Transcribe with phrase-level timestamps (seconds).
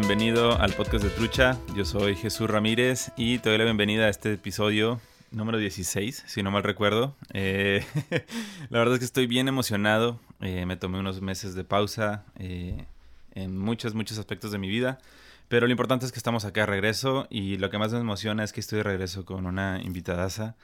[0.00, 1.58] Bienvenido al podcast de Trucha.
[1.74, 5.00] Yo soy Jesús Ramírez y te doy la bienvenida a este episodio
[5.32, 7.16] número 16, si no mal recuerdo.
[7.32, 7.84] Eh,
[8.70, 10.20] la verdad es que estoy bien emocionado.
[10.40, 12.86] Eh, me tomé unos meses de pausa eh,
[13.34, 15.00] en muchos, muchos aspectos de mi vida.
[15.48, 18.44] Pero lo importante es que estamos acá de regreso y lo que más me emociona
[18.44, 20.54] es que estoy de regreso con una invitadaza,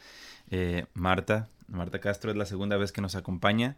[0.95, 1.49] Marta.
[1.67, 3.75] Marta Castro es la segunda vez que nos acompaña.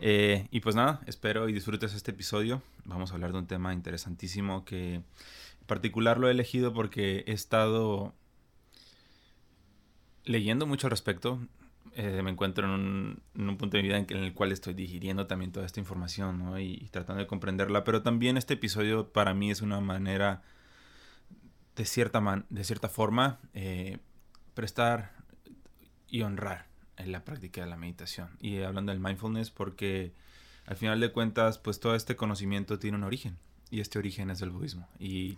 [0.00, 2.62] Y pues nada, espero y disfrutes este episodio.
[2.84, 5.04] Vamos a hablar de un tema interesantísimo que en
[5.66, 8.14] particular lo he elegido porque he estado
[10.24, 11.38] leyendo mucho al respecto.
[11.96, 15.64] Eh, me encuentro en un, punto de vida en, el cual estoy digiriendo también toda
[15.64, 17.84] esta información y, tratando de comprenderla.
[17.84, 20.42] Pero también este episodio para mí es una manera,
[21.76, 23.98] de cierta, man, de cierta forma, eh,
[24.54, 25.12] prestar
[26.08, 28.28] y honrar en la práctica de la meditación.
[28.40, 30.12] Y hablando del mindfulness porque
[30.66, 33.36] al final de cuentas, pues todo este conocimiento tiene un origen
[33.70, 34.88] y este origen es el budismo.
[34.98, 35.36] Y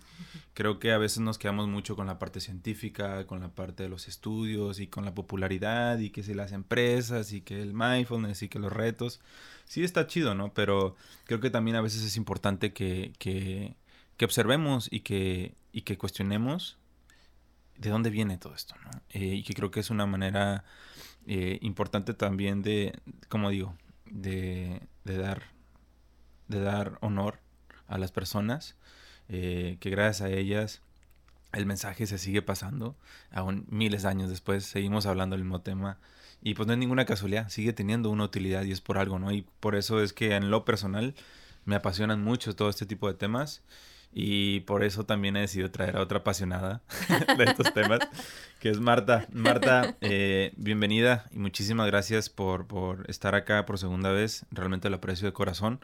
[0.54, 3.88] creo que a veces nos quedamos mucho con la parte científica, con la parte de
[3.88, 8.42] los estudios y con la popularidad y que si las empresas y que el mindfulness
[8.42, 9.20] y que los retos.
[9.64, 10.52] Sí está chido, ¿no?
[10.52, 13.74] Pero creo que también a veces es importante que, que,
[14.16, 16.76] que observemos y que, y que cuestionemos
[17.78, 18.90] de dónde viene todo esto, ¿no?
[19.10, 20.64] Eh, y que creo que es una manera
[21.26, 23.74] eh, importante también de, como digo,
[24.06, 25.42] de, dar
[26.48, 27.40] de dar honor
[27.88, 28.76] a las personas,
[29.28, 30.82] eh, que gracias a ellas
[31.52, 32.96] el mensaje se sigue pasando,
[33.30, 35.98] aún miles de años después seguimos hablando del mismo tema
[36.42, 39.32] y pues no es ninguna casualidad, sigue teniendo una utilidad y es por algo, ¿no?
[39.32, 41.14] Y por eso es que en lo personal
[41.64, 43.62] me apasionan mucho todo este tipo de temas
[44.12, 46.80] y por eso también he decidido traer a otra apasionada
[47.36, 48.00] de estos temas,
[48.60, 49.26] que es Marta.
[49.32, 54.96] Marta, eh, bienvenida y muchísimas gracias por, por estar acá por segunda vez, realmente lo
[54.96, 55.80] aprecio de corazón.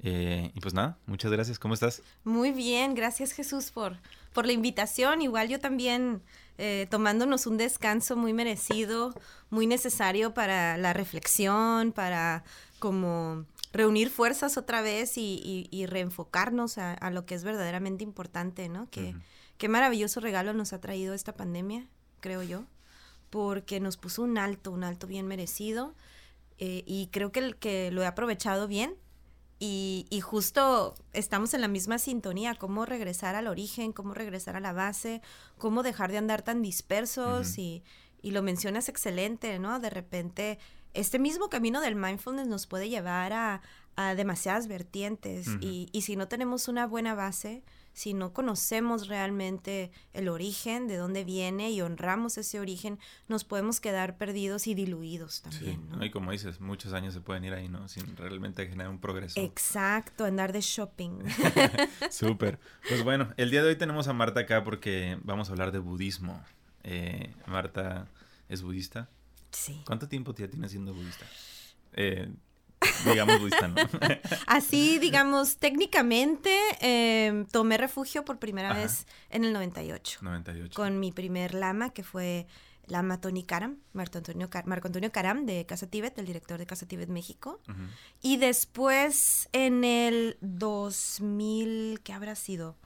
[0.00, 1.58] Eh, y pues nada, muchas gracias.
[1.58, 2.02] ¿Cómo estás?
[2.24, 3.96] Muy bien, gracias Jesús por,
[4.32, 5.22] por la invitación.
[5.22, 6.22] Igual yo también
[6.58, 9.14] eh, tomándonos un descanso muy merecido,
[9.50, 12.44] muy necesario para la reflexión, para
[12.78, 18.88] como reunir fuerzas otra vez y, reenfocarnos a, lo que es verdaderamente importante, ¿no?
[18.90, 19.14] Que,
[19.58, 21.88] Qué maravilloso regalo nos ha traído esta pandemia,
[22.20, 22.64] creo yo,
[23.28, 25.94] porque nos puso un alto, un alto bien merecido.
[26.58, 28.96] Eh, y creo que, que lo he aprovechado bien
[29.60, 34.60] y, y, justo estamos en la misma sintonía, cómo regresar al origen, cómo regresar a
[34.60, 35.22] la base,
[35.56, 37.82] cómo dejar de andar tan dispersos y,
[38.22, 39.80] y, lo mencionas excelente, ¿no?
[39.80, 40.58] De repente,
[40.94, 43.62] este mismo camino del mindfulness nos puede llevar a,
[43.96, 47.64] a demasiadas vertientes y, y si no tenemos una buena base,
[47.98, 53.80] si no conocemos realmente el origen, de dónde viene y honramos ese origen, nos podemos
[53.80, 55.88] quedar perdidos y diluidos también.
[55.90, 56.06] Sí.
[56.06, 57.88] Y como dices, muchos años se pueden ir ahí, ¿no?
[57.88, 59.40] Sin realmente generar un progreso.
[59.40, 61.24] Exacto, andar de shopping.
[62.10, 62.60] Súper.
[62.88, 65.80] Pues bueno, el día de hoy tenemos a Marta acá porque vamos a hablar de
[65.80, 66.40] budismo.
[66.84, 68.06] Eh, Marta
[68.48, 69.08] es budista.
[69.50, 69.82] Sí.
[69.86, 71.26] ¿Cuánto tiempo ya tienes siendo budista?
[71.92, 72.28] Eh,
[73.04, 73.76] digamos budista, ¿no?
[74.46, 76.50] Así, digamos, técnicamente
[76.80, 80.20] em, tomé refugio por primera vez en el 98.
[80.22, 80.74] 98.
[80.74, 82.46] Con mi primer lama, que fue
[82.88, 86.86] Lama Tony Karam, Marco Antonio, Marco Antonio Karam de Casa Tibet, el director de Casa
[86.86, 87.60] Tibet México.
[88.22, 92.76] Y después en el 2000, ¿qué habrá sido?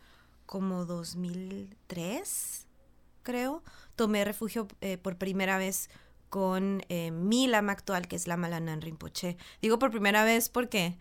[0.46, 2.66] Como 2003,
[3.22, 3.62] creo,
[3.96, 5.88] tomé refugio eh, por primera vez
[6.32, 9.36] con eh, mi lama actual, que es Lama Lanan Rinpoche.
[9.60, 10.96] Digo por primera vez porque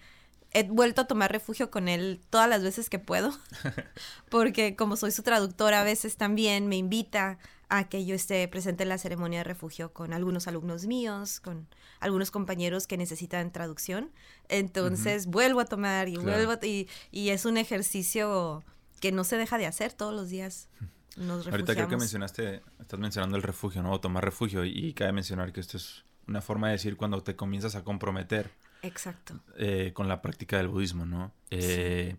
[0.52, 3.32] he vuelto a tomar refugio con él todas las veces que puedo,
[4.30, 7.38] porque como soy su traductora, a veces también me invita
[7.70, 11.66] a que yo esté presente en la ceremonia de refugio con algunos alumnos míos, con
[12.02, 14.12] algunos compañeros que necesitan traducción.
[14.50, 18.66] Entonces vuelvo a tomar y vuelvo y, y es un ejercicio
[19.00, 20.68] que no se deja de hacer todos los días.
[21.18, 23.92] Ahorita creo que mencionaste, estás mencionando el refugio, ¿no?
[23.92, 24.64] O tomar refugio.
[24.64, 28.52] Y, cabe mencionar que esto es una forma de decir cuando te comienzas a comprometer.
[28.82, 29.40] Exacto.
[29.58, 31.32] Eh, con la práctica del budismo, ¿no?
[31.50, 32.16] Eh,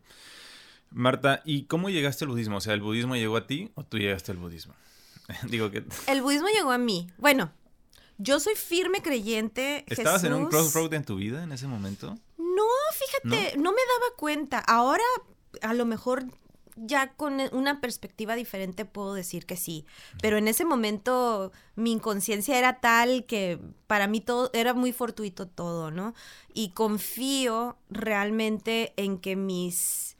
[0.90, 2.58] Marta, ¿y cómo llegaste al budismo?
[2.58, 4.74] O sea, ¿el budismo llegó a ti o tú llegaste al budismo?
[5.48, 5.84] Digo que...
[6.06, 7.10] El budismo llegó a mí.
[7.16, 7.50] Bueno,
[8.18, 9.84] yo soy firme creyente.
[9.88, 12.18] ¿Estabas en un crossroad en tu vida en ese momento?
[12.36, 13.64] No, fíjate, ¿No?
[13.64, 14.58] no me daba cuenta.
[14.58, 15.04] Ahora
[15.62, 16.24] a lo mejor
[16.76, 19.84] ya con e, una perspectiva diferente puedo decir que sí,
[20.20, 25.46] pero en ese momento mi inconsciencia era tal que para mí todo era muy fortuito
[25.46, 26.14] todo, ¿no?
[26.54, 30.16] Y confío realmente en que mis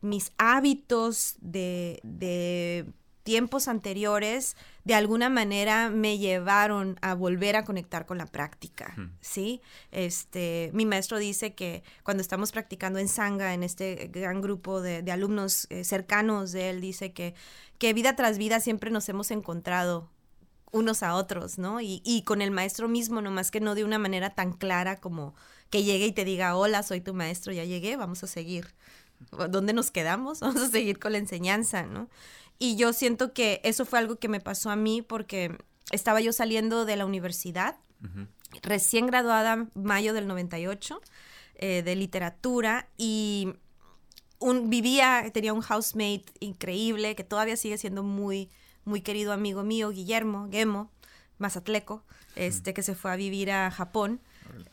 [0.00, 2.86] mis hábitos de, de
[3.24, 4.56] tiempos anteriores
[4.86, 9.60] de alguna manera me llevaron a volver a conectar con la práctica, ¿sí?
[9.90, 15.02] Este, mi maestro dice que cuando estamos practicando en Sangha, en este gran grupo de,
[15.10, 17.34] alumnos eh, cercanos de él, dice que,
[17.78, 20.08] que vida tras vida siempre nos hemos encontrado
[20.70, 21.80] unos a otros, ¿no?
[21.80, 25.34] Y, y con el maestro mismo, nomás que no de una manera tan clara como
[25.68, 28.72] que llegue y te diga, hola, soy tu maestro, ya llegué, vamos a seguir.
[29.50, 30.40] ¿Dónde nos quedamos?
[30.42, 32.08] Vamos a seguir con la enseñanza, ¿no?
[32.58, 35.56] Y yo siento que eso fue algo que me pasó a mí porque
[35.90, 37.76] estaba yo saliendo de la universidad,
[38.62, 41.00] recién graduada mayo del 98,
[41.56, 43.54] eh, de literatura, y
[44.38, 48.50] un, vivía, tenía un housemate increíble que todavía sigue siendo muy,
[48.84, 50.90] muy querido amigo mío, Guillermo Gemo,
[51.38, 52.04] mazatleco,
[52.34, 54.20] este, que se fue a vivir a Japón.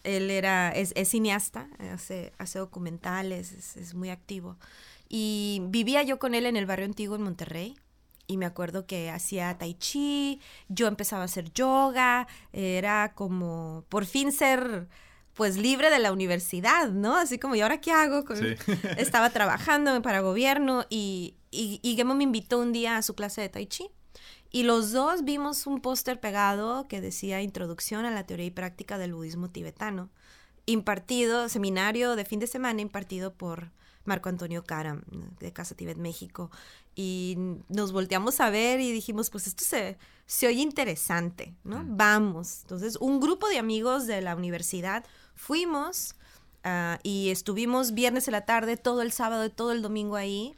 [0.03, 4.57] Él era, es, cineasta, hace, hace documentales, es, es muy activo.
[5.15, 7.77] Y vivía yo con él en el barrio antiguo en Monterrey.
[8.25, 14.07] Y me acuerdo que hacía tai chi, yo empezaba a hacer yoga, era como por
[14.07, 14.87] fin ser
[15.35, 17.15] pues libre de la universidad, ¿no?
[17.15, 18.23] Así como, ¿y ahora qué hago?
[18.97, 23.41] Estaba trabajando para gobierno y, y, y Gemo me invitó un día a su clase
[23.41, 23.91] de tai chi.
[24.49, 28.97] Y los dos vimos un póster pegado que decía Introducción a la teoría y práctica
[28.97, 30.09] del budismo tibetano,
[30.65, 33.71] impartido, seminario de fin de semana impartido por
[34.05, 35.03] Marco Antonio Karam,
[35.39, 36.51] de Casa Tibet México.
[36.95, 37.37] Y
[37.69, 41.83] nos volteamos a ver y dijimos, pues esto se, se oye interesante, ¿no?
[41.85, 42.61] Vamos.
[42.61, 45.05] Entonces, un grupo de amigos de la universidad
[45.35, 46.15] fuimos
[46.63, 50.55] ah, y estuvimos viernes en la tarde, todo el sábado y todo el domingo ahí.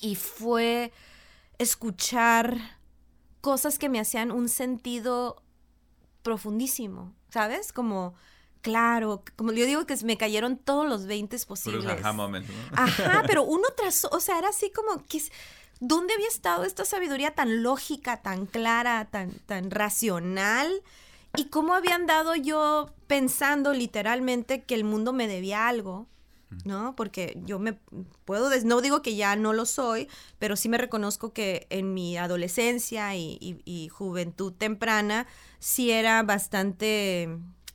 [0.00, 0.92] Y fue
[1.58, 2.58] escuchar
[3.40, 5.42] cosas que me hacían un sentido
[6.22, 7.72] profundísimo, ¿sabes?
[7.72, 8.14] Como
[8.62, 11.84] Claro, como yo digo que me cayeron todos los 20 posibles.
[11.84, 12.14] Ajá,
[12.72, 15.20] ajá, pero uno tras, o sea, era así como que
[15.80, 20.70] ¿dónde había estado esta sabiduría tan lógica, tan clara, tan tan racional?
[21.36, 26.06] Y cómo había andado yo pensando literalmente que el mundo me debía algo,
[26.64, 26.94] ¿no?
[26.94, 27.78] Porque yo me
[28.24, 30.08] puedo, no digo que ya no lo soy,
[30.38, 35.26] pero sí me reconozco que en mi adolescencia y juventud temprana
[35.58, 37.28] sí era bastante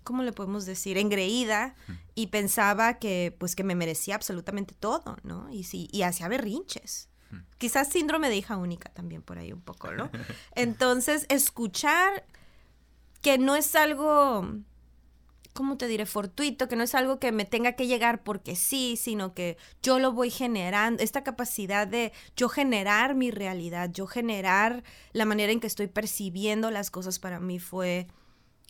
[0.07, 0.97] ¿cómo le podemos decir?
[0.97, 1.75] engreída
[2.15, 5.49] y pensaba que pues que me merecía absolutamente todo, ¿no?
[5.51, 7.09] Y sí, y hacía berrinches.
[7.57, 10.09] Quizás síndrome de hija única también por ahí un poco, ¿no?
[10.55, 12.25] Entonces, escuchar
[13.21, 14.47] que no es algo,
[15.51, 16.05] ¿cómo te diré?
[16.05, 19.99] Fortuito, que no es algo que me tenga que llegar porque sí, sino que yo
[19.99, 25.59] lo voy generando, esta capacidad de yo generar mi realidad, yo generar la manera en
[25.59, 28.07] que estoy percibiendo las cosas para mí fue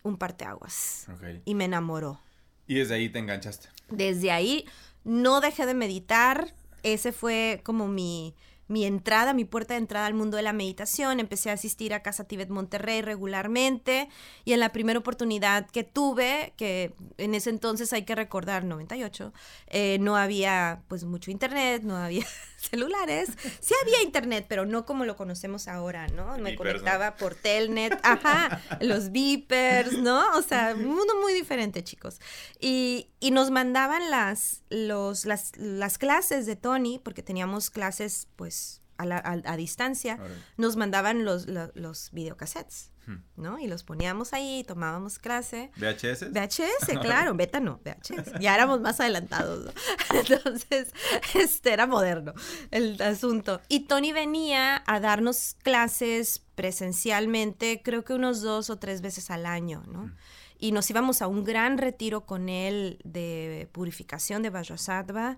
[0.07, 1.07] un parteaguas.
[1.45, 2.21] Y me enamoró.
[2.65, 3.69] ¿Y desde ahí te enganchaste?
[3.89, 4.65] Desde ahí
[5.03, 6.53] no dejé de meditar.
[6.83, 8.35] Ese fue como mi,
[8.67, 11.19] mi entrada, mi puerta de entrada al mundo de la meditación.
[11.19, 14.09] Empecé a asistir a Casa Tibet Monterrey regularmente
[14.43, 19.33] y en la primera oportunidad que tuve, que en ese entonces hay que recordar, 98,
[19.67, 22.25] eh, no había pues mucho internet, no había
[22.69, 23.29] celulares.
[23.59, 26.37] Sí había internet, pero no como lo conocemos ahora, ¿no?
[26.37, 30.23] Me conectaba por Telnet, ajá, los beepers, ¿no?
[30.35, 32.19] O sea, un mundo muy diferente, chicos.
[32.59, 38.81] Y, y nos mandaban las, los, las, las clases de Tony, porque teníamos clases pues
[38.97, 40.17] a, distancia,
[40.57, 42.91] nos mandaban los, los, los videocassettes.
[43.07, 43.23] Hmm.
[43.37, 43.57] ¿no?
[43.57, 45.71] Y los poníamos ahí, tomábamos clase.
[45.77, 46.29] ¿VHS?
[46.33, 48.39] VHS, claro, beta no, VHS.
[48.41, 49.71] Ya éramos más adelantados, ¿no?
[50.19, 50.91] Entonces,
[51.33, 52.33] este era moderno
[52.69, 53.61] el asunto.
[53.69, 59.45] Y Tony venía a darnos clases presencialmente, creo que unos dos o tres veces al
[59.45, 60.07] año, ¿no?
[60.07, 60.15] Hmm.
[60.59, 65.37] Y nos íbamos a un gran retiro con él de purificación de Vajrasattva.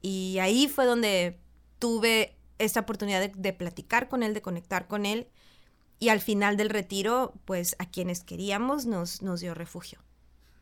[0.00, 1.40] Y ahí fue donde
[1.78, 5.26] tuve esta oportunidad de, platicar con él, de conectar con él.
[5.98, 9.98] Y al final del retiro, pues a quienes queríamos nos, nos dio refugio.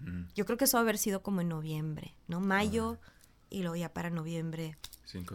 [0.01, 0.23] Mm.
[0.35, 2.41] Yo creo que eso va a haber sido como en noviembre, ¿no?
[2.41, 2.99] Mayo
[3.51, 4.77] y luego ya para noviembre.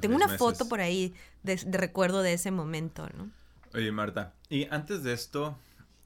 [0.02, 3.32] Tengo una foto por ahí de, recuerdo de ese momento, ¿no?
[3.74, 5.58] Oye, Marta, y antes de esto,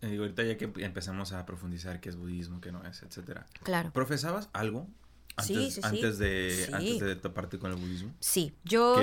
[0.02, 3.46] eh, ahorita ya que empezamos a profundizar qué es budismo, qué no es, etcétera.
[3.64, 3.92] Claro.
[3.92, 4.88] ¿Profesabas algo
[5.36, 8.14] antes, sí, antes de, antes de toparte con el budismo?
[8.20, 9.02] Sí, yo,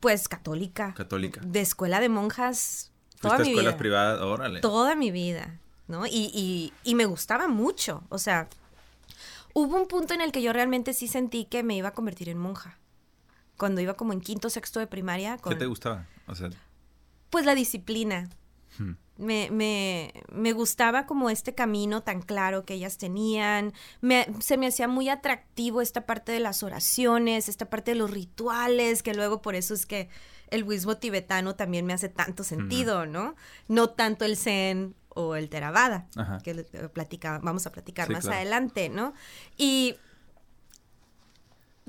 [0.00, 0.94] pues católica.
[0.94, 1.40] Católica.
[1.44, 2.92] De escuela de monjas.
[3.20, 3.78] Toda mi escuelas vida.
[3.78, 4.20] privadas?
[4.20, 4.60] Órale.
[4.60, 6.06] Toda mi vida, ¿no?
[6.06, 8.04] Y, y, y me gustaba mucho.
[8.08, 8.48] O sea,
[9.54, 12.28] hubo un punto en el que yo realmente sí sentí que me iba a convertir
[12.28, 12.78] en monja.
[13.56, 15.36] Cuando iba como en quinto, sexto de primaria.
[15.38, 16.06] ¿Qué te gustaba?
[16.26, 16.50] O sea...
[17.30, 18.28] Pues la disciplina.
[18.78, 18.92] Hmm.
[19.18, 23.72] Me, me, me, gustaba como este camino tan claro que ellas tenían.
[24.00, 28.10] Me, se me hacía muy atractivo esta parte de las oraciones, esta parte de los
[28.10, 30.08] rituales, que luego por eso es que
[30.50, 33.34] el budismo tibetano también me hace tanto sentido, ¿no?
[33.66, 36.06] No tanto el zen o el Theravada,
[36.44, 36.54] que
[36.92, 39.14] platica, vamos a platicar más adelante, ¿no?
[39.56, 39.96] Y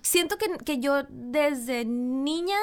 [0.03, 2.57] siento que, que, yo desde niña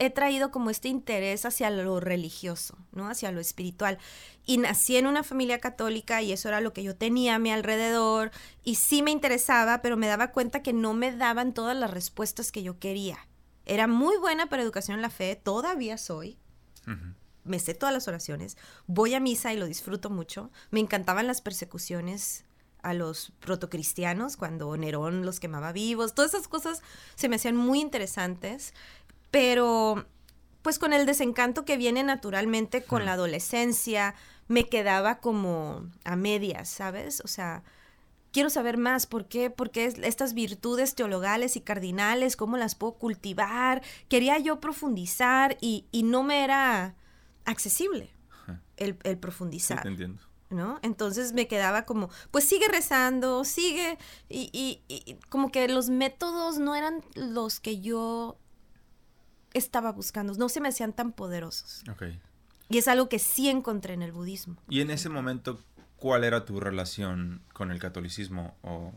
[0.00, 3.08] he traído como este interés hacia lo religioso, ¿no?
[3.08, 3.98] Hacia lo espiritual.
[4.46, 7.52] Y nací en una familia católica y eso era lo que yo tenía a mi
[7.52, 8.30] alrededor
[8.64, 12.50] y sí me interesaba, pero me daba cuenta que no me daban todas las respuestas
[12.50, 13.18] que yo quería.
[13.66, 16.38] Era muy buena para educación en la fe, todavía soy.
[17.44, 18.56] Me sé todas las oraciones,
[18.86, 20.50] voy a misa y lo disfruto mucho.
[20.70, 22.46] Me encantaban las persecuciones
[22.82, 26.14] a los protocristianos cuando Nerón los quemaba vivos.
[26.14, 26.82] Todas esas cosas
[27.14, 28.74] se me hacían muy interesantes,
[29.30, 30.06] pero
[30.62, 34.14] pues con el desencanto que viene naturalmente con la adolescencia,
[34.48, 37.22] me quedaba como a medias, ¿sabes?
[37.24, 37.62] O sea,
[38.32, 39.50] quiero saber más, ¿por qué?
[39.50, 43.82] Porque estas virtudes teologales y cardinales, ¿cómo las puedo cultivar?
[44.08, 46.94] Quería yo profundizar y, no me era
[47.44, 48.10] accesible
[48.76, 49.86] el, profundizar.
[49.86, 50.22] entiendo.
[50.50, 50.78] ¿No?
[50.82, 54.50] Entonces me quedaba como, pues sigue rezando, sigue, y,
[54.88, 58.36] y, como que los métodos no eran los que yo
[59.54, 61.82] estaba buscando, no se me hacían tan poderosos.
[62.68, 64.56] Y es algo que sí encontré en el budismo.
[64.68, 65.60] Y en ese momento,
[65.96, 68.56] ¿cuál era tu relación con el catolicismo?
[68.62, 68.92] O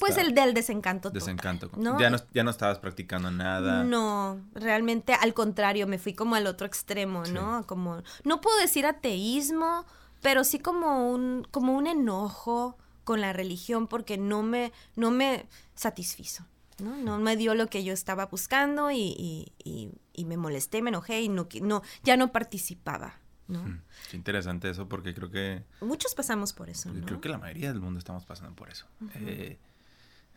[0.00, 1.10] Pues el del desencanto.
[1.10, 1.70] Desencanto.
[1.98, 3.84] Ya, no, ya no estabas practicando nada.
[3.84, 7.64] No, realmente al contrario, me fui como al otro extremo, ¿no?
[7.66, 9.84] Como, no puedo decir ateísmo,
[10.26, 15.46] pero sí como un, como un enojo con la religión porque no me, no me
[15.76, 16.44] satisfizo.
[16.82, 16.96] ¿no?
[16.96, 19.52] No me dio lo que yo estaba buscando y,
[20.16, 23.20] me molesté, me enojé y no, no, ya no participaba.
[23.46, 23.62] ¿no?
[23.62, 25.62] Hmm, qué interesante eso porque creo que...
[25.80, 26.92] Muchos pasamos por eso.
[26.92, 27.06] ¿no?
[27.06, 28.88] Creo que la mayoría del mundo estamos pasando por eso.
[29.14, 29.60] Eh,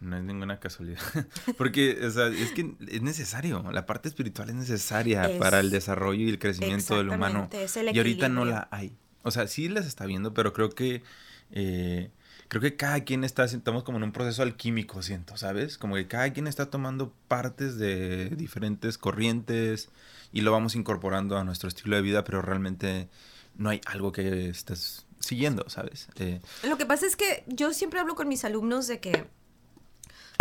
[0.02, 1.02] no es ninguna casualidad.
[1.58, 6.26] porque o sea, es que es necesario, la parte espiritual es necesaria para el desarrollo
[6.26, 7.50] y el crecimiento del humano.
[7.92, 8.96] y ahorita no la hay.
[9.24, 11.04] O sea, sí las está viendo, pero creo que...
[11.52, 12.10] Eh,
[12.50, 15.78] creo que cada quien está, estamos como en un proceso alquímico, siento, ¿sabes?
[15.78, 19.90] Como que cada quien está tomando partes de diferentes corrientes
[20.34, 23.08] y lo vamos incorporando a nuestro estilo de vida, pero realmente
[23.56, 26.08] no hay algo que estés siguiendo, ¿sabes?
[26.16, 29.28] Eh, lo que pasa es que yo siempre hablo con mis alumnos de que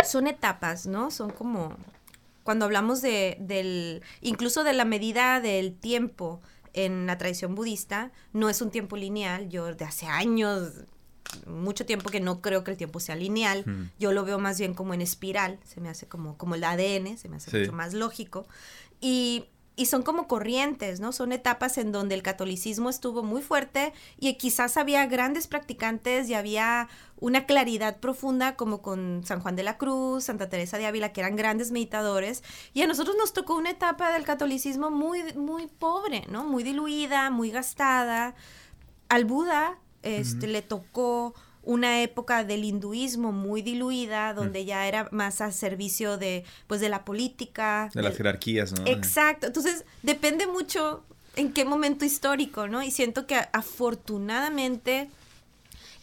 [0.07, 1.11] son etapas, ¿no?
[1.11, 1.77] Son como
[2.43, 6.41] cuando hablamos de, del, incluso de la medida del tiempo
[6.73, 9.49] en la tradición budista, no es un tiempo lineal.
[9.49, 10.85] Yo de hace años
[11.45, 13.91] mucho tiempo que no creo que el tiempo sea lineal.
[13.99, 17.17] Yo lo veo más bien como en espiral, se me hace como, como el ADN,
[17.17, 18.47] se me hace mucho más lógico.
[19.01, 19.45] Y,
[19.79, 21.11] y, son como corrientes, ¿no?
[21.11, 26.33] Son etapas en donde el catolicismo estuvo muy fuerte y quizás había grandes practicantes y
[26.33, 31.13] había una claridad profunda como con San Juan de la Cruz, Santa Teresa de Ávila,
[31.13, 32.43] que eran grandes meditadores.
[32.73, 36.43] Y a nosotros nos tocó una etapa del catolicismo muy, muy pobre, ¿no?
[36.43, 38.35] Muy diluida, muy gastada.
[39.09, 41.33] Al Buda este, le tocó
[41.69, 46.89] una época del hinduismo muy diluida, donde ya era más a servicio de, pues, de
[46.89, 47.91] la política.
[47.93, 48.87] De las jerarquías, ¿no?
[48.87, 49.45] Exacto.
[49.45, 51.03] Entonces, depende mucho
[51.35, 52.81] en qué momento histórico, ¿no?
[52.81, 55.11] Y siento que afortunadamente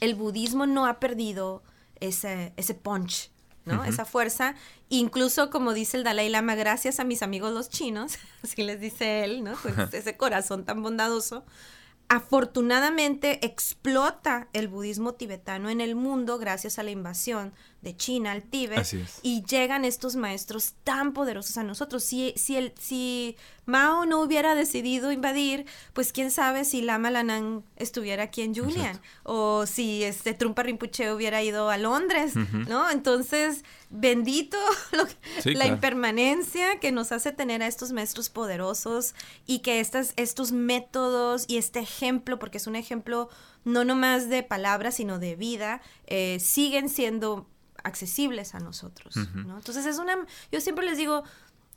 [0.00, 1.64] el budismo no ha perdido
[1.98, 3.30] ese, ese punch,
[3.64, 3.84] ¿no?
[3.84, 4.54] Esa fuerza.
[4.88, 9.24] Incluso, como dice el Dalai Lama, gracias a mis amigos los chinos, así les dice
[9.24, 9.54] él, ¿no?
[9.62, 11.44] Pues ese corazón tan bondadoso,
[12.08, 17.52] afortunadamente explota el budismo tibetano en el mundo gracias a la invasión
[17.82, 18.86] de China al Tíbet
[19.22, 22.02] y llegan estos maestros tan poderosos a nosotros.
[22.02, 27.64] Si, si, el, si Mao no hubiera decidido invadir, pues quién sabe si Lama Lanang
[27.76, 32.34] estuviera aquí en Julian o si este Trumpa Rinpoche hubiera ido a Londres,
[32.68, 32.90] ¿no?
[32.90, 34.58] Entonces, bendito
[35.44, 39.14] la impermanencia que nos hace tener a estos maestros poderosos
[39.46, 43.28] y que estas, estos métodos y este ejemplo, porque es un ejemplo
[43.64, 47.48] no nomás de palabras, sino de vida, eh, siguen siendo
[47.86, 49.56] accesibles a nosotros, ¿no?
[49.56, 50.16] Entonces es una,
[50.50, 51.22] yo siempre les digo,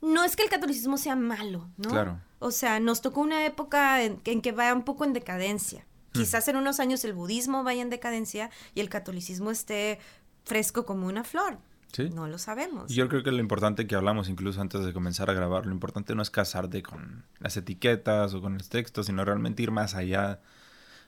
[0.02, 1.90] no es que el catolicismo sea malo, ¿no?
[1.90, 2.20] Claro.
[2.38, 5.86] O sea, nos tocó una época en, que va un poco en decadencia.
[6.12, 10.00] Quizás en unos años el budismo vaya en decadencia y el catolicismo esté
[10.44, 11.58] fresco como una flor.
[11.92, 12.10] ¿Sí?
[12.10, 12.92] No lo sabemos.
[12.92, 16.14] Yo creo que lo importante que hablamos incluso antes de comenzar a grabar, lo importante
[16.14, 20.40] no es casarte con las etiquetas o con el texto, sino realmente ir más allá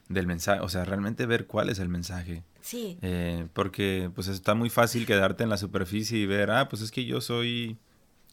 [0.07, 2.43] del mensaje, o sea, realmente ver cuál es el mensaje.
[2.63, 2.97] Sí.
[3.01, 6.91] Eh, porque pues está muy fácil quedarte en la superficie y ver, ah, pues es
[6.91, 7.77] que yo soy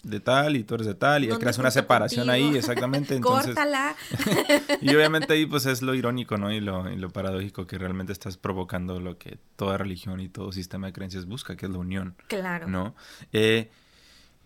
[0.04, 3.16] de tal y tú eres de tal y creas una separación ahí, exactamente.
[3.16, 3.96] Entonces, Córtala.
[4.80, 6.52] y obviamente ahí pues es lo irónico, ¿no?
[6.52, 10.52] Y lo, y lo paradójico que realmente estás provocando lo que toda religión y todo
[10.52, 12.14] sistema de creencias busca, que es la unión.
[12.28, 12.68] Claro.
[12.68, 12.94] ¿No?
[13.32, 13.68] Eh,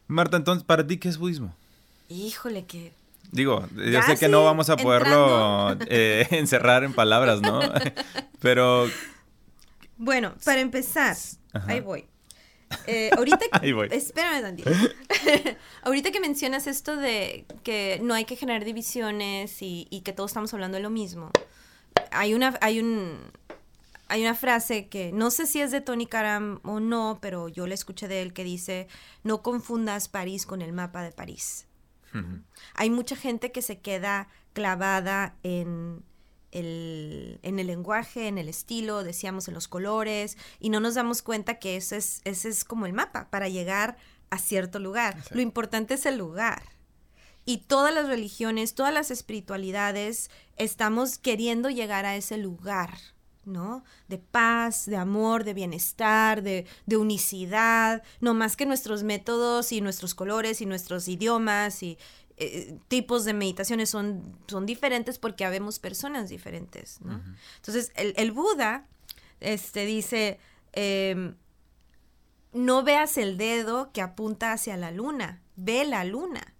[0.08, 1.54] Marta, entonces, ¿para ti qué es budismo?
[2.08, 2.92] Híjole, que
[3.30, 7.60] Digo, yo Ya sé que no vamos a poderlo eh, encerrar en palabras, ¿no?
[8.40, 8.86] Pero
[10.04, 11.16] Bueno, para empezar,
[11.52, 11.72] Ajá.
[11.72, 12.06] ahí voy.
[12.86, 13.88] Eh, ahorita, Ahí voy.
[13.90, 14.70] espérame tantito.
[15.82, 20.30] ahorita que mencionas esto de que no hay que generar divisiones y, y que todos
[20.30, 21.30] estamos hablando de lo mismo,
[22.10, 23.18] hay una, hay un,
[24.08, 27.66] hay una frase que no sé si es de Tony Karam o no, pero yo
[27.66, 28.88] la escuché de él que dice,
[29.22, 31.66] no confundas París con el mapa de París.
[32.74, 36.04] Hay mucha gente que se queda clavada en
[36.54, 41.20] el, en el lenguaje, en el estilo, decíamos en los colores, y no nos damos
[41.20, 43.98] cuenta que ese es, ese es como el mapa para llegar
[44.30, 45.22] a cierto lugar.
[45.30, 46.62] Lo importante es el lugar.
[47.44, 52.96] Y todas las religiones, todas las espiritualidades, estamos queriendo llegar a ese lugar,
[53.44, 53.84] ¿no?
[54.08, 59.82] De paz, de amor, de bienestar, de, de unicidad, no más que nuestros métodos y
[59.82, 61.98] nuestros colores y nuestros idiomas y
[62.36, 67.22] eh, tipos de meditaciones son, son diferentes porque habemos personas diferentes, ¿no?
[67.56, 68.86] Entonces, el, el Buda
[69.40, 70.38] este, dice,
[70.72, 71.36] em,
[72.52, 76.53] no veas el dedo que apunta hacia la luna, ve la luna,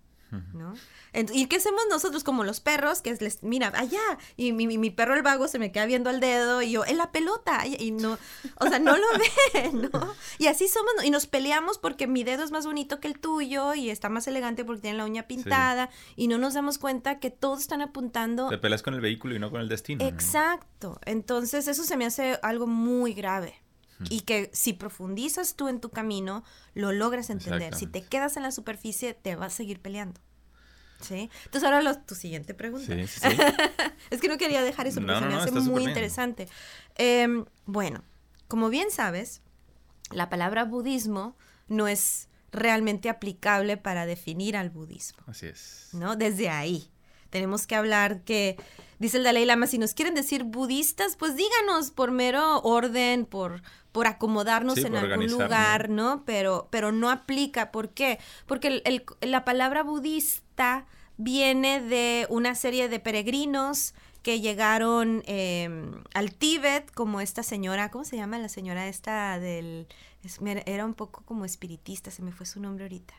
[1.32, 3.00] ¿Y qué hacemos nosotros como los perros?
[3.02, 4.00] Que es les, mira, allá,
[4.36, 6.84] y mi, mi- mi perro el vago se me queda viendo al dedo y yo,
[6.84, 8.18] en la pelota, y no,
[8.58, 9.06] o sea, no lo
[9.54, 10.14] ve, ¿no?
[10.38, 13.74] Y así somos, y nos peleamos porque mi dedo es más bonito que el tuyo
[13.74, 17.30] y está más elegante porque tiene la uña pintada y no nos damos cuenta que
[17.30, 20.02] todos están apuntando Te peleas con el vehículo y no con el destino.
[20.02, 20.08] ¿no?
[20.10, 20.98] Exacto.
[21.04, 23.54] Entonces eso se me hace algo muy grave.
[24.10, 26.42] Y que si profundizas tú en tu camino,
[26.74, 27.74] lo logras entender.
[27.78, 30.20] Si te quedas en la superficie, te vas a seguir peleando.
[31.04, 31.30] ¿Sí?
[31.44, 32.86] Entonces ahora tu siguiente pregunta.
[32.86, 33.28] Sí, sí, sí.
[34.10, 36.48] es que no quería dejar eso porque No, se me no, hace muy interesante.
[36.96, 38.02] Em, bueno,
[38.48, 39.42] como bien sabes,
[40.10, 41.36] la palabra budismo
[41.68, 45.22] no es realmente aplicable para definir al budismo.
[45.26, 45.88] Así es.
[45.92, 46.16] ¿no?
[46.16, 46.90] Desde ahí.
[47.34, 48.56] Tenemos que hablar que,
[49.00, 53.60] dice el Dalai Lama, si nos quieren decir budistas, pues díganos por mero orden, por,
[53.90, 56.22] por acomodarnos Sí, en por algún lugar, ¿no?
[56.24, 57.72] Pero, pero no aplica.
[57.72, 58.20] ¿Por qué?
[58.46, 65.90] Porque el- el- la palabra budista viene de una serie de peregrinos que llegaron eh,
[66.14, 69.88] al Tíbet, como esta señora, ¿cómo se llama la señora esta del...
[70.22, 73.14] es- era un poco como espiritista, se me fue su nombre ahorita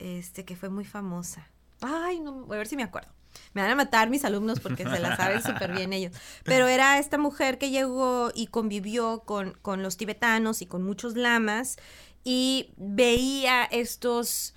[0.00, 1.48] este, que fue muy famosa.
[1.80, 3.10] Ay, no, voy a ver si me acuerdo.
[3.52, 6.12] Me van a matar mis alumnos porque se la saben súper bien ellos.
[6.44, 11.16] Pero era esta mujer que llegó y convivió con, con los tibetanos y con muchos
[11.16, 11.76] lamas
[12.24, 14.54] y veía estos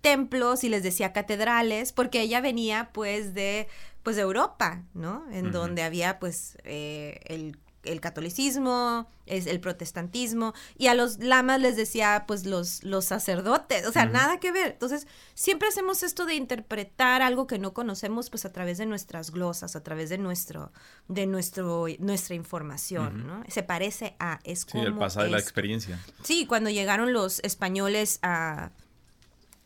[0.00, 3.68] templos y les decía catedrales porque ella venía pues de
[4.02, 5.24] pues de Europa, ¿no?
[5.30, 11.60] En donde había pues eh, el, el catolicismo, es el protestantismo y a los lamas
[11.60, 14.72] les decía pues los, los sacerdotes, o sea, nada que ver.
[14.72, 19.30] Entonces, siempre hacemos esto de interpretar algo que no conocemos pues a través de nuestras
[19.30, 20.72] glosas, a través de nuestro
[21.08, 23.26] de nuestro nuestra información.
[23.26, 23.42] ¿no?
[23.48, 25.98] Se parece a es Sí, como el pasado de la experiencia.
[26.22, 28.70] Sí, cuando llegaron los españoles a,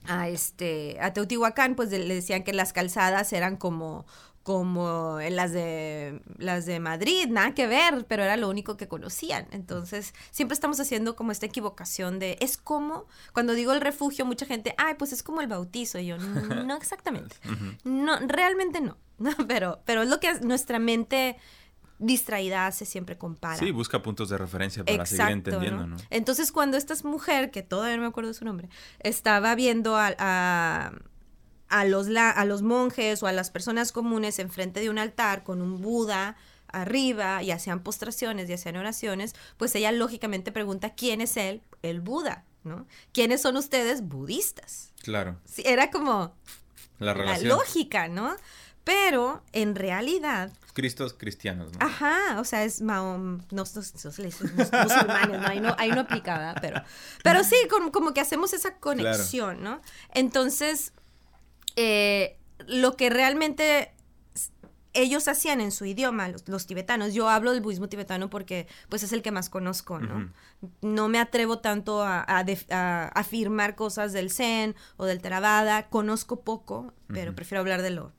[0.06, 4.06] a este a Teotihuacán, pues le decían que las calzadas eran como
[4.46, 8.86] como en las de las de Madrid, nada que ver, pero era lo único que
[8.86, 9.48] conocían.
[9.50, 14.46] Entonces, siempre estamos haciendo como esta equivocación de es como cuando digo el refugio, mucha
[14.46, 16.16] gente, "Ay, pues es como el bautizo." Y yo,
[16.64, 17.34] "No, exactamente."
[17.82, 18.96] No, realmente no.
[19.18, 21.38] No, pero pero es lo que nuestra mente
[21.98, 23.56] distraída hace siempre compara.
[23.56, 25.96] Sí, busca puntos de referencia para seguir entendiendo, ¿no?
[26.10, 28.68] Entonces, cuando esta mujer, que todavía no me acuerdo su nombre,
[29.00, 30.92] estaba viendo a, a,
[31.68, 35.42] a los, la- a los monjes o a las personas comunes enfrente de un altar
[35.44, 36.36] con un Buda
[36.68, 42.00] arriba y hacían postraciones y hacían oraciones, pues ella lógicamente pregunta quién es él, el
[42.00, 42.86] Buda, ¿no?
[43.12, 44.92] ¿Quiénes son ustedes budistas?
[45.02, 46.34] Claro, Sí, era como
[46.98, 47.14] la
[47.48, 48.36] lógica, ¿no?
[48.84, 51.78] Pero en realidad Cristos cristianos, ¿no?
[51.84, 56.82] Ajá, o sea, es Mahom, no, no, musulmanes, no, ahí no, ahí no aplicaba, pero,
[57.24, 59.80] pero sí, como, como que hacemos esa conexión, ¿no?
[60.12, 60.92] Entonces,
[61.76, 63.92] eh, lo que realmente
[64.92, 69.02] ellos hacían en su idioma, los, los tibetanos, yo hablo del budismo tibetano porque pues
[69.02, 70.32] es el que más conozco, ¿no?
[70.80, 75.88] No me atrevo tanto a, a def- a afirmar cosas del Zen o del Theravada,
[75.90, 78.12] conozco poco, pero prefiero hablar de lo,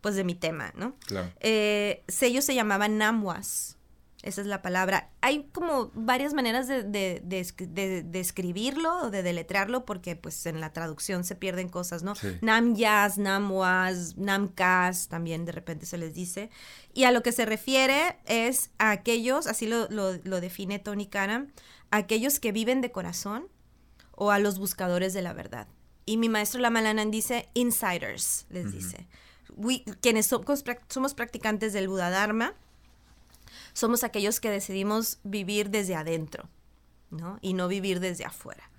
[0.00, 0.96] pues de mi tema, ¿no?
[1.06, 1.30] Claro.
[1.40, 3.76] Eh, ellos se llamaban namuas.
[4.22, 5.10] Esa es la palabra.
[5.20, 10.72] Hay como varias maneras de, de, de, escribirlo o de deletrearlo porque pues en la
[10.72, 12.14] traducción se pierden cosas, ¿no?
[12.40, 16.50] Nam Yas, Nam Was, Nam Kas, también de repente se les dice.
[16.94, 21.06] Y a lo que se refiere es a aquellos, así lo, lo, lo define Tony
[21.06, 21.50] Karam,
[21.90, 23.48] aquellos que viven de corazón
[24.12, 25.66] o a los buscadores de la verdad.
[26.06, 29.06] Y mi maestro Lamalanan dice insiders, les dice.
[30.00, 32.54] quienes somos, somos practicantes del Buda Dharma,
[33.72, 36.48] somos aquellos que decidimos vivir desde adentro,
[37.10, 37.38] ¿no?
[37.40, 38.70] Y no vivir desde afuera.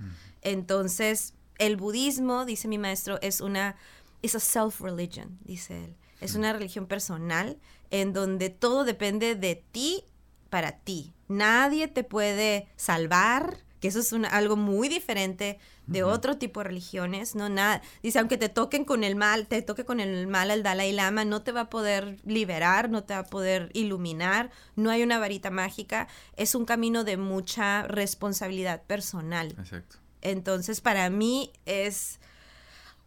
[0.42, 3.76] Entonces, el budismo, dice mi maestro, es una,
[4.22, 5.96] es a self-religion, dice él.
[6.22, 7.60] Es una religión personal
[7.92, 10.04] en donde todo depende de ti
[10.50, 11.14] para ti.
[11.28, 17.36] Nadie te puede salvar, que eso es algo muy diferente de otro tipo de religiones,
[17.36, 17.82] no nada.
[18.02, 21.26] Dice, aunque te toquen con el mal, te toque con el mal al Dalai Lama,
[21.26, 25.19] no te va a poder liberar, no te va a poder iluminar, no hay una
[25.19, 29.54] varita mágica, es un camino de mucha responsabilidad personal.
[29.60, 29.98] Exacto.
[30.22, 32.22] Entonces, para mí es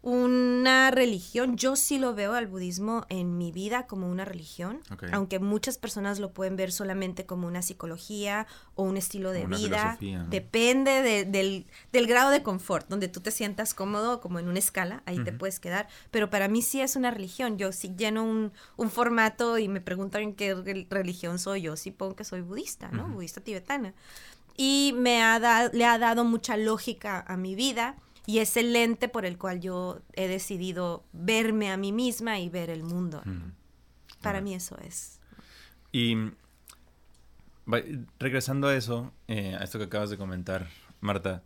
[0.07, 1.57] una religión.
[1.57, 4.79] Yo sí lo veo al budismo en mi vida como una religión,
[5.11, 9.97] aunque muchas personas lo pueden ver solamente como una psicología o un estilo de vida.
[10.29, 15.21] Depende del, grado de confort, donde tú te sientas cómodo, como en una escala, ahí
[15.25, 15.89] te puedes quedar.
[16.09, 17.57] Pero para mí sí es una religión.
[17.57, 22.23] Yo sí lleno un, formato y me preguntan qué religión soy, yo sí pongo que
[22.23, 23.09] soy budista, ¿no?
[23.09, 23.93] Budista tibetana.
[24.55, 29.07] Y me ha le ha dado mucha lógica a mi vida y es el lente
[29.07, 33.23] por el cual yo he decidido verme a mí misma y ver el mundo.
[34.21, 35.21] Para mí eso es.
[35.93, 36.17] Y
[38.19, 40.67] regresando a eso, eh, a esto que acabas de comentar,
[40.99, 41.41] Marta,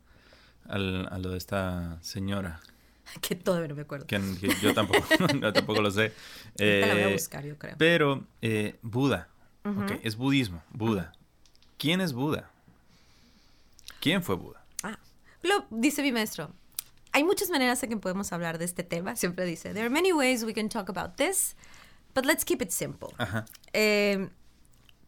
[0.67, 2.59] al, a lo de esta señora.
[3.21, 4.07] Que todavía no me acuerdo.
[4.07, 4.19] Que,
[4.61, 5.05] yo tampoco,
[5.53, 6.13] tampoco lo sé.
[6.57, 7.75] la voy a eh, buscar, yo creo.
[7.77, 9.27] Pero eh, Buda,
[10.01, 11.11] es budismo, Buda.
[11.77, 12.49] ¿Quién es Buda?
[13.99, 14.63] ¿Quién fue Buda?
[14.81, 14.97] Ah,
[15.43, 16.53] lo dice mi maestro
[17.13, 19.15] hay muchas maneras en que podemos hablar de este tema.
[19.15, 21.55] Siempre dice, there are many ways we can talk about this,
[22.15, 23.09] but let's keep it simple.
[23.73, 24.29] Eh,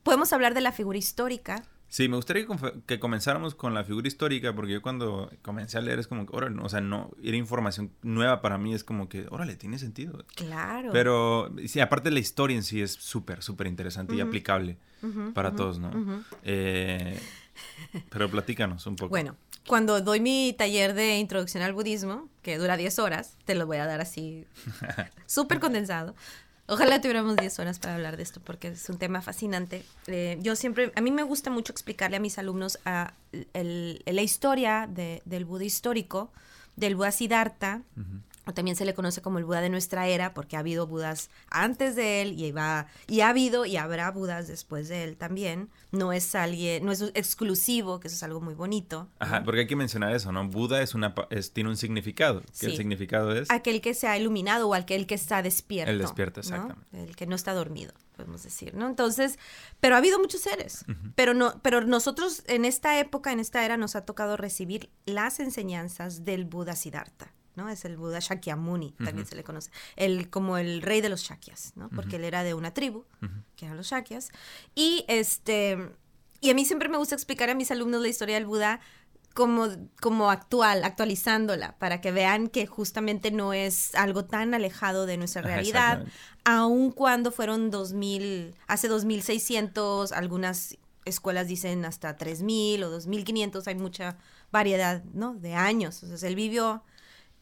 [0.03, 1.63] podemos hablar de la figura histórica.
[1.87, 2.47] Sí, me gustaría
[2.87, 6.35] que, comenzáramos con la figura histórica, porque yo cuando comencé a leer es como que,
[6.35, 10.25] órale, o sea, no, era información nueva para mí, es como que, órale, tiene sentido.
[10.35, 10.89] Claro.
[10.91, 14.79] Pero, sí, aparte la historia en sí es súper, súper interesante y aplicable
[15.35, 16.23] para todos, ¿no?
[16.41, 17.19] Eh,
[18.09, 19.09] pero platícanos un poco.
[19.09, 19.35] Bueno,
[19.67, 23.77] cuando doy mi taller de introducción al budismo, que dura 10 horas, te lo voy
[23.77, 24.45] a dar así
[25.25, 26.15] súper condensado.
[26.65, 29.83] Ojalá tuviéramos 10 horas para hablar de esto porque es un tema fascinante.
[30.07, 33.13] Eh, yo siempre, a mí me gusta mucho explicarle a mis alumnos a
[33.53, 36.31] la historia del Buda histórico,
[36.77, 37.81] del Buda Siddhartha,
[38.45, 41.29] o también se le conoce como el Buda de nuestra era, porque ha habido Budas
[41.49, 45.69] antes de él y, va, y ha habido y habrá Budas después de él también.
[45.91, 49.07] No es alguien, no es exclusivo, que eso es algo muy bonito.
[49.19, 50.47] Ajá, porque hay que mencionar eso, ¿no?
[50.47, 51.13] Buda es una,
[51.53, 52.41] tiene un significado.
[52.59, 53.49] ¿Qué el significado es?
[53.49, 55.91] Aquel que se ha iluminado o aquel que está despierto.
[55.91, 57.03] El despierto, exactamente.
[57.03, 58.87] El que no está dormido, podemos decir, ¿no?
[58.87, 59.39] Entonces,
[59.79, 60.85] pero ha habido muchos seres.
[61.15, 65.39] pero, no, pero nosotros en esta época, en esta era, nos ha tocado recibir las
[65.39, 67.31] enseñanzas del Buda Siddhartha.
[67.55, 67.69] ¿No?
[67.69, 69.71] Es el Buda Shakyamuni, también se le conoce.
[69.95, 71.89] El, como el rey de los Shakyas, ¿no?
[71.89, 73.05] Porque él era de una tribu,
[73.55, 74.31] que eran los Shakyas.
[74.75, 75.77] Y, este,
[76.41, 78.79] y a mí siempre me gusta explicar a mis alumnos la historia del Buda
[79.33, 79.67] como,
[79.99, 85.41] como actual, actualizándola, para que vean que justamente no es algo tan alejado de nuestra
[85.41, 86.05] realidad,
[86.43, 94.17] aun cuando fueron 2000, hace 2600, algunas escuelas dicen hasta 3000 o 2500, hay mucha
[94.51, 95.33] variedad, ¿no?
[95.33, 96.03] De años.
[96.03, 96.83] O sea, él vivió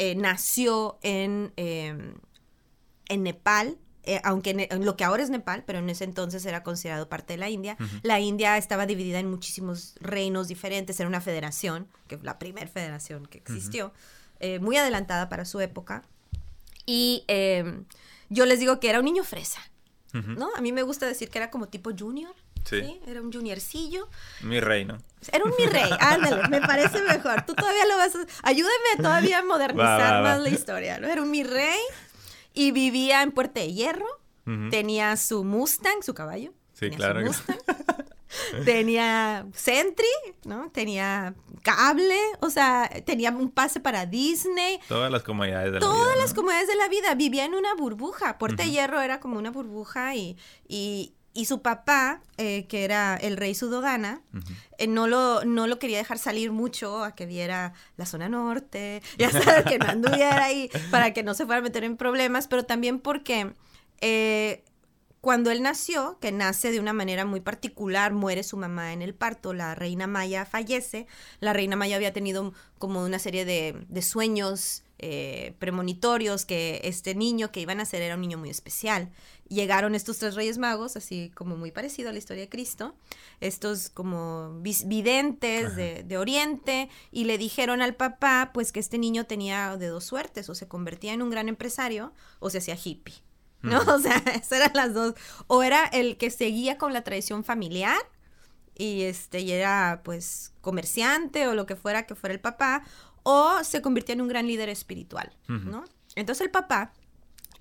[0.03, 2.15] eh, nació en, em,
[3.07, 6.63] en Nepal, eh, aunque en, lo que ahora es Nepal, pero en ese entonces era
[6.63, 7.77] considerado parte de la India.
[8.01, 12.65] La India estaba dividida en muchísimos reinos diferentes, era una federación, que fue la primera
[12.65, 13.93] federación que existió,
[14.39, 16.01] eh, muy adelantada para su época.
[16.87, 17.85] Y em,
[18.29, 19.61] yo les digo que era un niño fresa,
[20.13, 20.49] ¿no?
[20.55, 22.33] A mí me gusta decir que era como tipo junior.
[22.63, 23.01] Sí.
[23.07, 24.07] Era un juniorcillo.
[24.41, 24.97] Mi rey, ¿no?
[25.31, 27.45] Era un mi rey, ándale, me parece mejor.
[27.45, 28.25] Tú todavía lo vas a...
[28.43, 31.07] Ayúdame todavía a modernizar más la historia, ¿no?
[31.07, 31.79] Era un mi rey
[32.53, 34.07] y vivía en Puerto de Hierro.
[34.69, 36.51] Tenía su Mustang, su caballo.
[36.73, 37.21] Sí, claro.
[37.21, 37.57] Mustang.
[38.65, 40.05] tenía Sentry,
[40.45, 40.69] ¿no?
[40.71, 44.79] Tenía cable, o sea, tenía un pase para Disney.
[44.87, 45.93] Todas las comodidades de la vida.
[45.93, 47.15] Todas las comodidades de la vida.
[47.15, 48.37] Vivía en una burbuja.
[48.37, 53.15] Puerto de Hierro era como una burbuja y, y, y su papá, eh, que era
[53.15, 54.21] el rey Sudodana,
[54.77, 59.01] eh, no, lo, no lo quería dejar salir mucho a que viera la zona norte,
[59.17, 62.47] ya sabes, que no anduviera ahí, para que no se fuera a meter en problemas,
[62.47, 63.53] pero también porque
[64.01, 64.65] eh,
[65.21, 69.13] cuando él nació, que nace de una manera muy particular, muere su mamá en el
[69.13, 71.07] parto, la reina Maya fallece,
[71.39, 77.15] la reina Maya había tenido como una serie de, de sueños eh, premonitorios que este
[77.15, 79.09] niño que iban a ser era un niño muy especial.
[79.49, 82.95] Llegaron estos tres reyes magos, así como muy parecido a la historia de Cristo,
[83.39, 89.25] estos como videntes de, de, Oriente, y le dijeron al papá pues que este niño
[89.25, 93.23] tenía de dos suertes, o se convertía en un gran empresario o se hacía hippie.
[93.61, 93.79] ¿no?
[93.87, 95.15] O sea, esas eran las dos.
[95.47, 97.99] O era el que seguía con la tradición familiar
[98.75, 102.83] y este y era pues comerciante o lo que fuera que fuera el papá
[103.23, 105.83] o se convirtió en un gran líder espiritual, ¿no?
[106.15, 106.93] Entonces el papá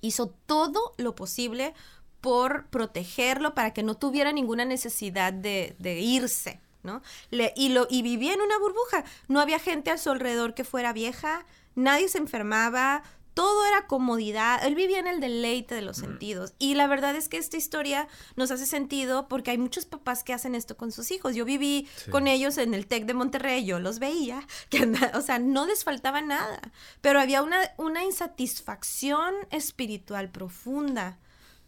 [0.01, 1.73] hizo todo lo posible
[2.19, 7.01] por protegerlo para que no tuviera ninguna necesidad de, de irse, ¿no?
[7.29, 9.03] Le, y, lo, y vivía en una burbuja.
[9.27, 11.45] No había gente a su alrededor que fuera vieja,
[11.75, 16.53] nadie se enfermaba, todo era comodidad, él vivía en el deleite de los sentidos.
[16.59, 20.33] Y la verdad es que esta historia nos hace sentido porque hay muchos papás que
[20.33, 21.35] hacen esto con sus hijos.
[21.35, 25.39] Yo viví con ellos en el TEC de Monterrey, yo los veía, que o sea,
[25.39, 26.59] no les faltaba nada,
[27.01, 31.19] pero había una, una insatisfacción espiritual profunda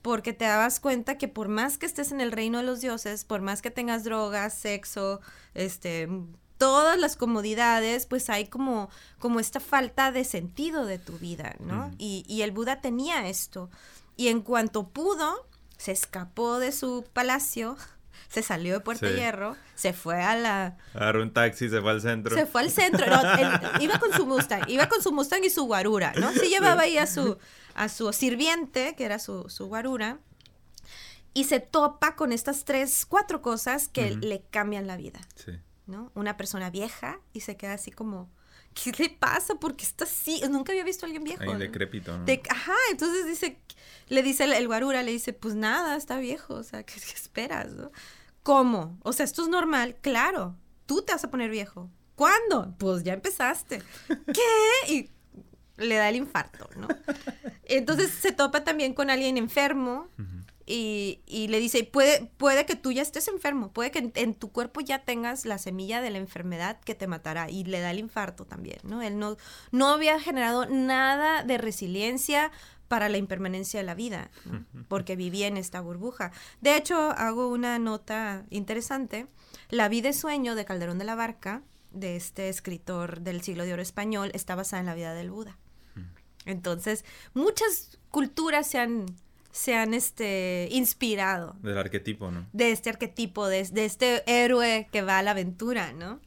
[0.01, 3.23] porque te dabas cuenta que por más que estés en el reino de los dioses,
[3.23, 5.21] por más que tengas drogas, sexo,
[5.53, 6.09] este,
[6.63, 11.91] todas las comodidades, pues hay como, como esta falta de sentido de tu vida, ¿no?
[11.97, 13.69] Y, y, el Buda tenía esto.
[14.15, 15.45] Y en cuanto pudo,
[15.75, 17.75] se escapó de su palacio,
[18.29, 20.77] se salió de Puerto Hierro, se fue a la...
[20.93, 22.33] Agarró un taxi, se fue al centro.
[22.33, 23.07] Se fue al centro,
[23.81, 26.31] iba con su Mustang, iba con su Mustang y su guarura, ¿no?
[26.31, 27.37] Sí llevaba ahí a su,
[27.75, 30.19] a su sirviente, que era su, su guarura,
[31.33, 35.19] y se topa con estas tres, cuatro cosas que le cambian la vida.
[35.35, 35.59] Sí.
[35.85, 36.11] ¿No?
[36.15, 38.29] Una persona vieja y se queda así como,
[38.73, 39.55] ¿qué le pasa?
[39.55, 40.41] ¿Por qué está así?
[40.49, 41.43] Nunca había visto a alguien viejo.
[41.43, 42.25] Ahí decrépito, ¿no?
[42.49, 43.59] ajá, entonces dice,
[44.07, 47.73] le dice el, guarura, le dice, pues nada, está viejo, o sea, ¿qué, esperas?
[47.73, 47.91] ¿no?
[48.43, 48.97] ¿Cómo?
[49.03, 51.89] O sea, esto es normal, claro, tú te vas a poner viejo.
[52.15, 52.75] ¿Cuándo?
[52.77, 53.81] Pues ya empezaste.
[54.07, 54.93] ¿Qué?
[54.93, 55.09] Y
[55.77, 56.87] le da el infarto, ¿no?
[57.63, 60.09] Entonces se topa también con alguien enfermo
[60.65, 64.51] y, y, le dice, puede, puede que tú ya estés enfermo, puede que en, tu
[64.51, 67.99] cuerpo ya tengas la semilla de la enfermedad que te matará y le da el
[67.99, 69.01] infarto también, ¿no?
[69.01, 69.37] Él no,
[69.71, 72.51] no había generado nada de resiliencia
[72.87, 74.29] para la impermanencia de la vida,
[74.87, 76.31] porque vivía en esta burbuja.
[76.61, 79.27] De hecho, hago una nota interesante.
[79.69, 83.73] La vida y sueño de Calderón de la Barca, de este escritor del siglo de
[83.73, 85.57] oro español, está basada en la vida del Buda.
[86.45, 89.05] Entonces, muchas culturas se han
[89.53, 91.55] se han este, inspirado.
[91.61, 92.47] Del arquetipo, ¿no?
[92.53, 96.19] De este arquetipo, de, este héroe que va a la aventura, ¿no?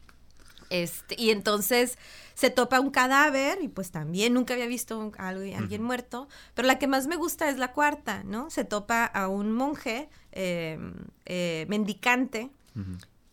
[0.70, 1.98] Este, y entonces
[2.34, 6.78] se topa un cadáver y pues también nunca había visto a alguien muerto, pero la
[6.78, 8.48] que más me gusta es la cuarta, ¿no?
[8.48, 12.50] Se topa a un monje em, eh, mendicante,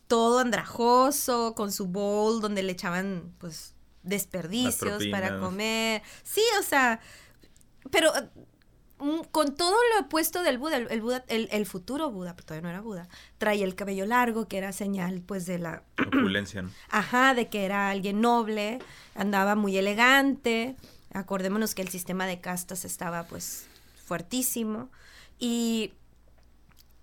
[0.08, 6.02] todo andrajoso, con su bowl donde le echaban pues desperdicios para comer.
[6.24, 7.00] Sí, o sea,
[7.90, 8.12] pero
[9.30, 12.80] con todo lo opuesto del Buda, el, Buda, el, futuro Buda, pero todavía no era
[12.80, 15.82] Buda, traía el cabello largo, que era señal, pues, de la...
[16.06, 16.70] Opulencia, ¿no?
[16.90, 18.78] Ajá, de que era alguien noble,
[19.14, 20.76] andaba muy elegante,
[21.12, 23.66] acordémonos que el sistema de castas estaba, pues,
[24.04, 24.90] fuertísimo,
[25.38, 25.92] y...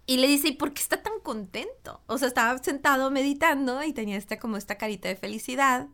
[0.08, 2.02] Y le dice, ¿y por qué está tan contento?
[2.08, 5.88] O sea, estaba sentado meditando y tenía esta, como esta carita de felicidad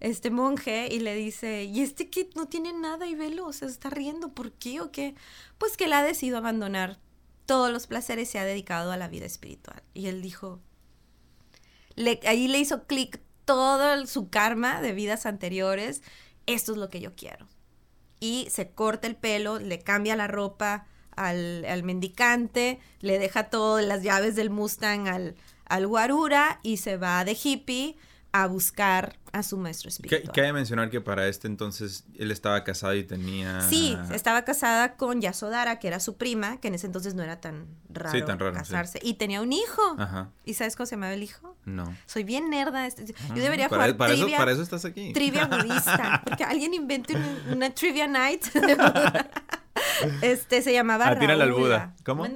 [0.00, 3.46] este monje y le dice, ¿y este kit no tiene nada y velo?
[3.46, 5.14] O sea, está riendo, ¿por qué o qué?
[5.58, 6.98] Pues que él ha decidido abandonar
[7.46, 9.82] todos los placeres y se ha dedicado a la vida espiritual.
[9.94, 10.60] Y él dijo,
[12.26, 16.02] ahí le hizo clic todo su karma de vidas anteriores,
[16.46, 17.48] esto es lo que yo quiero.
[18.20, 23.84] Y se corta el pelo, le cambia la ropa al, al mendicante, le deja todas
[23.84, 25.34] las llaves del Mustang al,
[25.64, 27.96] al guarura y se va de hippie
[28.42, 30.32] a buscar a su maestro espiritual.
[30.34, 33.60] Cabe mencionar que para este entonces él estaba casado y tenía...
[33.62, 37.40] Sí, estaba casada con Yasodara, que era su prima, que en ese entonces no era
[37.40, 39.00] tan raro, casarse.
[39.02, 39.82] Y tenía un hijo.
[39.98, 40.30] Ajá.
[40.44, 41.56] ¿Y sabes cómo se llamaba el hijo?
[41.64, 41.94] No.
[42.06, 42.86] Soy bien nerda.
[42.86, 45.12] Este, yo debería para, jugar trivia, eso, para eso estás aquí.
[45.12, 46.22] Trivia budista.
[46.26, 47.16] Porque alguien invente
[47.50, 48.44] una, trivia night.
[50.22, 51.94] este, se llamaba Atínale al Buda.
[52.04, 52.26] ¿Cómo?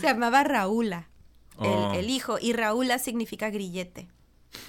[0.00, 1.08] se llamaba Raúla.
[1.56, 1.92] Oh.
[1.94, 4.08] El, hijo, y Raúla significa grillete.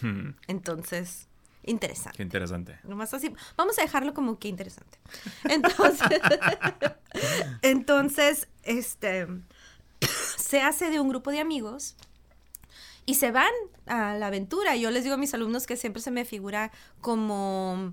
[0.02, 0.32] Hmm.
[0.48, 1.28] Entonces,
[1.63, 2.17] interesante.
[2.17, 2.80] Qué interesante.
[2.84, 4.98] Nomás así, vamos a dejarlo como que interesante.
[5.45, 6.21] Entonces,
[7.62, 9.28] entonces, este,
[10.38, 11.95] se hace de un grupo de amigos
[13.06, 13.52] y se van
[13.86, 14.76] a la aventura.
[14.76, 16.71] Yo les digo a mis alumnos que siempre se me figura
[17.02, 17.91] como,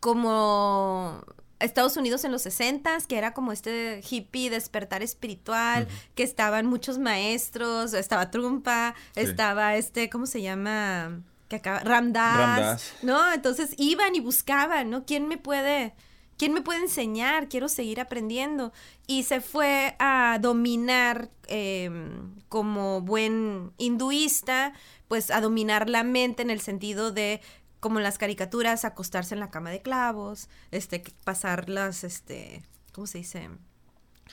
[0.00, 1.24] como
[1.60, 6.98] Estados Unidos en los 60 que era como este hippie despertar espiritual, que estaban muchos
[6.98, 11.22] maestros, estaba Trumpa, estaba este, ¿cómo se llama?
[11.48, 13.32] Que acaba, Ramdas, ¿no?
[13.32, 15.04] Entonces iban y buscaban, ¿no?
[15.06, 15.94] ¿Quién me puede,
[16.36, 17.48] quién me puede enseñar?
[17.48, 18.72] Quiero seguir aprendiendo.
[19.06, 24.74] Y se fue a dominar em, como buen hinduista,
[25.08, 27.40] pues a dominar la mente en el sentido de
[27.80, 32.62] como las caricaturas, acostarse en la cama de clavos, este, pasar las, este,
[32.92, 33.48] ¿cómo se dice?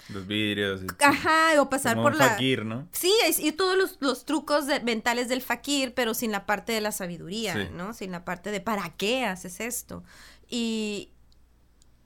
[0.09, 0.81] Los vidrios.
[0.99, 2.29] Ajá, o pasar por la...
[2.29, 2.87] fakir, ¿no?
[2.91, 7.69] Sí, y todos los, trucos mentales del fakir, pero sin la parte de la sabiduría,
[7.71, 7.93] ¿no?
[7.93, 10.03] Sin la parte de ¿para qué haces esto?
[10.49, 11.11] Y,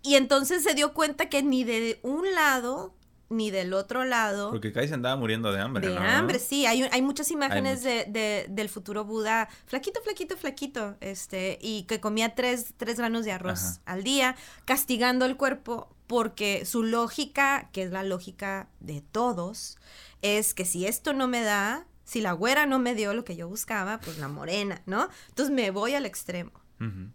[0.04, 2.94] y entonces se dio cuenta que ni de un lado
[3.30, 4.50] ni del otro lado.
[4.50, 5.88] Porque Kai se andaba muriendo de hambre.
[5.88, 6.66] De hambre, sí.
[6.66, 12.36] Hay, hay muchas imágenes de, del futuro Buda, flaquito, flaquito, flaquito, este, y que comía
[12.36, 17.92] tres, tres granos de arroz al día, castigando el cuerpo, porque su lógica, que es
[17.92, 19.78] la lógica de todos,
[20.22, 23.36] es que si esto no me da, si la güera no me dio lo que
[23.36, 25.10] yo buscaba, pues la morena, ¿no?
[25.28, 26.52] Entonces me voy al extremo,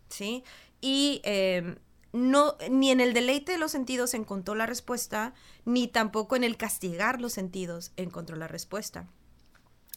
[0.09, 0.45] ¿sí?
[0.81, 1.77] Y em,
[2.15, 6.57] no, ni en el deleite de los sentidos encontró la respuesta, ni tampoco en el
[6.57, 9.09] castigar los sentidos encontró la respuesta.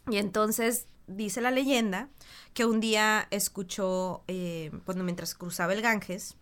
[0.09, 2.09] Y entonces dice la leyenda
[2.55, 6.35] que un día escuchó, eh, cuando mientras cruzaba el Ganges,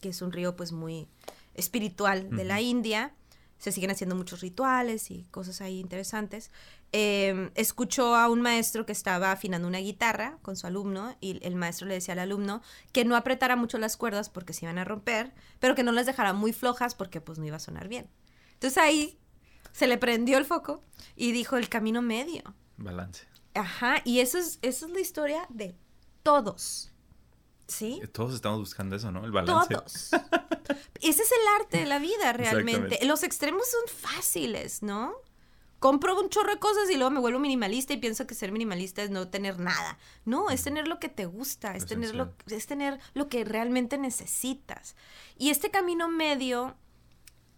[0.00, 1.06] que es un río pues muy
[1.54, 3.14] espiritual de la India,
[3.58, 6.50] se siguen haciendo muchos rituales y cosas ahí interesantes.
[6.94, 11.56] Em, escuchó a un maestro que estaba afinando una guitarra con su alumno y el
[11.56, 12.60] maestro le decía al alumno
[12.92, 16.04] que no apretara mucho las cuerdas porque se iban a romper, pero que no las
[16.04, 18.10] dejara muy flojas porque pues no iba a sonar bien.
[18.52, 19.18] Entonces ahí
[19.72, 20.84] se le prendió el foco
[21.16, 22.42] y dijo el camino medio.
[22.76, 23.24] Balance.
[23.54, 25.74] Ajá, y eso es, esa es la historia de
[26.22, 26.92] todos.
[27.68, 28.00] ¿Sí?
[28.02, 29.24] Eh, todos estamos buscando eso, ¿no?
[29.24, 29.74] El balance.
[29.74, 30.10] Todos.
[31.00, 32.98] Ese es el arte de la vida, realmente.
[33.06, 35.14] Los extremos son fáciles, ¿no?
[35.82, 39.02] Compro un chorro de cosas y luego me vuelvo minimalista y pienso que ser minimalista
[39.02, 39.98] es no tener nada.
[40.24, 43.98] No, es tener lo que te gusta, es, tener lo, es tener lo que realmente
[43.98, 44.94] necesitas.
[45.36, 46.76] Y este camino medio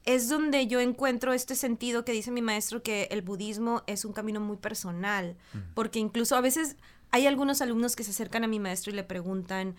[0.07, 4.15] es donde yo encuentro este sentido que dice mi maestro que el budismo es un
[4.15, 5.37] camino muy personal,
[5.75, 6.77] porque incluso a veces
[7.11, 9.77] hay algunos alumnos que se acercan a mi maestro y le preguntan,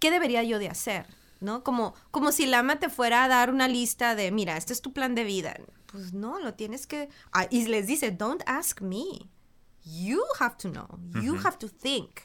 [0.00, 1.06] ¿qué debería yo de hacer?
[1.40, 1.62] ¿No?
[1.62, 4.92] Como, como si Lama te fuera a dar una lista de, mira, este es tu
[4.92, 5.56] plan de vida.
[5.86, 7.08] Pues no, lo tienes que...
[7.32, 9.28] Ah, y les dice, don't ask me.
[9.84, 10.88] You have to know.
[11.22, 12.20] You have to think.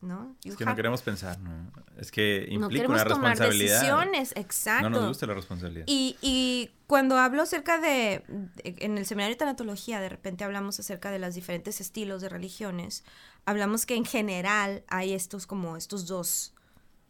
[0.00, 0.36] ¿no?
[0.44, 1.70] es que no queremos pensar, ¿no?
[1.96, 3.80] Es que implica no una responsabilidad.
[3.80, 4.90] decisiones, exacto.
[4.90, 5.84] No nos gusta la responsabilidad.
[5.88, 8.22] Y, y cuando hablo acerca de,
[8.62, 13.04] en el seminario de tanatología, de repente hablamos acerca de los diferentes estilos de religiones,
[13.44, 16.54] hablamos que en general hay estos como estos dos,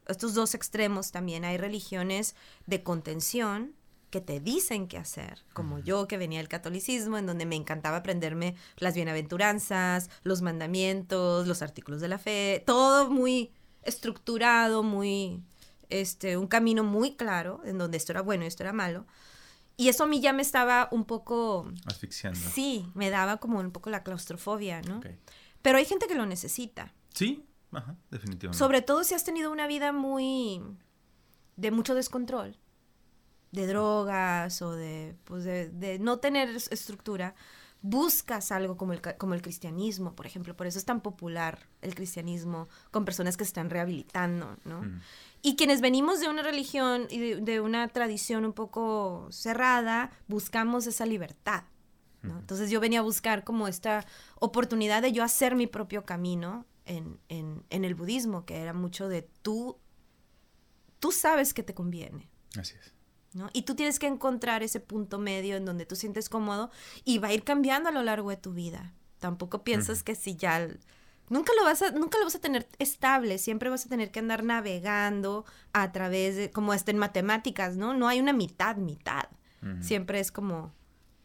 [0.08, 1.44] estos dos extremos también.
[1.44, 2.34] Hay religiones
[2.66, 3.74] de contención,
[4.10, 7.98] que te dicen qué hacer, como yo que venía del catolicismo, en donde me encantaba
[7.98, 15.42] aprenderme las bienaventuranzas, los mandamientos, los artículos de la fe, todo muy estructurado, muy,
[15.90, 19.06] este, un camino muy claro, en donde esto era bueno y esto era malo.
[19.76, 21.70] Y eso a mí ya me estaba un poco...
[21.84, 22.40] Asfixiando.
[22.52, 25.00] Sí, me daba como un poco la claustrofobia, ¿no?
[25.62, 26.92] Pero hay gente que lo necesita.
[27.14, 28.58] Sí, ajá, definitivamente.
[28.58, 30.62] Sobre todo si has tenido una vida muy...
[31.56, 32.58] de mucho descontrol
[33.52, 37.34] de drogas o de, pues de, no tener estructura,
[37.80, 40.56] buscas algo como el, como el cristianismo, por ejemplo.
[40.56, 44.82] Por eso es tan popular el cristianismo con personas que se están rehabilitando, ¿no?
[45.40, 51.06] Y quienes venimos de una religión y de, una tradición un poco cerrada, buscamos esa
[51.06, 51.64] libertad.
[52.22, 54.04] Entonces yo venía a buscar como esta
[54.40, 59.08] oportunidad de yo hacer mi propio camino en, en, en el budismo, que era mucho
[59.08, 59.78] de tú,
[60.98, 62.28] tú sabes que te conviene.
[62.56, 62.92] Así es.
[63.52, 66.70] Y tú tienes que encontrar ese punto medio en donde tú sientes cómodo
[67.04, 68.94] y va a ir cambiando a lo largo de tu vida.
[69.18, 70.66] Tampoco piensas que si ya
[71.28, 74.20] nunca lo vas a nunca lo vas a tener estable, siempre vas a tener que
[74.20, 77.94] andar navegando a través de como hasta en matemáticas, ¿no?
[77.94, 79.24] No hay una mitad, mitad.
[79.80, 80.72] Siempre es como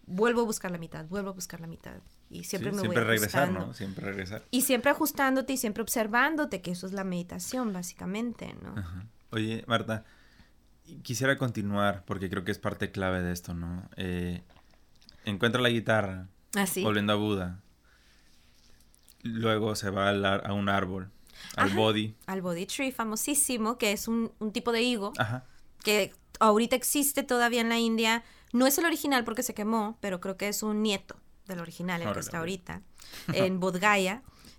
[0.07, 2.01] vuelvo a buscar la mitad, vuelvo a buscar la mitad
[2.33, 3.73] y siempre me siempre voy regresar, ¿no?
[3.73, 4.43] Siempre regresar.
[4.49, 8.73] Y siempre ajustándote y siempre observándote, que eso es la meditación básicamente, ¿no?
[9.29, 10.03] Oye, Marta,
[11.03, 13.87] quisiera continuar porque creo que es parte clave de esto, ¿no?
[13.97, 14.41] Eh,
[15.25, 17.59] encuentra la guitarra, ah, volviendo a Buda.
[19.21, 21.11] Luego se va a un árbol,
[21.55, 22.15] al body.
[22.25, 25.13] Al body tree, famosísimo, que es un, tipo de higo
[25.83, 28.23] que ahorita existe todavía en la India.
[28.53, 32.01] No es el original porque se quemó, pero creo que es un nieto del original,
[32.01, 32.81] el que está ahorita,
[33.33, 33.81] en Bodh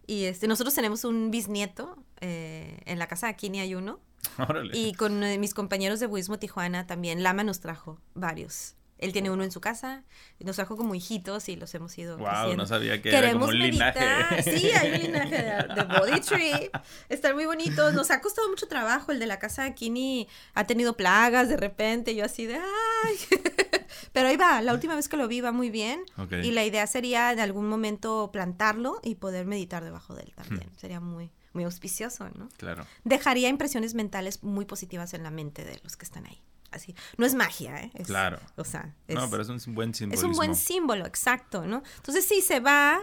[0.07, 4.01] Y este, nosotros tenemos un bisnieto eh, en la casa, aquí ni hay uno,
[4.39, 4.77] Órale.
[4.77, 8.75] Y con de mis compañeros de budismo Tijuana también, Lama nos trajo varios.
[8.97, 10.05] Él tiene uno en su casa,
[10.39, 12.57] nos trajo como hijitos y los hemos ido Wow, creciendo.
[12.57, 14.01] no sabía que era Queremos como un linaje.
[14.01, 14.43] meditar.
[14.43, 16.71] Sí, hay un linaje de, de Body Tree.
[17.11, 17.93] Están muy bonitos.
[17.93, 19.13] Nos ha costado mucho trabajo.
[19.13, 22.15] El de la casa de Kini ha tenido plagas de repente.
[22.15, 23.17] Yo así de ¡ay!
[24.15, 24.63] Pero ahí va.
[24.63, 26.03] La última vez que lo vi va muy bien.
[26.17, 26.33] Ok.
[26.43, 30.43] Y la idea sería en algún momento plantarlo y poder meditar debajo de él Hmm.
[30.43, 30.71] también.
[30.79, 32.49] Sería muy, muy auspicioso, ¿no?
[32.57, 32.87] Claro.
[33.05, 36.41] Dejaría impresiones mentales muy positivas en la mente de los que están ahí.
[36.71, 36.95] Así.
[37.19, 37.91] No es magia, ¿eh?
[37.95, 38.39] Es- Claro.
[38.57, 40.29] O sea, No, pero es un buen es simbolismo.
[40.31, 41.83] un buen símbolo, exacto, ¿no?
[41.99, 43.01] Entonces sí se va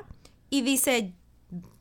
[0.49, 1.14] y dice,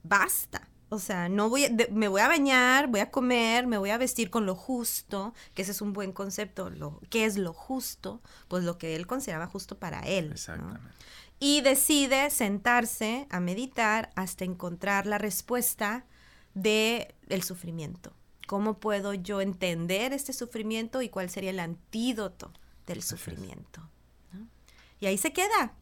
[0.02, 0.68] basta.
[0.92, 3.90] O sea, no voy a- de- me voy a bañar, voy a comer, me voy
[3.90, 6.68] a vestir con lo justo, que ese es un buen concepto.
[6.68, 8.20] Lo, ¿Qué es lo justo?
[8.48, 10.26] Pues lo que él consideraba justo para él.
[10.28, 10.32] ¿no?
[10.34, 10.80] Exactamente.
[11.38, 16.04] Y decide sentarse a meditar hasta encontrar la respuesta
[16.54, 18.12] de el sufrimiento.
[18.48, 22.52] ¿Cómo puedo yo entender este sufrimiento y cuál sería el antídoto
[22.86, 23.88] del sufrimiento?
[24.32, 24.48] ¿no?
[24.98, 25.72] Y ahí se queda.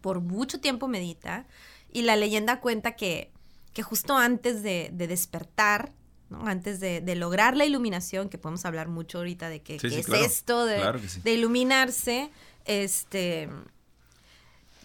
[0.00, 1.46] Por mucho tiempo medita
[1.92, 3.30] y la leyenda cuenta que,
[3.72, 5.92] que justo antes de, de despertar,
[6.28, 6.46] ¿no?
[6.46, 9.90] antes de, de lograr la iluminación, que podemos hablar mucho ahorita de que, Sí, qué
[9.90, 10.24] sí, es claro.
[10.24, 11.20] esto de, Claro que sí.
[11.22, 12.30] de iluminarse,
[12.64, 13.48] este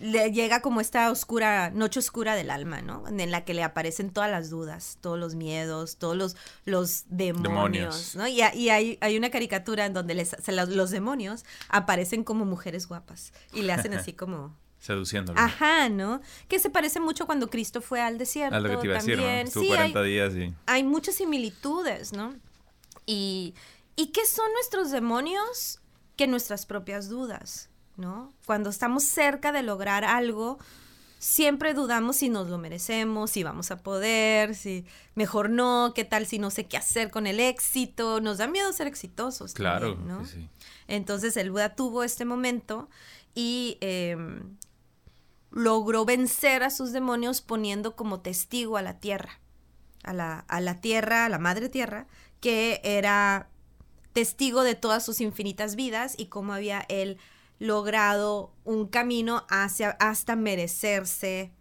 [0.01, 3.07] le llega como esta oscura, noche oscura del alma, ¿no?
[3.07, 7.43] En la que le aparecen todas las dudas, todos los miedos, todos los, los demonios,
[7.43, 8.15] Demonios.
[8.17, 8.27] ¿no?
[8.27, 12.89] Y, hay, hay una caricatura en donde les- se los, los demonios aparecen como mujeres
[12.89, 14.53] guapas y le hacen así como...
[14.85, 15.39] Seduciéndolo.
[15.39, 16.21] Ajá, ¿no?
[16.47, 18.55] Que se parece mucho cuando Cristo fue al desierto.
[18.55, 20.53] A lo que te iba a decir, Sí, 40 hay, días y...
[20.67, 22.35] hay muchas similitudes, ¿no?
[23.07, 23.55] Y,
[23.95, 25.79] ¿Y qué son nuestros demonios?
[26.15, 28.31] Que nuestras propias dudas, ¿no?
[28.45, 30.59] Cuando estamos cerca de lograr algo,
[31.17, 36.27] siempre dudamos si nos lo merecemos, si vamos a poder, si mejor no, qué tal
[36.27, 38.21] si no sé qué hacer con el éxito.
[38.21, 39.55] Nos da miedo ser exitosos.
[39.55, 40.25] Claro, también, ¿no?
[40.27, 40.47] sí.
[40.87, 42.87] Entonces el Buda tuvo este momento
[43.33, 44.55] y em,
[45.55, 49.39] logró vencer a sus demonios poniendo como testigo a la tierra,
[50.03, 52.05] a la, a la tierra, a la madre tierra,
[52.41, 53.49] que era
[54.13, 57.17] testigo de todas sus infinitas vidas y cómo había él
[57.57, 61.51] logrado un camino hacia, hasta merecerse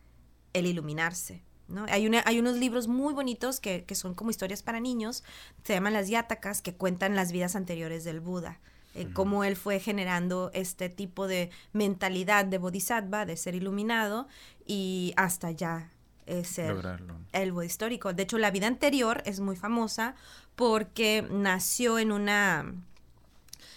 [0.53, 1.43] el iluminarse.
[1.69, 1.87] ¿no?
[1.89, 5.25] Hay, una- hay unos libros muy bonitos que, que son como historias para niños,
[5.65, 8.61] se llaman las Yatakas, que cuentan las vidas anteriores del Buda,
[8.95, 14.29] eh, cómo él fue generando este tipo de mentalidad de bodhisattva, de ser iluminado,
[14.67, 15.91] y hasta ya
[16.27, 17.17] eh, ser Lograrlo.
[17.33, 18.13] el histórico.
[18.13, 20.15] De hecho, la vida anterior es muy famosa
[20.55, 22.73] porque nació en una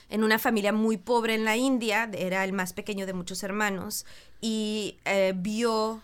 [0.10, 4.06] en una familia muy pobre en la India, era el más pequeño de muchos hermanos,
[4.40, 6.02] y eh, vio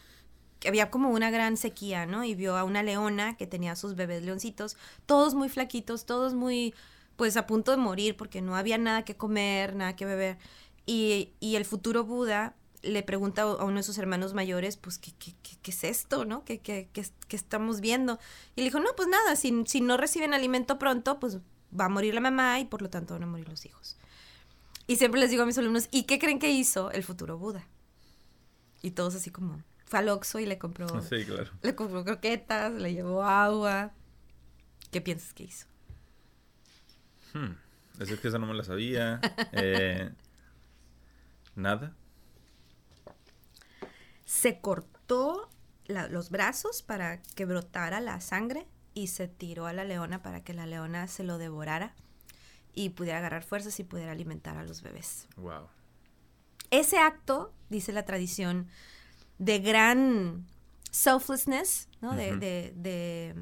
[0.60, 2.24] que había como una gran sequía, ¿no?
[2.24, 6.74] Y vio a una leona que tenía sus bebés leoncitos, todos muy flaquitos, todos muy,
[7.16, 10.38] pues a punto de morir porque no había nada que comer, nada que beber.
[10.86, 15.14] Y, y el futuro Buda le pregunta a uno de sus hermanos mayores, pues, ¿qué,
[15.18, 16.44] qué, qué- qué es esto, no?
[16.44, 18.20] ¿Qué, qué, qué, qué estamos viendo?
[18.56, 21.38] Y le dijo, no, pues nada, si, si no reciben alimento pronto, pues
[21.80, 23.96] va a morir la mamá y por lo tanto van a morir los hijos.
[24.86, 27.66] Y siempre les digo a mis alumnos, ¿y qué creen que hizo el futuro Buda?
[28.82, 31.52] Y todos así como, fue al Oxxo y le compró, Sí, claro.
[31.62, 33.94] le compró croquetas, le llevó agua.
[34.92, 35.68] ¿Qué piensas que hizo?
[37.34, 37.54] Hmm.
[38.00, 39.20] Es que eso no me lo sabía.
[39.54, 40.12] Eh,
[41.56, 41.94] Nada.
[44.26, 45.50] Se cortó
[45.86, 50.44] la- los brazos para que brotara la sangre y se tiró a la leona para
[50.44, 51.94] que la leona se lo devorara
[52.74, 55.28] y pudiera agarrar fuerzas y pudiera alimentar a los bebés.
[55.36, 55.68] Wow.
[56.72, 58.68] Ese acto, dice la tradición,
[59.38, 60.46] de gran
[60.90, 62.16] selflessness, ¿no?
[62.16, 63.36] de, de- de,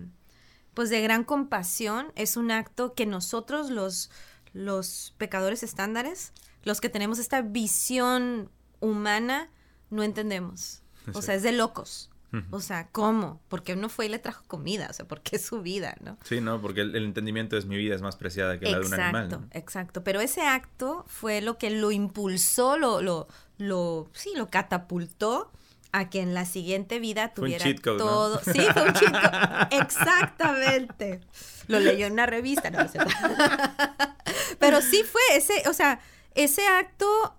[0.74, 4.10] pues de gran compasión, es un acto que nosotros los,
[4.54, 8.50] los pecadores estándares, los que tenemos esta visión
[8.80, 9.50] humana,
[9.90, 10.84] no entendemos.
[11.14, 12.10] O sea, es de locos.
[12.50, 13.42] O sea, ¿cómo?
[13.50, 16.18] Porque uno fue y le trajo comida, o sea, porque es su vida, ¿no?
[16.24, 18.86] Sí, no, porque el, el entendimiento es mi vida es más preciada que la de
[18.86, 19.26] un animal.
[19.26, 19.60] Exacto, ¿no?
[19.60, 20.04] exacto.
[20.06, 25.52] Pero ese acto fue lo que lo impulsó, lo, lo, lo, sí, lo catapultó
[25.92, 28.06] a que en la siguiente vida un tuviera cheat code, ¿no?
[28.06, 28.42] todo.
[28.44, 29.68] Sí, fue un cheat code.
[29.82, 31.22] Exactamente.
[31.68, 32.90] Lo leyó en una revista, no, no.
[34.60, 36.00] Pero sí fue ese, o sea,
[36.36, 37.36] ese acto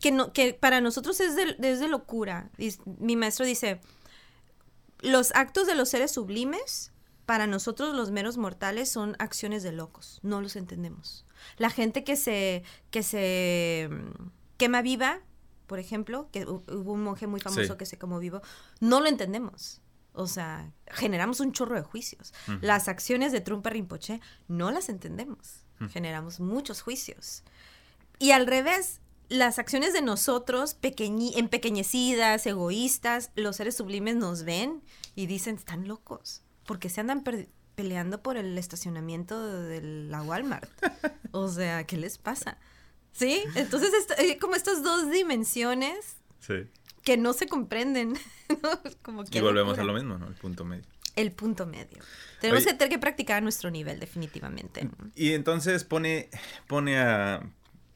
[0.00, 2.50] que, no, que para nosotros es de, es de locura.
[2.98, 3.80] Mi maestro dice,
[5.00, 6.92] los actos de los seres sublimes,
[7.26, 10.20] para nosotros los meros mortales, son acciones de locos.
[10.22, 11.26] No los entendemos.
[11.56, 15.20] La gente que se, que se mm, quema viva,
[15.70, 17.78] por ejemplo, que hu- hubo un monje muy famoso Sí.
[17.78, 18.42] que se quemó vivo,
[18.80, 19.80] no lo entendemos.
[20.14, 22.34] O sea, generamos un chorro de juicios.
[22.60, 25.60] Las acciones de Trumpa Rinpoche no las entendemos.
[25.92, 27.44] Generamos muchos juicios.
[28.18, 30.76] Y al revés, las acciones de nosotros,
[31.36, 34.82] empequeñecidas, egoístas, los seres sublimes nos ven
[35.14, 37.22] y dicen, están locos, porque se andan
[37.76, 40.68] peleando por el estacionamiento de la Walmart.
[41.32, 42.58] o sea, ¿qué les pasa?
[43.12, 43.42] ¿Sí?
[43.54, 46.16] Entonces, hay como estas dos dimensiones
[47.04, 48.16] que no se comprenden.
[49.30, 50.28] y volvemos a lo mismo, ¿no?
[50.28, 50.84] El punto medio.
[51.16, 52.02] El punto medio.
[52.40, 54.88] Tenemos que tener que practicar a nuestro nivel, definitivamente.
[55.14, 56.30] Y entonces pone,
[56.66, 57.42] pone a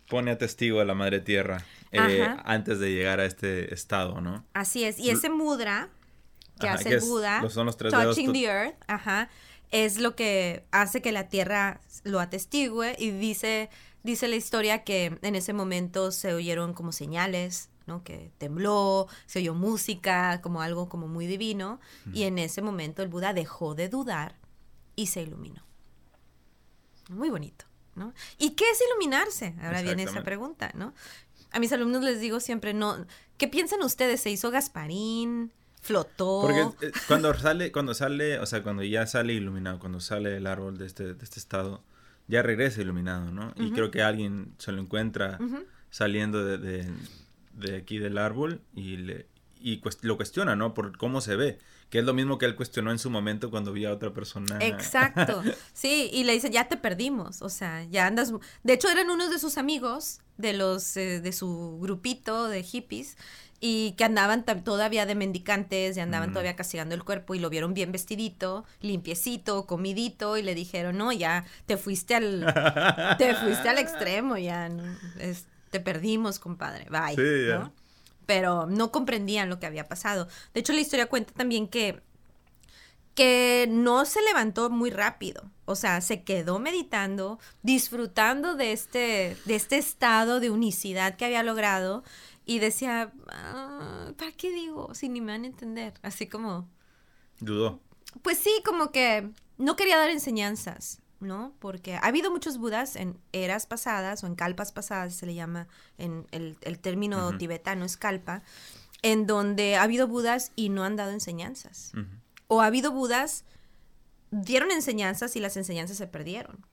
[0.09, 4.45] pone a testigo a la madre tierra eh, antes de llegar a este estado, ¿no?
[4.53, 4.99] Así es.
[4.99, 5.89] Y ese mudra
[6.61, 9.29] que hace el Buda, son los tres touching the earth, ajá,
[9.71, 13.71] es lo que hace que la tierra lo atestigue y dice,
[14.05, 18.05] dice la historia que en ese momento se oyeron como señales, ¿no?
[18.05, 21.81] Que tembló, se oyó música, como algo como muy divino,
[22.13, 24.37] y en ese momento el Buda dejó de dudar
[24.95, 25.67] y se iluminó.
[27.11, 27.65] Muy bonito.
[27.95, 28.13] ¿no?
[28.39, 29.55] ¿Y qué es iluminarse?
[29.63, 30.95] Ahora viene esa pregunta, ¿no?
[31.51, 33.07] A mis alumnos les digo siempre, no,
[33.39, 34.21] ¿qué piensan ustedes?
[34.21, 35.53] ¿Se hizo Gasparín?
[35.81, 36.41] ¿Flotó?
[36.43, 40.47] Porque eh, cuando sale, cuando sale, o sea, cuando ya sale iluminado, cuando sale el
[40.47, 41.85] árbol de este, de este estado,
[42.27, 43.53] ya regresa iluminado, ¿no?
[43.57, 45.39] Y creo que alguien se lo encuentra
[45.91, 46.91] saliendo de,
[47.53, 49.27] de, aquí del árbol y, le,
[49.61, 50.75] y lo cuestiona, ¿no?
[50.75, 51.59] Por cómo se ve.
[51.91, 54.59] Que es lo mismo que él cuestionó en su momento cuando vio a otra persona.
[54.61, 55.43] Exacto.
[55.73, 57.43] Sí, y le dice, ya te perdimos.
[57.43, 58.33] O sea, ya andas.
[58.63, 63.17] De hecho, eran unos de sus amigos, de los, eh, de su grupito de hippies,
[63.67, 67.73] y que andaban todavía de mendicantes, y andaban todavía castigando el cuerpo, y lo vieron
[67.73, 72.45] bien vestidito, limpiecito, comidito, y le dijeron, no, ya te fuiste al.
[73.19, 74.71] te fuiste al extremo, ya.
[75.71, 76.89] te perdimos, compadre.
[76.91, 77.17] Bye.
[77.17, 77.71] Sí,
[78.27, 80.29] pero no comprendían lo que había pasado.
[80.53, 82.03] De hecho, la historia cuenta también que
[83.15, 89.55] que no se levantó muy rápido, o sea, se quedó meditando, disfrutando de este, de
[89.55, 92.03] este estado de unicidad que había logrado
[92.45, 94.95] y decía, ah, ¿para qué digo?
[94.95, 96.69] Si ni me van a entender, así como...
[97.41, 97.81] Dudó.
[98.23, 101.01] Pues sí, como que no quería dar enseñanzas.
[101.21, 101.55] ¿no?
[101.59, 105.69] Porque ha habido muchos budas en eras pasadas o en kalpas pasadas, se le llama
[105.97, 108.43] en el, término tibetano es kalpa,
[109.03, 111.93] en donde ha habido budas y no han dado enseñanzas.
[112.47, 113.45] O ha habido budas,
[114.31, 116.65] dieron enseñanzas y las enseñanzas se perdieron.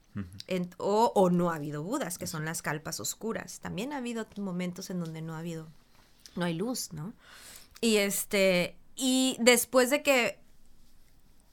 [0.77, 3.59] O, o, no ha habido budas, que son las kalpas oscuras.
[3.59, 5.67] También ha habido momentos en donde no ha habido,
[6.35, 7.13] no hay luz, ¿no?
[7.79, 10.39] Y este, y después de que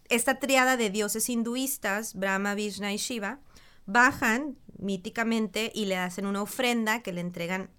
[0.09, 3.41] esta triada de dioses hinduistas, Brahma, Vishnu y Shiva,
[3.87, 7.71] bajan míticamente y le hacen una ofrenda que le entregan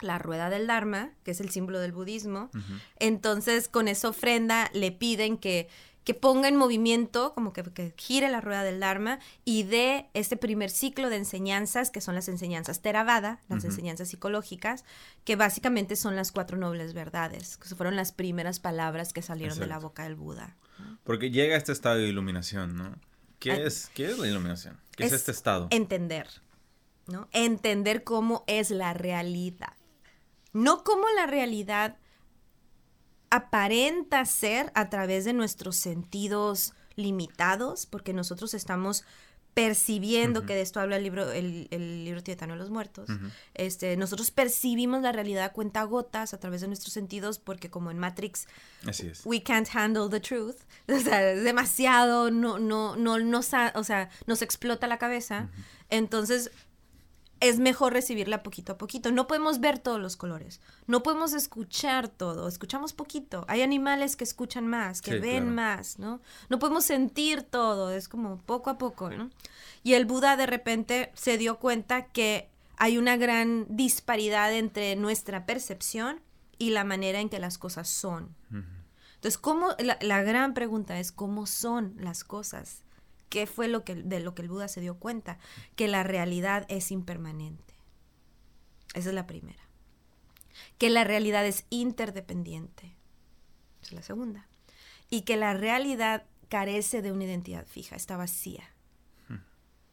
[0.00, 2.50] la rueda del Dharma, que es el símbolo del budismo.
[2.98, 5.68] Entonces, con esa ofrenda le piden que,
[6.06, 10.36] que ponga en movimiento, como que, que, gire la rueda del Dharma y dé este
[10.36, 14.84] primer ciclo de enseñanzas, que son las enseñanzas Theravada, las enseñanzas psicológicas,
[15.24, 19.66] que básicamente son las cuatro nobles verdades, que fueron las primeras palabras que salieron de
[19.66, 20.56] la boca del Buda.
[21.02, 22.94] Porque llega a este estado de iluminación, ¿no?
[23.40, 24.78] ¿Qué, es, ¿qué es la iluminación?
[24.92, 25.66] ¿Qué es, este estado?
[25.70, 26.28] Entender,
[27.08, 27.28] ¿no?
[27.32, 29.72] Entender cómo es la realidad.
[30.52, 31.96] No cómo la realidad
[33.36, 39.04] aparenta ser a través de nuestros sentidos limitados, porque nosotros estamos
[39.56, 41.66] percibiendo, que de esto habla el libro, el,
[42.04, 43.08] libro tibetano de los muertos,
[43.54, 47.90] este, nosotros percibimos la realidad a cuenta gotas a través de nuestros sentidos, porque como
[47.90, 48.48] en Matrix,
[48.86, 49.24] Así es.
[49.24, 50.56] we can't handle the truth,
[50.88, 55.48] o sea, es demasiado, no, no, no, no, o sea, nos explota la cabeza,
[55.88, 56.50] entonces
[57.40, 59.12] es mejor recibirla poquito a poquito.
[59.12, 63.44] No podemos ver todos los colores, no podemos escuchar todo, escuchamos poquito.
[63.48, 66.20] Hay animales que escuchan más, que ven más, ¿no?
[66.48, 69.30] No podemos sentir todo, es como poco a poco, ¿no?
[69.82, 75.46] Y el Buda de repente se dio cuenta que hay una gran disparidad entre nuestra
[75.46, 76.20] percepción
[76.58, 78.34] y la manera en que las cosas son.
[78.50, 82.82] Entonces, ¿cómo, la, la gran pregunta es, ¿cómo son las cosas?
[83.28, 85.38] ¿Qué fue lo que, de lo que el Buda se dio cuenta?
[85.74, 87.74] Que la realidad es impermanente.
[88.94, 89.62] Esa es la primera.
[90.78, 92.96] Que la realidad es interdependiente.
[93.82, 94.48] Esa es la segunda.
[95.10, 98.64] Y que la realidad carece de una identidad fija, está vacía.
[99.28, 99.40] Hmm.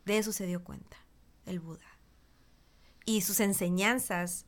[0.06, 0.98] De eso se dio cuenta
[1.46, 2.00] el Buda.
[3.06, 4.46] Y sus enseñanzas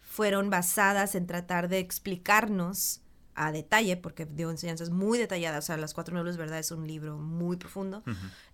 [0.00, 3.01] fueron basadas en tratar de explicarnos
[3.34, 6.86] a detalle, porque dio enseñanzas muy detalladas, o sea, Las Cuatro Nobles Verdades es un
[6.86, 8.02] libro muy profundo,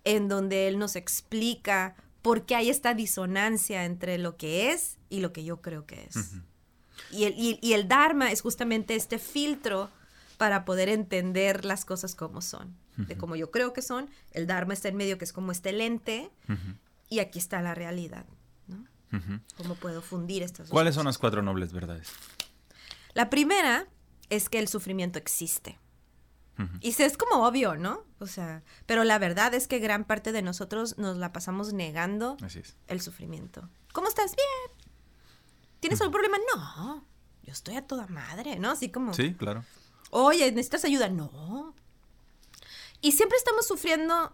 [0.03, 5.19] en donde él nos explica por qué hay esta disonancia entre lo que es y
[5.19, 6.35] lo que yo creo que es.
[7.11, 9.89] y, el, y, el Dharma es justamente este filtro
[10.37, 14.09] para poder entender las cosas como son, de como yo creo que son.
[14.31, 16.29] El Dharma está en medio, que es como este lente,
[17.09, 18.25] y aquí está la realidad,
[18.67, 18.85] ¿no?
[19.57, 22.09] ¿Cómo puedo fundir estas dos ¿Cuáles son las cuatro nobles verdades?
[23.13, 23.87] La primera
[24.29, 25.79] es que el sufrimiento existe.
[26.81, 28.03] Y es como obvio, ¿no?
[28.19, 32.35] O sea, pero la verdad es que gran parte de nosotros nos la pasamos negando
[32.87, 33.69] el sufrimiento.
[33.93, 34.35] ¿Cómo estás?
[34.35, 34.89] Bien.
[35.79, 36.37] ¿Tienes algún problema?
[36.53, 37.05] No.
[37.43, 38.71] Yo estoy a toda madre, ¿no?
[38.71, 39.13] Así como.
[39.13, 39.63] Sí, claro.
[40.11, 41.07] Oye, ¿necesitas ayuda?
[41.07, 41.73] No.
[43.01, 44.33] Y siempre estamos sufriendo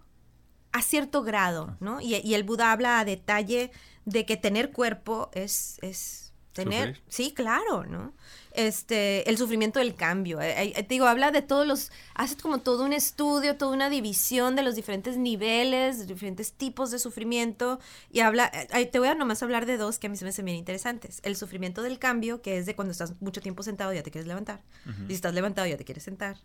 [0.71, 1.77] a cierto grado, ah.
[1.79, 2.01] ¿no?
[2.01, 3.71] Y, el Buda habla a detalle
[4.05, 8.13] de que tener cuerpo es, es tener, sí, claro, ¿no?
[8.55, 10.39] Este, el sufrimiento del cambio.
[10.39, 13.89] Eh, eh, te digo, habla de todos los, hace como todo un estudio, toda una
[13.89, 17.79] división de los diferentes niveles, de diferentes tipos de sufrimiento
[18.09, 20.29] y habla, eh, te voy a nomás hablar de dos que a mí se me
[20.29, 21.19] hacen bien interesantes.
[21.23, 24.11] El sufrimiento del cambio, que es de cuando estás mucho tiempo sentado y ya te
[24.11, 24.61] quieres levantar.
[24.85, 26.37] Y si estás levantado ya te quieres sentar.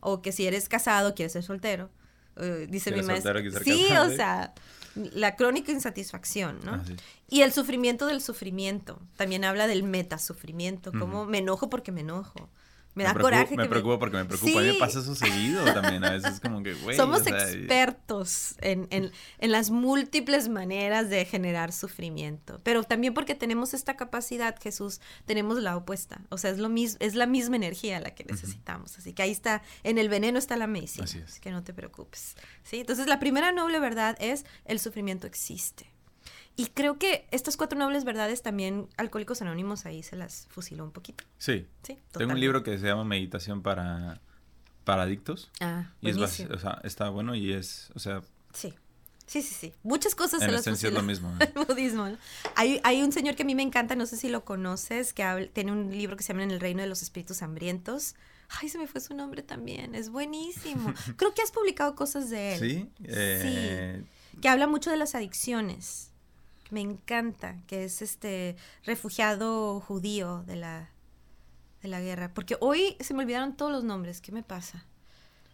[0.00, 1.88] O que si eres casado quieres ser soltero.
[2.68, 3.38] dice mi maestro.
[3.62, 4.54] Sí, o sea,
[5.12, 6.74] la crónica insatisfacción, ¿no?
[6.74, 6.84] Ah,
[7.28, 9.00] y el sufrimiento del sufrimiento.
[9.16, 12.48] También habla del metasufrimiento, como me enojo porque me enojo.
[12.98, 13.56] Me da coraje.
[13.56, 14.58] Me preocupo porque me preocupa.
[14.58, 16.04] A mí me pasa eso seguido también.
[16.04, 16.96] A veces como que, güey.
[16.96, 22.60] Somos expertos en, en, en, las múltiples maneras de generar sufrimiento.
[22.64, 26.20] Pero también porque tenemos esta capacidad, Jesús, tenemos la opuesta.
[26.28, 28.98] O sea, es, lo mismo, es la misma energía la que necesitamos.
[28.98, 31.04] Así que ahí está, en el veneno está la medicina.
[31.04, 31.38] Así es.
[31.38, 32.34] que no te preocupes.
[32.64, 32.80] ¿sí?
[32.80, 35.86] Entonces, la primera noble verdad es el sufrimiento existe.
[36.58, 40.90] Y creo que estas cuatro nobles verdades también Alcohólicos Anónimos ahí se las fusiló un
[40.90, 41.22] poquito.
[41.38, 41.68] Sí.
[41.84, 44.20] Sí, Tengo un libro que se llama Meditación para,
[44.82, 45.52] para adictos.
[45.60, 48.22] Ah, y es o sea, está bueno y es, o sea...
[48.52, 48.74] Sí.
[49.26, 49.74] Sí, sí, sí.
[49.84, 51.32] Muchas cosas en se las esencia es lo mismo.
[51.38, 52.08] El budismo.
[52.08, 52.18] ¿no?
[52.56, 55.52] Hay, hay, un señor que a mí me encanta, no sé si lo conoces, que
[55.54, 58.16] tiene un libro que se llama En el reino de los espíritus hambrientos.
[58.48, 59.94] Ay, se me fue su nombre también.
[59.94, 60.92] Es buenísimo.
[61.16, 62.58] Creo que has publicado cosas de él.
[62.58, 62.90] Sí.
[63.04, 64.02] Eh...
[64.02, 64.40] Sí.
[64.40, 66.07] Que habla mucho de las adicciones
[66.70, 70.90] me encanta, que es este refugiado judío de la,
[71.82, 72.32] de la guerra.
[72.34, 74.20] Porque hoy se me olvidaron todos los nombres.
[74.20, 74.84] ¿Qué me pasa?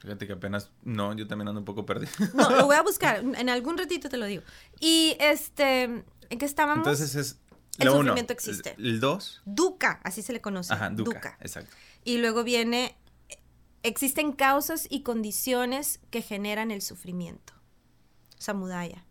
[0.01, 0.71] Fíjate que apenas.
[0.83, 2.13] No, yo también ando un poco perdido.
[2.35, 3.21] No, lo voy a buscar.
[3.21, 4.43] En algún ratito te lo digo.
[4.81, 5.83] Y este.
[5.85, 6.87] ¿En qué estábamos?
[6.87, 7.39] Entonces es.
[7.79, 8.75] El sufrimiento existe.
[8.79, 9.43] ¿El 2?
[9.47, 10.73] Duca, así se le conoce.
[10.73, 11.75] Ajá, duca, Exacto.
[12.05, 12.97] Y luego viene.
[13.83, 17.53] Existen causas y condiciones que generan el sufrimiento.
[18.39, 19.05] Samudaya.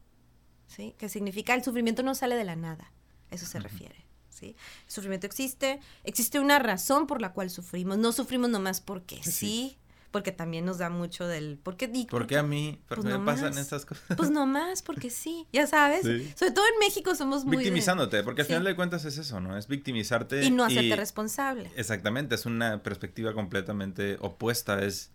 [0.76, 0.96] ¿Sí?
[0.98, 2.92] Que significa el sufrimiento no sale de la nada,
[3.32, 4.06] eso se refiere.
[4.30, 4.56] ¿sí?
[4.86, 9.78] El sufrimiento existe, existe una razón por la cual sufrimos, no sufrimos nomás porque sí,
[10.12, 12.10] porque también nos da mucho del ¿por qué digo?
[12.10, 12.80] ¿Por qué a mí?
[12.88, 14.06] ¿Por pues me pasan estas cosas?
[14.16, 16.04] Pues nomás porque sí, ya sabes.
[16.36, 19.58] Sobre todo en México somos muy victimizándote, porque al final de cuentas es eso, ¿no?
[19.58, 21.72] Es victimizarte y no hacerte responsable.
[21.76, 25.12] Exactamente, es una perspectiva completamente opuesta, es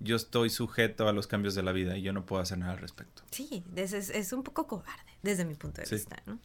[0.00, 2.72] yo estoy sujeto a los cambios de la vida y yo no puedo hacer nada
[2.72, 3.22] al respecto.
[3.30, 6.16] Sí, es, es un poco cobarde desde mi punto de vista.
[6.26, 6.38] ¿no?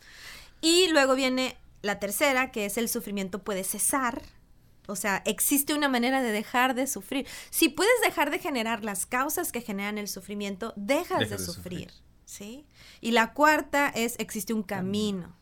[0.61, 4.21] Y luego viene la tercera, que es el sufrimiento puede cesar.
[4.87, 7.27] O sea, existe una manera de dejar de sufrir.
[7.49, 11.91] Si puedes dejar de generar las causas que generan el sufrimiento, dejas de, sufrir,
[12.25, 12.65] ¿sí?
[12.99, 15.35] Y la cuarta es, existe un camino.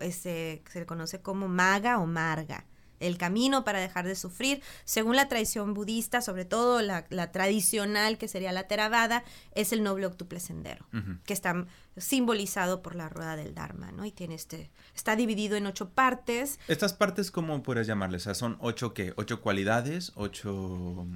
[0.00, 2.64] Ese, se le conoce como maga o marga
[3.00, 4.62] el camino para dejar de sufrir.
[4.84, 9.24] Según la tradición budista, sobre todo la, tradicional que sería la Theravada,
[9.54, 10.86] es el noble octuple sendero,
[11.24, 11.66] que está
[11.96, 14.04] simbolizado por la rueda del Dharma, ¿no?
[14.04, 16.58] Y tiene este, está dividido en ocho partes.
[16.68, 18.22] Estas partes, ¿cómo puedes llamarles?
[18.22, 19.12] O sea, ¿son ocho qué?
[19.16, 20.12] ¿Ocho cualidades?
[20.14, 21.06] ¿Ocho...?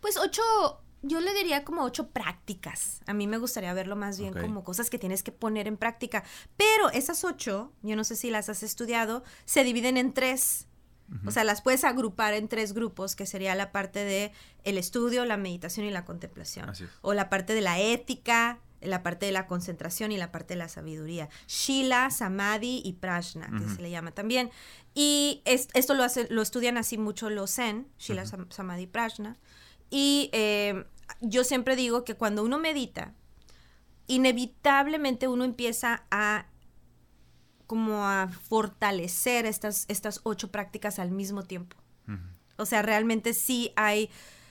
[0.00, 0.42] Pues ocho
[1.02, 3.00] yo le diría como ocho prácticas.
[3.06, 6.24] A mí me gustaría verlo más bien como cosas que tienes que poner en práctica.
[6.56, 10.66] Pero esas ocho, yo no sé si las has estudiado, se dividen en tres.
[11.26, 14.32] O sea, las puedes agrupar en tres grupos, que sería la parte de
[14.64, 16.70] el estudio, la meditación y la contemplación.
[17.00, 20.58] O la parte de la ética, la parte de la concentración y la parte de
[20.58, 21.28] la sabiduría.
[21.46, 24.50] Shila, Samadhi y Prajna, que se le llama también.
[24.94, 29.36] Y esto lo, hace, lo estudian así mucho los Zen, Shila, Samadhi y Prajna.
[29.90, 30.84] Y eh,
[31.20, 33.14] yo siempre digo que cuando uno medita,
[34.06, 36.46] inevitablemente uno empieza a
[37.68, 41.76] como a fortalecer estas, estas ocho prácticas al mismo tiempo.
[42.56, 44.10] O sea, realmente sí hay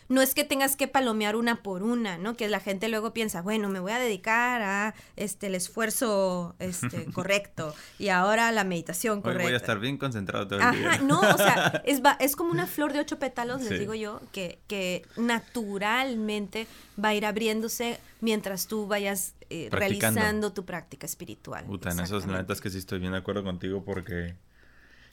[0.10, 2.36] no es que tengas que palomear una por una, ¿no?
[2.36, 7.06] Que la gente luego piensa, bueno, me voy a dedicar a este el esfuerzo este,
[7.14, 9.44] correcto y ahora la meditación correcta.
[9.44, 12.68] voy a estar bien concentrado todo el Ajá, no, o sea, es, es como una
[12.68, 16.68] flor de ocho pétalos, les digo yo, que, que naturalmente
[17.04, 21.66] va a ir abriéndose mientras tú vayas eh, realizando tu práctica espiritual.
[21.66, 24.36] Puta, en esos momentos que sí estoy bien de acuerdo contigo porque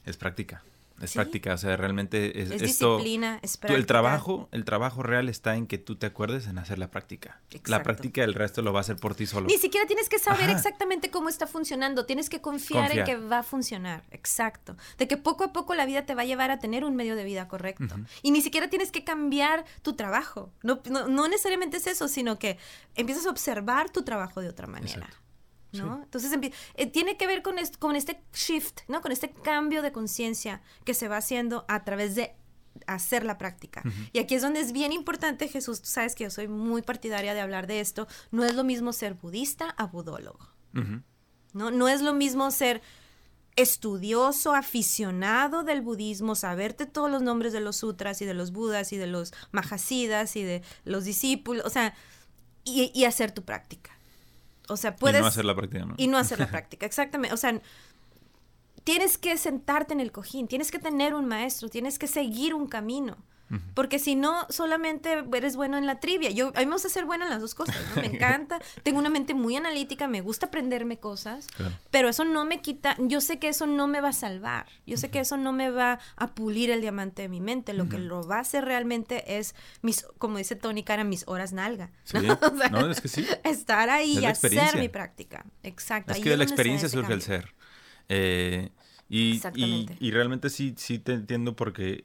[0.04, 0.62] es práctica.
[1.00, 5.02] Es práctica, o sea, realmente es, Es esto, disciplina, es tú- el trabajo, el trabajo
[5.02, 7.40] real está en que tú te acuerdes en hacer la práctica.
[7.50, 7.82] La Exacto.
[7.84, 9.46] práctica el resto lo va a hacer por ti solo.
[9.48, 10.52] Ni siquiera tienes que saber Ajá.
[10.52, 13.08] exactamente cómo está funcionando, tienes que confiar, Confiar.
[13.10, 14.76] en que va a funcionar, exacto.
[14.98, 17.16] De que poco a poco la vida te va a llevar a tener un medio
[17.16, 17.96] de vida correcto.
[18.22, 20.52] Y ni siquiera tienes que cambiar tu trabajo.
[20.62, 22.56] No, no, no necesariamente es eso, sino que
[22.94, 24.94] empiezas a observar tu trabajo de otra manera.
[25.06, 25.16] Exacto.
[25.74, 26.02] ¿No?
[26.04, 26.32] Entonces
[26.74, 29.00] eh, tiene que ver con, est- con este shift, ¿no?
[29.00, 32.34] Con este cambio de conciencia que se va haciendo a través de
[32.86, 33.82] hacer la práctica.
[34.12, 37.32] Y aquí es donde es bien importante, Jesús, tú sabes que yo soy muy partidaria
[37.34, 40.48] de hablar de esto, no es lo mismo ser budista a budólogo.
[41.52, 41.70] ¿no?
[41.70, 42.82] No es lo mismo ser
[43.56, 48.92] estudioso, aficionado del budismo, saberte todos los nombres de los sutras y de los budas
[48.92, 51.94] y de los mahasidas y de los discípulos, o sea,
[52.64, 53.93] y, y hacer tu práctica.
[54.68, 55.20] O sea, puedes...
[55.20, 55.94] Y no hacer la práctica, ¿no?
[55.96, 57.34] Y no hacer la práctica, exactamente.
[57.34, 57.60] O sea,
[58.84, 62.66] tienes que sentarte en el cojín, tienes que tener un maestro, tienes que seguir un
[62.66, 63.16] camino.
[63.74, 66.30] Porque si no, solamente eres bueno en la trivia.
[66.30, 68.02] Yo, a mí me gusta ser buena en las dos cosas, ¿no?
[68.02, 68.60] Me encanta.
[68.82, 71.46] Tengo una mente muy analítica, me gusta aprenderme cosas.
[71.48, 71.74] Claro.
[71.90, 74.66] Pero eso no me quita, yo sé que eso no me va a salvar.
[74.86, 77.74] Yo sé que eso no me va a pulir el diamante de mi mente.
[77.74, 81.52] Lo que lo va a hacer realmente es, mis, como dice Tony Cara, mis horas
[81.52, 81.90] nalga.
[82.04, 82.38] Sí, ¿no?
[82.54, 83.26] O sea, no, es que sí.
[83.44, 85.44] Estar ahí Es y hacer mi práctica.
[85.62, 86.12] Exacto.
[86.12, 87.54] Es que de la experiencia surge el ser.
[88.08, 88.70] Eh,
[89.08, 92.04] y, y, y realmente sí, sí te entiendo porque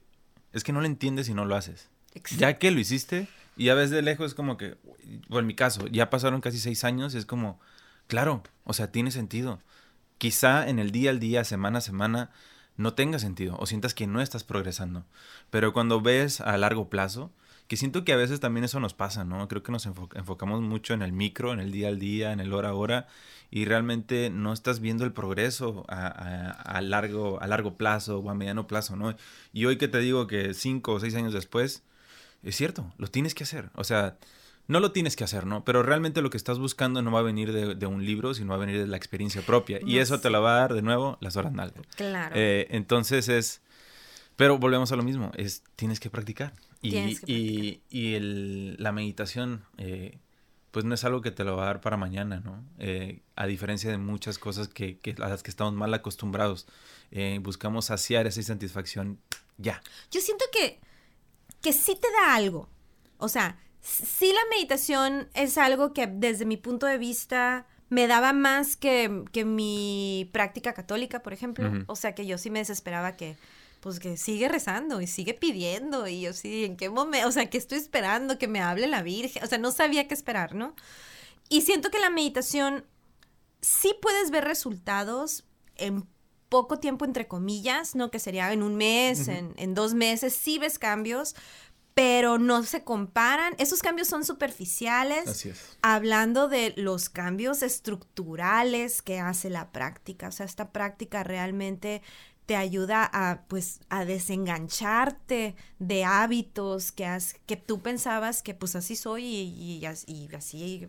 [0.53, 1.89] es que no lo entiendes si no lo haces.
[2.13, 2.41] Exacto.
[2.41, 4.77] Ya que lo hiciste y ya ves de lejos es como que,
[5.29, 7.59] o en mi caso, ya pasaron casi seis años y es como,
[8.07, 9.59] claro, o sea, tiene sentido.
[10.17, 12.31] Quizá en el día al día, semana a semana,
[12.77, 15.05] no tenga sentido o sientas que no estás progresando.
[15.49, 17.31] Pero cuando ves a largo plazo,
[17.69, 19.47] que siento que a veces también eso nos pasa, ¿no?
[19.47, 22.39] Creo que nos enfo- enfocamos mucho en el micro, en el día al día, en
[22.41, 23.07] el hora a hora,
[23.51, 28.29] y realmente no estás viendo el progreso a, a- a largo, a largo plazo o
[28.29, 29.15] a mediano plazo, ¿no?
[29.53, 31.83] Y hoy que te digo que cinco o seis años después,
[32.43, 33.69] es cierto, lo tienes que hacer.
[33.75, 34.17] O sea,
[34.67, 35.63] no lo tienes que hacer, ¿no?
[35.63, 38.49] Pero realmente lo que estás buscando no va a venir de, de un libro, sino
[38.49, 39.79] va a venir de la experiencia propia.
[39.85, 41.81] Y eso te lo va a dar de nuevo las horas nalga.
[41.95, 42.33] Claro.
[42.35, 43.61] Eh, entonces es.
[44.37, 46.53] Pero volvemos a lo mismo, es tienes que practicar.
[46.81, 46.89] Y,
[47.27, 50.17] y- y el- la meditación, eh,
[50.71, 52.63] pues no es algo que te lo va a dar para mañana, ¿no?
[52.77, 56.67] Eh, a diferencia de muchas cosas que, que a las que estamos mal acostumbrados.
[57.11, 59.19] Eh, buscamos saciar esa insatisfacción
[59.57, 59.81] ya.
[60.11, 60.79] Yo siento que,
[61.61, 62.69] que sí te da algo.
[63.17, 68.31] O sea, sí la meditación es algo que desde mi punto de vista me daba
[68.33, 71.71] más que, que mi práctica católica, por ejemplo.
[71.87, 73.35] O sea, que yo sí me desesperaba que,
[73.79, 77.27] pues que sigue rezando y sigue pidiendo y yo sí, ¿en qué momento?
[77.27, 79.43] O sea, que estoy esperando que me hable la Virgen.
[79.43, 80.75] O sea, no sabía qué esperar, ¿no?
[81.49, 82.85] Y siento que la meditación
[83.61, 86.07] sí puedes ver resultados en
[86.49, 88.11] poco tiempo, entre comillas, ¿no?
[88.11, 91.35] Que sería en un mes, en, en dos meses, sí ves cambios,
[91.93, 93.53] pero no se comparan.
[93.57, 95.27] Esos cambios son superficiales.
[95.27, 95.77] Así es.
[95.81, 102.01] Hablando de los cambios estructurales que hace la práctica, o sea, esta práctica realmente
[102.49, 108.75] te ayuda a pues a desengancharte de hábitos que has que tú pensabas que pues
[108.75, 109.85] así soy y, y y
[110.35, 110.87] así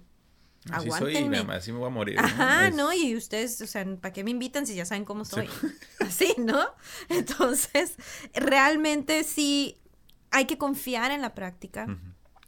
[0.71, 1.45] Así soy y aguántenme.
[1.45, 2.17] me- así me voy a morir.
[2.17, 2.23] ¿no?
[2.23, 2.95] Ajá, Es- ¿no?
[2.95, 5.49] Y ustedes, o sea, ¿para qué me invitan si ya saben cómo soy?
[6.01, 6.65] Así, ¿no?
[7.11, 7.97] Entonces,
[8.33, 9.77] realmente sí
[10.31, 11.87] hay que confiar en la práctica.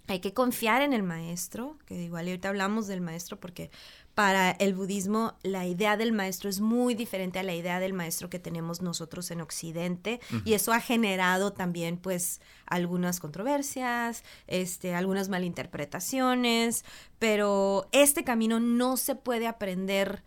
[0.08, 3.70] Hay que confiar en el maestro, que igual ahorita hablamos del maestro porque
[4.14, 8.28] para el budismo la idea del maestro es muy diferente a la idea del maestro
[8.28, 15.28] que tenemos nosotros en Occidente y eso ha generado también pues algunas controversias, este, algunas
[15.28, 16.84] malinterpretaciones,
[17.18, 20.22] pero este camino no se puede aprender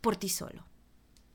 [0.00, 0.66] por ti solo.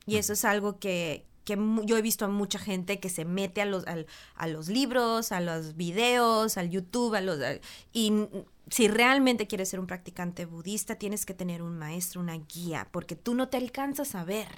[0.06, 3.62] Y eso es algo que, que yo he visto a mucha gente que se mete
[3.62, 7.58] a los, al- a los libros, a los videos, al YouTube, a los, a-
[7.92, 8.12] y
[8.70, 13.16] si realmente quieres ser un practicante budista, tienes que tener un maestro, una guía, porque
[13.16, 14.48] tú no te alcanzas a ver.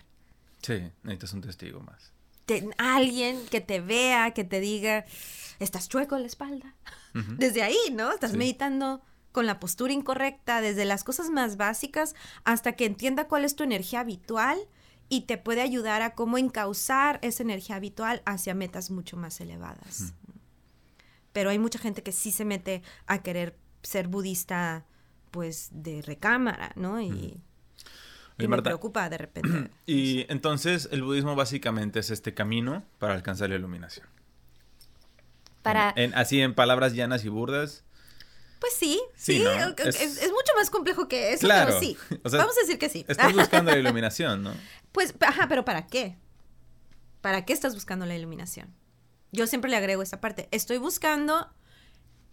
[0.62, 2.12] Sí, necesitas un testigo más.
[2.46, 5.04] Te- alguien que te vea, que te diga,
[5.60, 6.74] estás chueco en la espalda.
[7.38, 8.10] Desde ahí, ¿no?
[8.12, 8.36] Estás Sí.
[8.36, 9.00] meditando
[9.32, 13.62] con la postura incorrecta, desde las cosas más básicas hasta que entienda cuál es tu
[13.62, 14.58] energía habitual
[15.10, 20.14] y te puede ayudar a cómo encauzar esa energía habitual hacia metas mucho más elevadas.
[21.34, 24.86] Pero hay mucha gente que sí se mete a querer ser budista,
[25.30, 27.00] pues, de recámara, ¿no?
[27.00, 27.42] Y, y
[28.38, 29.70] Oye, me Marta, preocupa de repente.
[29.86, 34.06] Y entonces el budismo básicamente es este camino para alcanzar la iluminación.
[35.62, 37.84] Para, En- así en palabras llanas y burdas.
[38.60, 39.50] Pues sí, Sí, sí, ¿no?
[39.50, 41.68] es, Es- es mucho más complejo que eso, Claro.
[41.68, 41.96] pero sí.
[42.22, 43.04] O sea, Vamos a decir que sí.
[43.08, 44.52] Estás buscando la iluminación, ¿no?
[44.92, 46.16] Pues, ajá, pero ¿para qué?
[47.20, 48.72] ¿Para qué estás buscando la iluminación?
[49.32, 50.48] Yo siempre le agrego esta parte.
[50.50, 51.52] Estoy buscando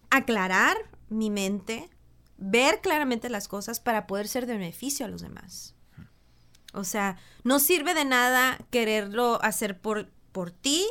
[0.10, 0.78] aclarar
[1.10, 1.90] mi mente,
[2.38, 5.76] ver claramente las cosas para poder ser de beneficio a los demás.
[6.74, 10.86] O sea, no sirve de nada quererlo hacer por, por ti.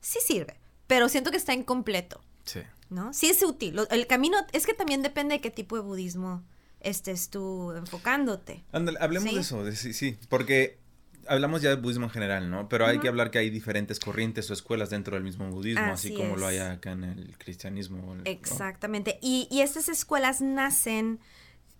[0.00, 2.20] Sí sirve, pero siento que está incompleto.
[2.44, 2.60] Sí.
[2.90, 3.12] ¿No?
[3.12, 3.78] Sí es útil.
[3.90, 6.42] El camino es que también depende de qué tipo de budismo
[6.80, 8.64] estés tú enfocándote.
[8.72, 9.34] Ándale, hablemos Sí.
[9.34, 10.78] de eso, de- sí, sí, porque
[11.26, 12.68] hablamos ya de budismo en general, ¿no?
[12.70, 16.08] Pero hay que hablar que hay diferentes corrientes o escuelas dentro del mismo budismo, así,
[16.08, 18.14] Así como lo hay acá en el cristianismo.
[18.14, 18.22] ¿no?
[18.24, 19.18] Exactamente.
[19.20, 21.20] Y, y estas escuelas nacen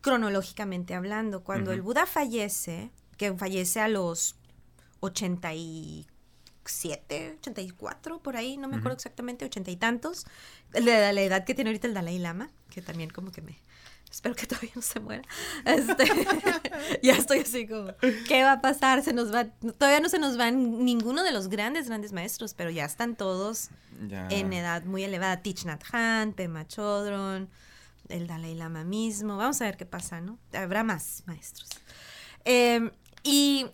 [0.03, 1.43] cronológicamente hablando.
[1.45, 1.81] Cuando el.
[1.81, 4.37] Buda fallece, que fallece a los
[6.69, 10.27] 87, 84, por ahí, no me acuerdo exactamente, ochenta y tantos,
[10.71, 13.59] de la, la edad que tiene ahorita el Dalai Lama, que también como que me...
[14.11, 15.23] Espero que todavía no se muera.
[15.65, 16.05] Este,
[17.03, 17.89] ya estoy así como,
[18.27, 19.03] ¿qué va a pasar?
[19.03, 19.47] Se nos va,
[19.79, 23.69] todavía no se nos van ninguno de los grandes, grandes maestros, pero ya están todos
[24.09, 24.27] Ya.
[24.31, 25.43] en edad muy elevada.
[25.43, 27.51] Thich Nhat Hanh, Pema Chodron,
[28.09, 29.37] el Dalai Lama mismo.
[29.37, 30.39] Vamos a ver qué pasa, ¿no?
[30.55, 31.69] Habrá más maestros.
[32.47, 32.91] Eh,
[33.25, 33.67] y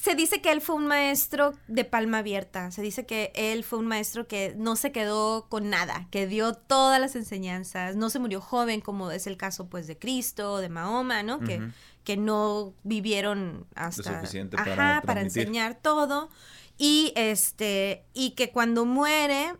[0.00, 2.70] se dice que él fue un maestro de palma abierta.
[2.70, 6.54] Se dice que él fue un maestro que no se quedó con nada, que dio
[6.54, 10.70] todas las enseñanzas, no se murió joven como es el caso pues de Cristo, de
[10.70, 11.40] Mahoma, ¿no?
[11.40, 11.60] Que,
[12.04, 15.48] que no vivieron hasta suficiente Ajá, para para transmitir.
[15.48, 16.30] enseñar todo
[16.78, 19.52] y este y que cuando muere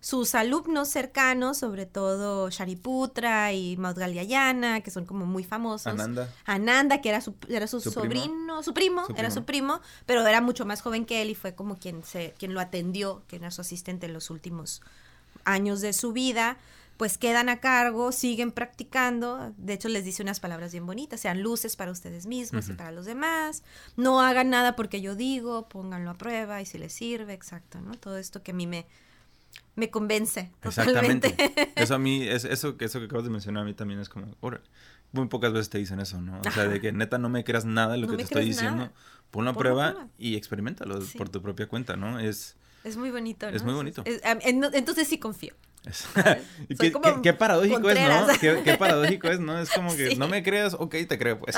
[0.00, 5.88] sus alumnos cercanos, sobre todo Shariputra y Maudgalyayana, que son como muy famosos.
[5.88, 6.32] Ananda.
[6.44, 8.04] Ananda, que era su, era su, Su primo.
[8.04, 11.34] sobrino, su primo, Su era su primo, pero era mucho más joven que él y
[11.34, 14.82] fue como quien se, quien lo atendió, que era su asistente en los últimos
[15.44, 16.58] años de su vida,
[16.96, 21.42] pues quedan a cargo, siguen practicando, de hecho les dice unas palabras bien bonitas, sean
[21.42, 23.62] luces para ustedes mismos y para los demás,
[23.96, 27.94] no hagan nada porque yo digo, pónganlo a prueba y si les sirve, exacto, ¿no?
[27.94, 28.84] Todo esto que a mí me,
[29.78, 31.34] me convence Exactamente.
[31.76, 34.08] Eso a mí, es, eso, que- eso que acabas de mencionar a mí también es
[34.08, 34.26] como,
[35.12, 36.38] muy pocas veces te dicen eso, ¿no?
[36.46, 38.44] O sea, de que neta no me creas nada de lo No que te estoy
[38.44, 38.92] diciendo, nada.
[39.30, 40.08] ponlo a Ponlo a prueba prueba.
[40.18, 41.16] y experimentalo Sí.
[41.16, 42.18] por tu propia cuenta, ¿no?
[42.20, 42.56] Es...
[42.84, 43.56] Es muy bonito, ¿no?
[43.56, 44.02] Es muy bonito.
[44.04, 45.54] es- entonces sí confío.
[46.78, 48.26] qué, como qué- qué paradójico es, ¿no?
[48.40, 49.58] Qué, qué paradójico es, ¿no?
[49.58, 50.16] Es como que Sí.
[50.16, 51.56] no me creas, ok, te creo, pues.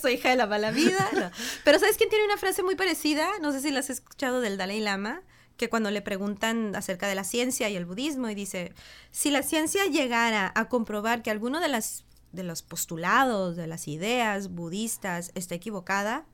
[0.00, 1.08] Soy hija de la mala vida.
[1.14, 1.30] no.
[1.64, 3.26] Pero ¿sabes quién tiene una frase muy parecida?
[3.40, 5.22] No sé si la has escuchado del Dalai Lama,
[5.62, 8.72] que cuando le preguntan acerca de la ciencia y el budismo y dice,
[9.12, 13.86] si la ciencia llegara a comprobar que alguno de las de los postulados, de las
[13.86, 16.26] ideas budistas está equivocada,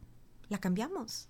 [0.48, 1.28] la cambiamos.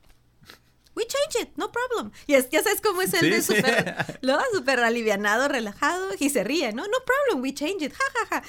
[0.94, 2.12] We change it, no problem.
[2.28, 3.56] Y es- ya sabes cómo es el Sí, de sí.
[3.56, 4.38] súper, ¿no?
[4.54, 6.84] Súper alivianado, relajado, y se ríe, ¿no?
[6.84, 8.42] No problem, we change it, ja, ja, ja.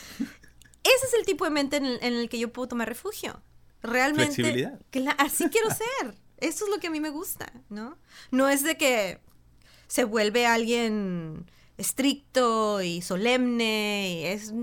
[0.83, 3.41] Ese es el tipo de mente en el, en el que yo puedo tomar refugio.
[3.81, 4.35] Realmente.
[4.35, 4.79] Flexibilidad.
[5.17, 6.15] así quiero ser.
[6.37, 7.97] Eso es lo que a mí me gusta, ¿no?
[8.31, 9.19] No es de que
[9.89, 11.45] se vuelve alguien
[11.77, 14.53] estricto y solemne y es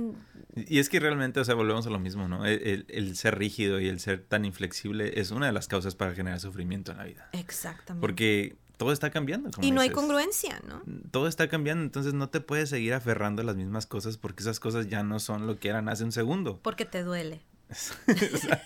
[0.68, 2.46] Y es que realmente, o sea, volvemos a lo mismo, ¿no?
[2.46, 5.94] El, el- el ser rígido y el ser tan inflexible es una de las causas
[5.94, 7.28] para generar sufrimiento en la vida.
[7.32, 9.50] exactamente Porque todo está cambiando.
[9.50, 10.82] como y no hay congruencia, ¿no?
[11.10, 14.60] Todo está cambiando, entonces no te puedes seguir aferrando a las mismas cosas porque esas
[14.60, 16.58] cosas ya no son lo que eran hace un segundo.
[16.62, 17.40] Porque te duele.
[17.70, 17.74] O
[18.38, 18.62] sea,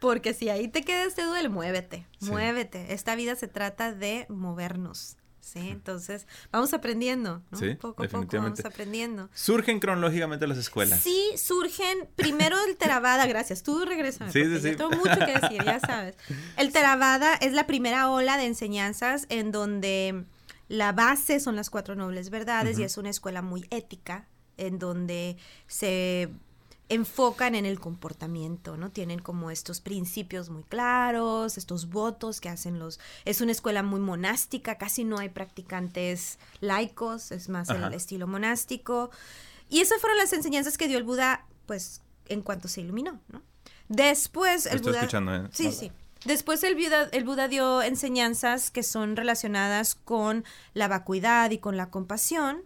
[0.00, 2.30] Porque si ahí te quedas, te duele, muévete, Sí.
[2.30, 2.92] muévete.
[2.94, 5.68] Esta vida se trata de movernos, ¿sí?
[5.70, 7.58] Entonces, vamos aprendiendo, ¿no?
[7.58, 9.28] Sí, poco a poco vamos aprendiendo.
[9.34, 11.00] Surgen cronológicamente las escuelas.
[11.00, 13.62] Sí, surgen primero el Theravada, gracias.
[13.62, 14.30] Tú regresa.
[14.30, 14.76] Sí, sí, sí.
[14.76, 16.16] Tengo mucho que decir, ya sabes.
[16.56, 20.24] El Theravada es la primera ola de enseñanzas en donde
[20.68, 25.36] la base son las cuatro nobles verdades y es una escuela muy ética, en donde
[25.66, 26.30] se
[26.90, 28.90] enfocan en el comportamiento, ¿no?
[28.90, 32.98] Tienen como estos principios muy claros, estos votos que hacen los...
[33.24, 39.10] Es una escuela muy monástica, casi no hay practicantes laicos, es más el estilo monástico.
[39.68, 43.40] Y esas fueron las enseñanzas que dio el Buda, pues, en cuanto se iluminó, ¿no?
[43.88, 45.00] Después el Estoy Buda...
[45.02, 45.48] escuchando, ¿eh?
[45.52, 45.92] Sí, sí.
[46.24, 51.76] Después el Buda, el Buda dio enseñanzas que son relacionadas con la vacuidad y con
[51.76, 52.64] la compasión.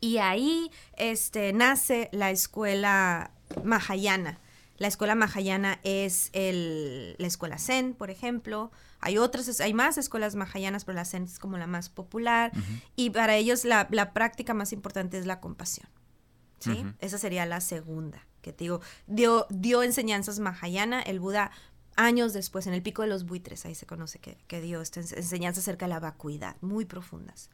[0.00, 3.30] Y ahí este, nace la escuela
[3.62, 4.40] Mahayana.
[4.76, 8.72] La escuela Mahayana es el, la escuela Zen, por ejemplo.
[9.00, 12.50] Hay otras, hay más escuelas Mahayanas, pero la Zen es como la más popular.
[12.96, 15.88] Y para ellos la, la práctica más importante es la compasión.
[16.58, 16.84] ¿sí?
[16.98, 21.50] Esa sería la segunda, que te digo, dio, dio enseñanzas Mahayana, el Buda
[21.96, 25.00] años después, en el pico de los buitres, ahí se conoce que, que dio esta
[25.00, 27.50] ens- enseñanza acerca de la vacuidad, muy profundas.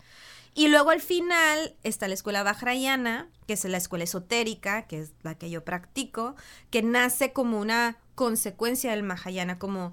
[0.54, 5.12] Y luego al final está la escuela Vajrayana, que es la escuela esotérica, que es
[5.22, 6.34] la que yo practico,
[6.70, 9.92] que nace como una consecuencia del Mahayana, como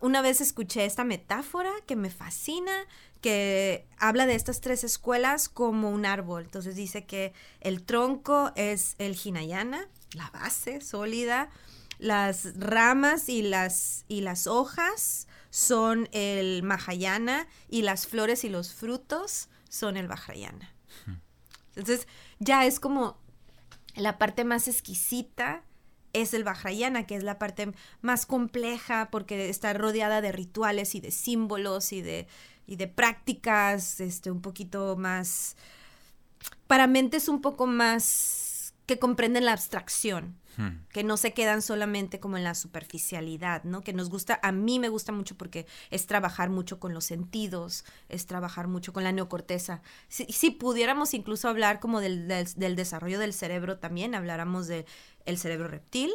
[0.00, 2.72] una vez escuché esta metáfora que me fascina,
[3.20, 6.44] que habla de estas tres escuelas como un árbol.
[6.44, 11.50] Entonces dice que el tronco es el Hinayana, la base sólida,
[12.02, 18.74] las ramas y las, y las hojas son el Mahayana y las flores y los
[18.74, 20.74] frutos son el Vajrayana.
[21.76, 22.08] Entonces
[22.40, 23.16] ya es como
[23.94, 25.62] la parte más exquisita
[26.12, 31.00] es el Vajrayana, que es la parte más compleja porque está rodeada de rituales y
[31.00, 32.26] de símbolos y de,
[32.66, 35.56] y de prácticas, este, un poquito más,
[36.66, 40.36] para mentes un poco más que comprenden la abstracción.
[40.56, 40.84] Hmm.
[40.90, 43.80] que no se quedan solamente como en la superficialidad, ¿no?
[43.82, 47.84] Que nos gusta, a mí me gusta mucho porque es trabajar mucho con los sentidos,
[48.08, 49.80] es trabajar mucho con la neocorteza.
[50.08, 54.84] Si, si pudiéramos incluso hablar como del, del, desarrollo del cerebro también, habláramos del
[55.24, 56.10] el cerebro reptil,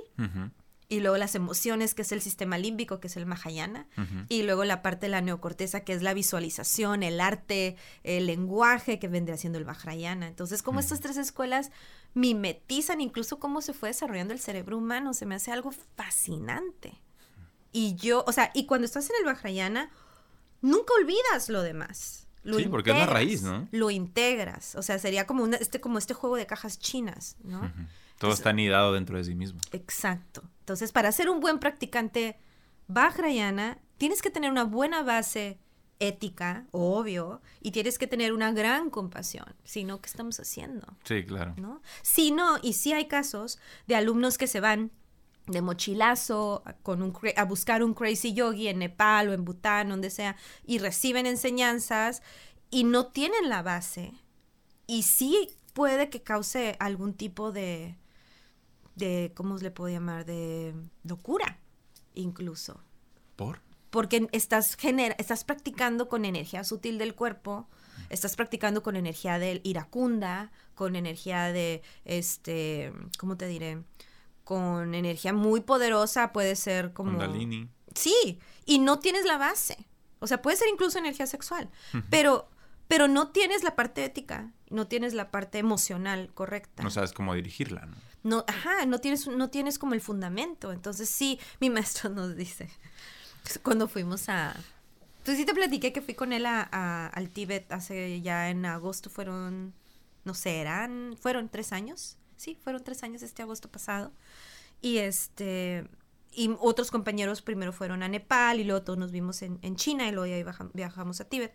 [0.89, 3.87] y luego las emociones, que es el sistema límbico, que es el Mahayana,
[4.29, 8.97] y luego la parte de la neocorteza, que es la visualización, el arte, el lenguaje,
[8.97, 10.27] que vendría siendo el Vajrayana.
[10.27, 11.71] Entonces, como estas tres escuelas
[12.13, 17.01] mimetizan incluso cómo se fue desarrollando el cerebro humano, se me hace algo fascinante.
[17.73, 19.91] Y yo, o sea, y cuando estás en el Vajrayana,
[20.61, 22.27] nunca olvidas lo demás.
[22.45, 23.67] sí, porque es la raíz, ¿no?
[23.71, 24.75] Lo integras.
[24.75, 27.71] O sea, sería como, este, como este juego de cajas chinas, ¿no?
[28.17, 29.59] Todo está anidado dentro de sí mismo.
[29.71, 30.43] Exacto.
[30.59, 32.37] Entonces, para ser un buen practicante
[32.87, 35.59] Vajrayana, tienes que tener una buena base
[35.99, 39.55] ética, obvio, y tienes que tener una gran compasión.
[39.63, 40.85] Si no, ¿qué estamos haciendo?
[41.03, 41.53] Sí, claro.
[41.57, 41.81] ¿No?
[42.01, 44.91] Si no, y sí hay casos de alumnos que se van
[45.47, 50.09] de mochilazo con un, a buscar un crazy yogi en Nepal o en Bután, donde
[50.09, 52.21] sea, y reciben enseñanzas
[52.69, 54.13] y no tienen la base.
[54.85, 57.97] Y sí puede que cause algún tipo de,
[58.97, 60.25] de, ¿cómo le puedo llamar?
[60.25, 60.73] De
[61.03, 61.59] locura,
[62.13, 62.83] incluso.
[63.35, 63.61] ¿Por?
[63.89, 67.69] Porque estás, genera, estás practicando con energía sutil del cuerpo,
[68.09, 73.83] estás practicando con energía del iracunda, con energía de, este, ¿cómo te diré?
[74.43, 77.11] Con energía muy poderosa, puede ser como...
[77.11, 77.69] Kundalini.
[77.95, 79.87] Sí, y no tienes la base.
[80.19, 81.69] O sea, puede ser incluso energía sexual,
[82.09, 82.49] pero,
[82.87, 86.83] pero no tienes la parte ética, no tienes la parte emocional correcta.
[86.83, 87.95] No sabes cómo dirigirla, ¿no?
[88.27, 90.71] No, ajá, no tienes, no tienes como el fundamento.
[90.71, 92.69] Entonces sí, mi maestro nos dice,
[93.63, 94.55] cuando fuimos a...
[95.23, 99.09] Pues sí te platiqué que fui con él a, al Tíbet hace ya en agosto,
[99.09, 99.73] fueron,
[100.23, 102.17] no sé, eran, fueron tres años.
[102.37, 104.13] Sí, fueron tres años este agosto pasado.
[104.79, 105.89] Y este,
[106.31, 110.07] y otros compañeros primero fueron a Nepal y luego todos nos vimos en, en China
[110.07, 111.53] y luego ya viajamos a Tíbet.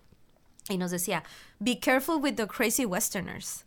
[0.69, 1.25] Y nos decía,
[1.59, 3.65] be careful with the crazy westerners.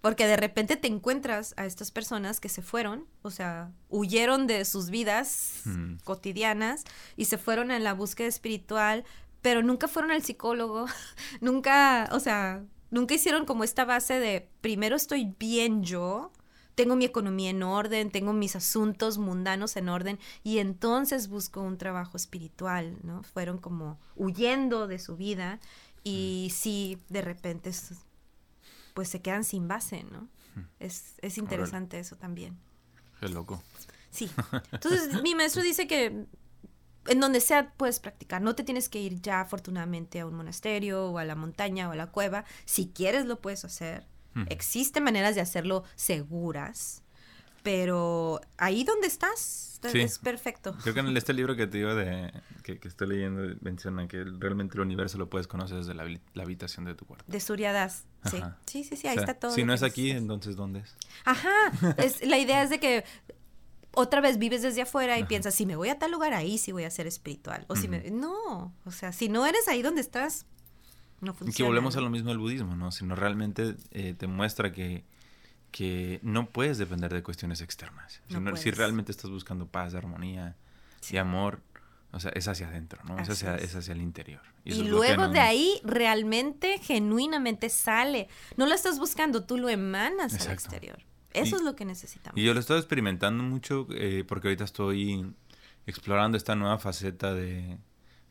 [0.00, 4.64] Porque de repente te encuentras a estas personas que se fueron, o sea, huyeron de
[4.64, 5.96] sus vidas hmm.
[6.04, 6.84] cotidianas
[7.16, 9.04] y se fueron en la búsqueda espiritual,
[9.42, 10.86] pero nunca fueron al psicólogo,
[11.40, 16.32] nunca, o sea, nunca hicieron como esta base de primero estoy bien yo,
[16.74, 21.76] tengo mi economía en orden, tengo mis asuntos mundanos en orden y entonces busco un
[21.76, 23.22] trabajo espiritual, ¿no?
[23.22, 25.60] Fueron como huyendo de su vida
[26.02, 26.54] y hmm.
[26.54, 27.72] sí, de repente
[28.94, 30.28] pues se quedan sin base, ¿no?
[30.78, 32.58] Es, es interesante eso también.
[33.20, 33.62] Qué loco.
[34.10, 34.30] Sí.
[34.72, 36.26] Entonces, mi maestro dice que
[37.06, 38.42] en donde sea puedes practicar.
[38.42, 41.92] No te tienes que ir ya afortunadamente a un monasterio o a la montaña o
[41.92, 42.44] a la cueva.
[42.64, 44.06] Si quieres lo puedes hacer.
[44.48, 47.02] Existen maneras de hacerlo seguras.
[47.62, 50.74] Pero ahí donde estás es perfecto.
[50.82, 52.32] Creo que en este libro que te digo de
[52.62, 56.04] que, estoy leyendo menciona que realmente el universo lo puedes conocer desde la,
[56.42, 57.24] habitación de tu cuarto.
[57.26, 58.40] De Suriadas, sí.
[58.66, 59.52] Sí, sí, sí, ahí está todo.
[59.52, 60.96] Si no es aquí, entonces ¿dónde es?
[61.24, 63.04] Ajá, es, la idea es de que
[63.92, 66.72] otra vez vives desde afuera y piensas, si me voy a tal lugar, ahí sí
[66.72, 67.64] voy a ser espiritual.
[67.68, 68.10] O si me...
[68.10, 70.46] No, o sea, si no eres ahí donde estás,
[71.20, 71.50] no funciona.
[71.50, 72.92] Y que volvemos a lo mismo del budismo, ¿no?
[72.92, 75.04] Si no realmente eh, te muestra que
[75.70, 78.20] que no puedes depender de cuestiones externas.
[78.56, 80.56] si, realmente estás buscando paz, armonía
[81.10, 81.60] y amor,
[82.12, 83.18] o sea, es hacia adentro, ¿no?
[83.18, 83.74] Es hacia, es.
[83.76, 84.42] hacia, el interior.
[84.64, 88.28] Y, luego de ahí realmente, genuinamente sale.
[88.56, 90.98] No lo estás buscando, tú lo emanas al exterior.
[91.32, 92.36] Eso es lo que necesitamos.
[92.36, 95.32] Y yo lo estoy experimentando mucho eh, porque ahorita estoy
[95.86, 97.78] explorando esta nueva faceta de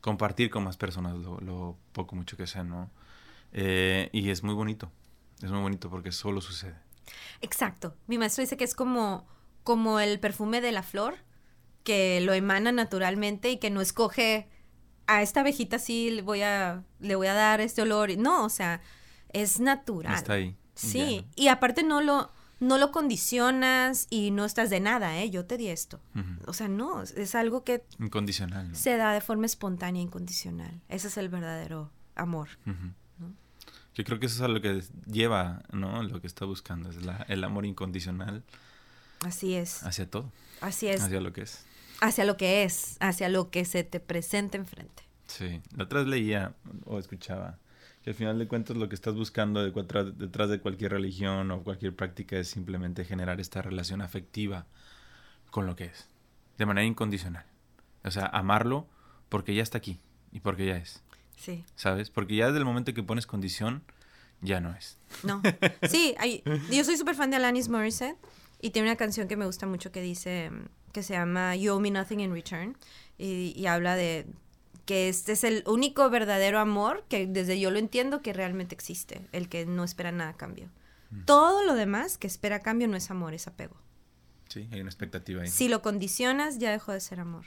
[0.01, 2.91] compartir con más personas lo, poco, mucho que sé, ¿no?
[3.53, 4.91] Eh, y es muy bonito.
[5.41, 6.75] Es muy bonito porque solo sucede.
[7.41, 7.95] Exacto.
[8.07, 9.27] Mi maestro dice que es como,
[9.63, 11.15] como el perfume de la flor,
[11.83, 14.49] que lo emana naturalmente y que no escoge
[15.07, 18.15] a esta abejita sí le voy a, le voy a dar este olor.
[18.17, 18.81] No, o sea,
[19.33, 20.13] es natural.
[20.13, 20.55] Está ahí.
[20.75, 25.29] Sí, y aparte no lo, no lo condicionas y no estás de nada, ¿eh?
[25.29, 25.99] Yo te di esto.
[26.45, 27.83] O sea, no, es algo que...
[27.99, 28.75] Incondicional.
[28.75, 30.81] Se da de forma espontánea, incondicional.
[30.87, 32.49] Ese es el verdadero amor.
[33.95, 36.01] Yo creo que eso es a lo que lleva, ¿no?
[36.03, 38.43] Lo que está buscando, es el amor incondicional.
[39.25, 39.83] Así es.
[39.83, 40.31] Hacia todo.
[40.61, 41.01] Así es.
[41.01, 41.65] Hacia lo que es.
[42.01, 45.03] Hacia lo que es, hacia lo que se te presenta enfrente.
[45.27, 46.53] Sí, la otra vez leía
[46.85, 47.59] o escuchaba
[48.03, 51.95] que al final de cuentas lo que estás buscando detrás de cualquier religión o cualquier
[51.95, 54.65] práctica es simplemente generar esta relación afectiva
[55.51, 56.07] con lo que es,
[56.57, 57.45] de manera incondicional.
[58.05, 58.87] O sea, amarlo
[59.27, 59.99] porque ya está aquí
[60.31, 61.03] y porque ya es.
[61.39, 61.63] Sí.
[61.75, 62.09] ¿Sabes?
[62.09, 63.83] Porque ya desde el momento que pones condición,
[64.41, 64.97] ya no es.
[65.23, 65.41] No.
[65.89, 66.15] Sí,
[66.71, 68.17] yo soy súper fan de Alanis Morissette
[68.61, 70.51] y tiene una canción que me gusta mucho que dice,
[70.91, 72.77] que se llama You Owe Me Nothing in Return
[73.17, 74.27] y habla de
[74.89, 79.21] que este es el único verdadero amor que desde yo lo entiendo que realmente existe,
[79.31, 80.67] el que no espera nada a cambio.
[81.11, 81.25] Mm.
[81.25, 83.75] Todo lo demás que espera a cambio no es amor, es apego.
[84.47, 85.47] Sí, hay una expectativa ahí.
[85.47, 87.45] Si lo condicionas, ya dejó de ser amor,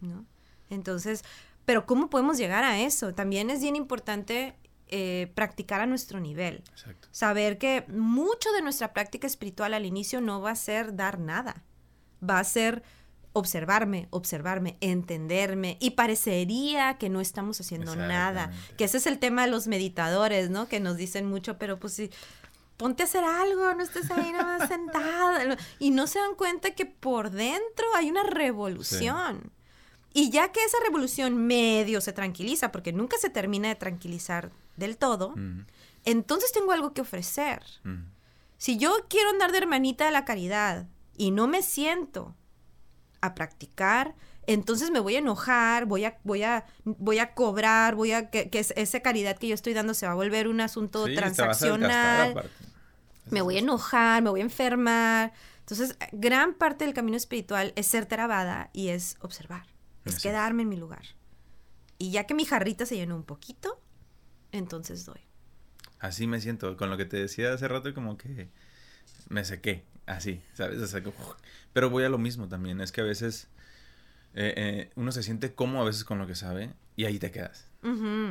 [0.00, 0.24] ¿no?
[0.70, 1.24] Entonces,
[1.68, 3.12] pero ¿cómo podemos llegar a eso?
[3.12, 4.56] También es bien importante
[4.86, 6.62] eh, practicar a nuestro nivel.
[6.70, 7.08] Exacto.
[7.10, 11.62] Saber que mucho de nuestra práctica espiritual al inicio no va a ser dar nada,
[12.26, 12.82] va a ser
[13.34, 19.44] observarme, observarme, entenderme y parecería que no estamos haciendo nada, que ese es el tema
[19.44, 20.68] de los meditadores, ¿no?
[20.68, 22.10] Que nos dicen mucho, pero pues sí,
[22.78, 26.70] ponte a hacer algo, no estés ahí nada más sentada y no se dan cuenta
[26.70, 29.52] que por dentro hay una revolución.
[30.12, 34.96] Y ya que esa revolución medio se tranquiliza, porque nunca se termina de tranquilizar del
[34.96, 35.34] todo,
[36.04, 37.62] entonces tengo algo que ofrecer.
[38.56, 40.86] Si yo quiero andar de hermanita de la caridad
[41.16, 42.34] y no me siento
[43.20, 44.14] a practicar,
[44.48, 48.48] entonces me voy a enojar, voy a, voy a, voy a cobrar, voy a que,
[48.52, 52.48] esa caridad que yo estoy dando se va a volver un asunto transaccional.
[53.30, 55.34] Me voy a enojar, me voy a enfermar.
[55.60, 59.66] Entonces, gran parte del camino espiritual es ser terabada y es observar,
[60.08, 61.04] es quedarme en mi lugar.
[61.98, 63.80] Y ya que mi jarrita se llenó un poquito,
[64.52, 65.20] entonces doy.
[65.98, 68.48] Así me siento, con lo que te decía hace rato, como que
[69.28, 70.94] me sequé, así, ¿sabes?
[71.72, 73.48] pero voy a lo mismo también, es que a veces
[74.34, 77.30] eh, eh, uno se siente cómodo a veces con lo que sabe y ahí te
[77.30, 77.66] quedas.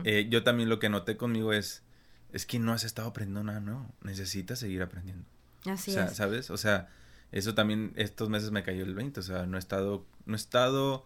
[0.04, 1.84] Eh, yo también lo que noté conmigo es,
[2.32, 5.26] es que no has estado aprendiendo nada nuevo, necesitas seguir aprendiendo.
[5.66, 6.16] Así o sea, es.
[6.16, 6.50] ¿sabes?
[6.52, 6.90] O sea,
[7.32, 10.38] eso también estos meses me cayó el 20, o sea, no he estado, no he
[10.38, 11.06] estado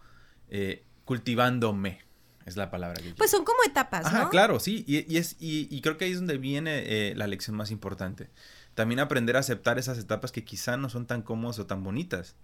[1.04, 2.00] cultivándome.
[2.44, 4.84] Es la palabra que Pues son como etapas, Ajá, claro, sí.
[4.88, 8.30] Y, es, y, creo que ahí es donde viene la lección más importante
[8.74, 12.36] también aprender a aceptar esas etapas que quizá no son tan cómodas o tan bonitas.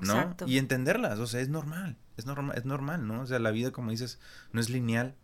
[0.00, 0.34] ¿no?
[0.46, 3.20] Y entenderlas, o sea, es normal, es normal, es normal, ¿no?
[3.20, 4.18] O sea, la vida, como dices,
[4.50, 5.14] no es lineal,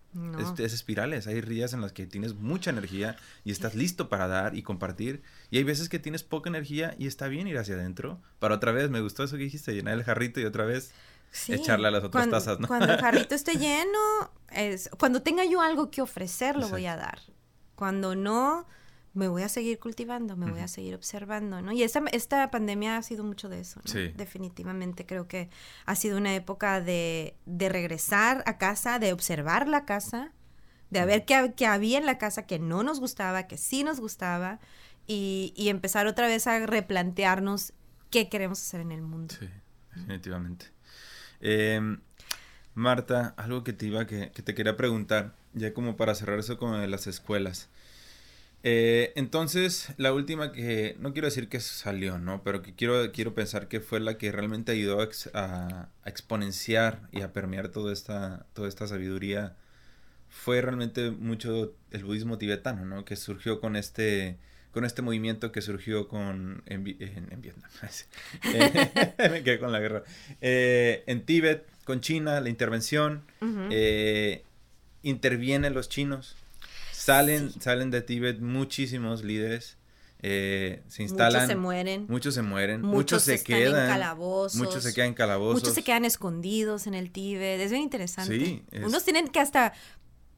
[0.59, 4.55] es, espirales, hay días en las que tienes mucha energía y estás listo para dar
[4.55, 8.21] y compartir, y hay veces que tienes poca energía y está bien ir hacia adentro,
[8.39, 10.93] para otra vez, me gustó eso que dijiste, llenar el jarrito y otra vez
[11.49, 12.69] echarle a las otras tazas, ¿no?
[12.69, 13.99] Cuando el jarrito esté lleno,
[14.51, 17.21] es, cuando tenga yo algo que ofrecer, lo voy a dar,
[17.75, 18.67] cuando no
[19.13, 21.73] me voy a seguir cultivando, me voy a seguir observando, ¿no?
[21.73, 23.91] Y esta, esta pandemia ha sido mucho de eso, ¿no?
[23.91, 24.09] Sí.
[24.17, 25.51] Definitivamente creo que
[25.85, 30.33] ha sido una época de, de regresar a casa, de observar la casa,
[30.91, 34.01] de ver qué, qué, había en la casa que no nos gustaba, que sí nos
[34.01, 34.61] gustaba,
[35.07, 37.73] y, y, empezar otra vez a replantearnos
[38.11, 39.35] qué queremos hacer en el mundo.
[39.37, 39.49] Sí,
[39.97, 40.67] definitivamente.
[41.41, 42.01] Em,
[42.75, 46.91] Marta, algo que te iba, que, te quería preguntar, ya como para cerrar eso con
[46.91, 47.69] las escuelas.
[48.63, 52.43] Eh, entonces, la última que, no quiero decir que salió, ¿no?
[52.45, 55.01] Pero que quiero, quiero pensar que fue la que realmente ayudó
[55.35, 59.57] a, exponenciar y a permear toda esta, toda esta sabiduría,
[60.29, 63.05] fue realmente mucho el budismo tibetano, ¿no?
[63.05, 64.39] Que surgió con este,
[64.73, 67.71] con este movimiento que surgió con, en, Vietnam,
[69.31, 70.05] me quedé con la guerra,
[70.41, 73.25] eh, en Tíbet, con China, la intervención,
[73.71, 74.45] eh,
[75.03, 76.37] intervienen los chinos,
[77.01, 79.79] Salen, salen de Tíbet muchísimos líderes.
[80.23, 81.33] Eh, se instalan.
[81.33, 82.07] Muchos se mueren.
[82.09, 82.83] Muchos se mueren.
[82.83, 83.85] Muchos, se quedan.
[83.85, 84.57] En calabozos.
[84.57, 85.55] Muchos se quedan en calabozos.
[85.55, 87.59] Muchos se quedan escondidos en el Tíbet.
[87.59, 88.39] Es bien interesante.
[88.39, 88.63] Sí.
[88.85, 89.73] Unos tienen que hasta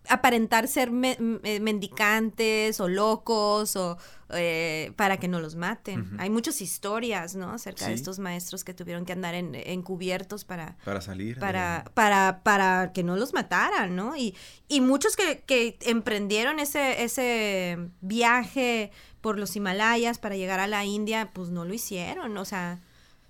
[0.09, 3.99] aparentar ser eh, mendicantes o locos o
[4.31, 6.17] eh, para que no los maten.
[6.19, 7.53] Hay muchas historias, ¿no?
[7.53, 10.77] Acerca de estos maestros que tuvieron que andar en, encubiertos para...
[10.85, 11.39] Para salir.
[11.39, 14.17] Para, para, para que no los mataran, ¿no?
[14.17, 14.35] Y,
[14.69, 20.85] y muchos que, que emprendieron ese, ese viaje por los Himalayas para llegar a la
[20.85, 22.81] India, pues no lo hicieron, o sea,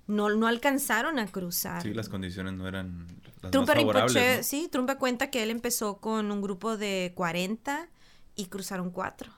[0.07, 1.81] no, no alcanzaron a cruzar.
[1.81, 3.07] Sí, las condiciones no eran
[3.51, 7.89] Trump Rinpoche, sí, Trump cuenta que él empezó con un grupo de 40
[8.35, 9.31] y cruzaron cuatro.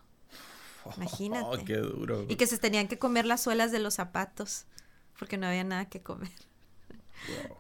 [0.98, 1.46] Imagínate.
[1.46, 2.26] Oh, qué duro.
[2.30, 4.66] Y que se tenían que comer las suelas de los zapatos
[5.18, 6.32] porque no había nada que comer.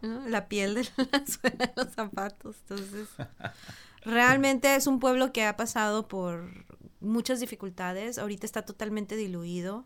[0.01, 0.27] ¿no?
[0.27, 2.57] La piel de la suela de los zapatos.
[2.61, 3.09] Entonces,
[4.03, 6.65] realmente es un pueblo que ha pasado por
[6.99, 8.17] muchas dificultades.
[8.17, 9.85] Ahorita está totalmente diluido.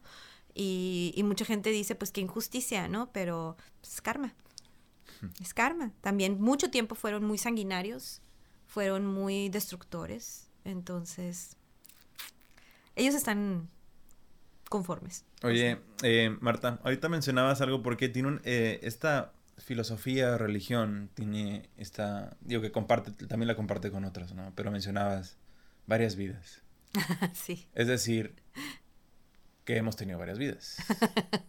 [0.54, 3.12] Y, y mucha gente dice, pues qué injusticia, ¿no?
[3.12, 4.34] Pero pues, es karma.
[5.42, 5.92] Es karma.
[6.02, 8.22] También mucho tiempo fueron muy sanguinarios,
[8.68, 10.50] fueron muy destructores.
[10.64, 11.58] Entonces,
[12.96, 13.70] ellos están
[14.70, 15.26] conformes.
[15.44, 22.38] Oye, eh, Marta, ahorita mencionabas algo porque tiene un, eh, esta filosofía, religión, tiene esta,
[22.42, 24.54] digo que comparte, también la comparte con otras, ¿no?
[24.56, 25.38] Pero mencionabas
[25.86, 26.62] varias vidas.
[27.34, 27.68] sí.
[27.74, 28.36] Es decir,
[29.66, 30.78] que hemos tenido varias vidas.
[30.90, 31.40] ya,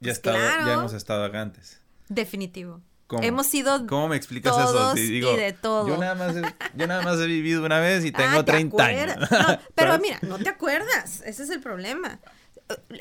[0.00, 0.66] Pues estado, claro.
[0.66, 1.81] ya hemos estado acá antes.
[2.14, 2.80] Definitivo.
[3.06, 3.22] ¿Cómo?
[3.22, 5.12] Hemos sido ¿Cómo me explicas todos eso?
[5.12, 5.86] y de todo.
[5.86, 6.42] Yo nada, más he,
[6.74, 9.16] yo nada más he vivido una vez y tengo Ah, ¿te 30 años.
[9.30, 11.22] No, pero mira, no te acuerdas.
[11.26, 12.20] Ese es el problema.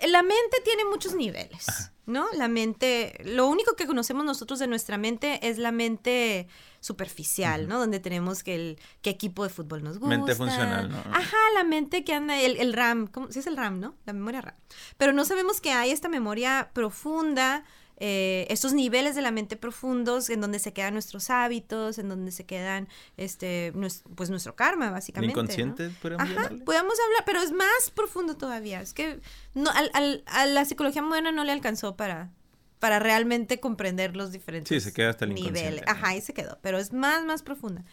[0.10, 2.26] La mente tiene muchos niveles, ¿no?
[2.34, 6.48] La mente, lo único que conocemos nosotros de nuestra mente es la mente
[6.82, 7.80] superficial, ¿no?
[7.80, 10.18] Donde tenemos que el qué equipo de fútbol nos gusta.
[10.18, 10.98] Mente funcional, ¿no?
[11.14, 13.32] Ajá, la mente que anda, el, el RAM, ¿cómo?
[13.32, 13.96] Sí es el RAM, ¿no?
[14.06, 14.56] La memoria RAM.
[14.98, 17.64] Pero no sabemos que hay esta memoria profunda,
[18.04, 22.32] eh, estos niveles de la mente profundos en donde se quedan nuestros hábitos, en donde
[22.32, 25.36] se quedan, este, nues- pues nuestro karma, ¿El básicamente.
[25.36, 25.42] ¿no?
[25.44, 26.64] inconsciente Ajá, llamarle?
[26.64, 28.82] podemos hablar, pero es más profundo todavía.
[28.82, 29.20] Es que
[29.54, 32.32] no, al- al- a la psicología moderna no le alcanzó para,
[32.80, 35.84] para realmente comprender los diferentes Sí, se queda hasta el niveles.
[35.86, 37.84] Ajá, ahí se quedó, pero es más, más profunda.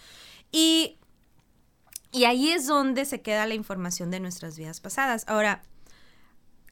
[0.51, 0.97] Y,
[2.13, 5.25] y ahí es donde se queda la información de nuestras vidas pasadas.
[5.27, 5.63] Ahora,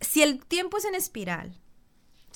[0.00, 1.60] si el tiempo es en espiral,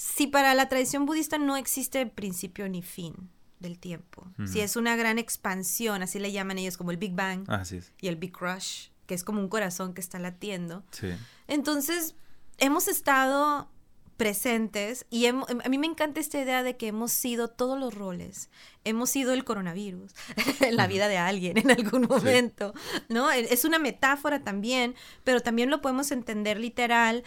[0.00, 3.28] si para la tradición budista no existe principio ni fin
[3.58, 7.46] del tiempo, si es una gran expansión, así le llaman ellos como el Big Bang
[7.50, 7.92] es.
[8.00, 10.84] y el Big Crush, que es como un corazón que está latiendo.
[10.90, 11.10] sí.
[11.48, 12.14] Entonces,
[12.56, 13.68] hemos estado
[14.16, 18.48] presentes y a mí me encanta esta idea de que hemos sido todos los roles.
[18.84, 20.12] Hemos sido el coronavirus
[20.60, 22.72] en la vida de alguien en algún momento,
[23.10, 23.30] ¿no?
[23.30, 24.94] Es una metáfora también,
[25.24, 27.22] pero también lo podemos entender literal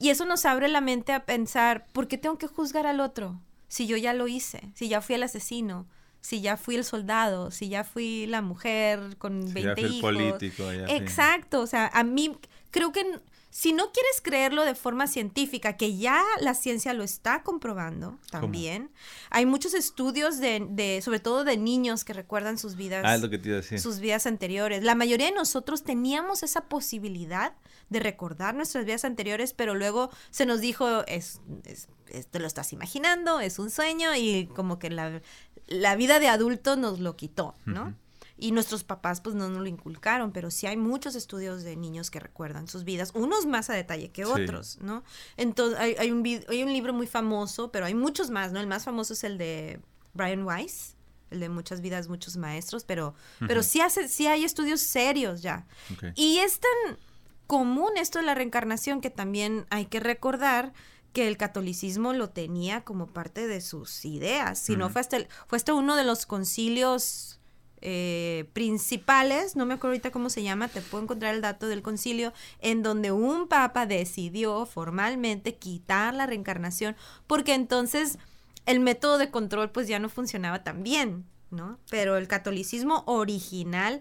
[0.00, 3.40] y eso nos abre la mente a pensar, ¿por qué tengo que juzgar al otro?
[3.68, 5.86] Si yo ya lo hice, si ya fui el asesino,
[6.20, 9.92] si ya fui el soldado, si ya fui la mujer con 20 ya fui el
[9.94, 10.00] hijos.
[10.00, 10.94] político, ya, sí.
[10.94, 12.36] Exacto, o sea, a mí
[12.70, 13.20] creo que
[13.52, 18.90] si no quieres creerlo de forma científica, que ya la ciencia lo está comprobando también,
[19.28, 23.20] hay muchos estudios de, de, sobre todo de niños que recuerdan sus vidas Ah, es
[23.22, 23.80] lo que te iba a decir.
[23.80, 24.84] sus vidas anteriores.
[24.84, 27.54] La mayoría de nosotros teníamos esa posibilidad
[27.90, 32.46] de recordar nuestras vidas anteriores, pero luego se nos dijo, es, es- es- te lo
[32.46, 35.20] estás imaginando, es un sueño y como que la,
[35.66, 37.94] la vida de adulto nos lo quitó, ¿no?
[38.42, 42.10] Y nuestros papás pues no nos lo inculcaron, pero sí hay muchos estudios de niños
[42.10, 44.30] que recuerdan sus vidas, unos más a detalle que Sí.
[44.30, 45.04] otros, ¿no?
[45.36, 48.58] Entonces hay, hay un, hay un libro muy famoso, pero hay muchos más, ¿no?
[48.60, 49.80] El más famoso es el de
[50.14, 50.96] Brian Weiss,
[51.30, 53.14] el de Muchas vidas, muchos maestros, pero,
[53.46, 55.66] pero sí, hace, sí hay estudios serios ya.
[56.16, 56.96] Y es tan
[57.50, 60.72] común esto de la reencarnación que también hay que recordar
[61.12, 64.56] que el catolicismo lo tenía como parte de sus ideas.
[64.60, 64.92] Si no, Ujú.
[64.92, 67.40] fue hasta, el- fue hasta uno de los concilios
[67.82, 71.82] eh, principales, no me acuerdo ahorita cómo se llama, te puedo encontrar el dato del
[71.82, 76.94] concilio, en donde un papa decidió formalmente quitar la reencarnación,
[77.26, 78.18] porque entonces
[78.66, 81.78] el método de control pues ya no funcionaba tan bien, ¿no?
[81.90, 84.00] Pero el catolicismo original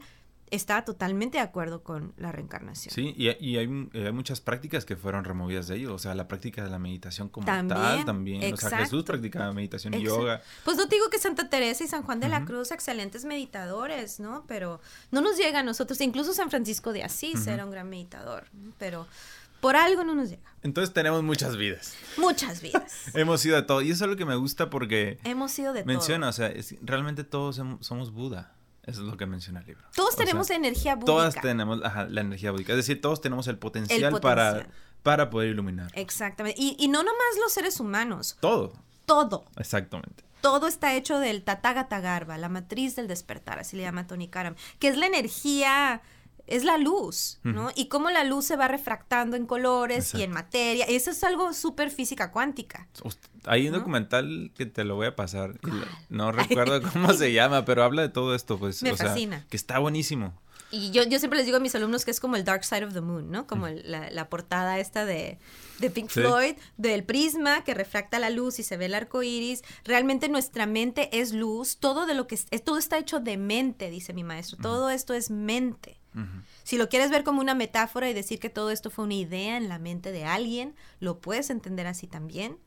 [0.52, 2.94] estaba totalmente de acuerdo con la reencarnación.
[2.94, 5.94] Sí, y, y hay, eh, hay muchas prácticas que fueron removidas de ello.
[5.94, 8.54] O sea, la práctica de la meditación como También, tal también.
[8.54, 9.06] O sea, Jesús exacto.
[9.06, 10.22] practicaba meditación y Exacto.
[10.22, 10.42] yoga.
[10.66, 12.40] Pues no digo que Santa Teresa y San Juan de la.
[12.46, 14.46] Cruz, excelentes meditadores, ¿no?
[14.48, 14.80] Pero
[15.12, 16.00] no nos llega a nosotros.
[16.02, 18.72] Incluso San Francisco de Asís era un gran meditador, ¿no?
[18.80, 19.08] pero
[19.62, 20.42] por algo no nos llega.
[20.64, 21.94] Entonces tenemos muchas vidas.
[22.18, 23.08] Muchas vidas.
[23.14, 23.82] Hemos sido de todo.
[23.82, 26.30] Y eso es lo que me gusta porque Hemos sido de menciona, todo.
[26.30, 28.56] o sea, es- realmente todos somos Buda.
[28.84, 29.84] Eso es lo que menciona el libro.
[29.96, 31.06] Todos O sea, tenemos energía búdica.
[31.12, 32.74] Todas tenemos ajá, la energía búdica.
[32.74, 34.74] Es decir, todos tenemos el potencial, Para, potencial.
[35.04, 35.92] para poder iluminar.
[35.94, 36.60] Exactamente.
[36.62, 38.74] Y, y no nomás los seres humanos, Todo.
[39.06, 39.46] todo.
[39.58, 40.24] Exactamente.
[40.42, 44.56] Todo está hecho del Tathagata Garbha, la matriz del despertar, así le llama Tony Karam,
[44.80, 46.02] que es la energía,
[46.50, 47.72] es la luz, ¿no?
[47.76, 50.86] Y cómo la luz se va refractando en colores y en materia.
[50.86, 52.88] Eso es algo súper física cuántica.
[53.46, 53.80] Hay un ¿No?
[53.80, 55.60] documental que te lo voy a pasar.
[56.10, 58.84] No recuerdo cómo se llama, pero habla de todo esto, pues.
[58.84, 59.46] Me o sea, fascina.
[59.50, 60.34] que está buenísimo.
[60.72, 62.86] Y yo, yo siempre les digo a mis alumnos que es como el Dark Side
[62.86, 63.48] of the Moon, ¿no?
[63.48, 65.40] Como el- la, la portada esta de,
[65.80, 66.20] de Pink Sí.
[66.20, 69.64] Floyd, del prisma que refracta la luz y se ve el arco iris.
[69.84, 71.78] Realmente nuestra mente es luz.
[71.80, 74.58] Todo de lo que es- todo está hecho de mente, dice mi maestro.
[74.62, 75.99] Todo esto es mente.
[76.64, 79.58] Si lo quieres ver como una metáfora y decir que todo esto fue una idea
[79.58, 82.58] en la mente de alguien, lo puedes entender así también.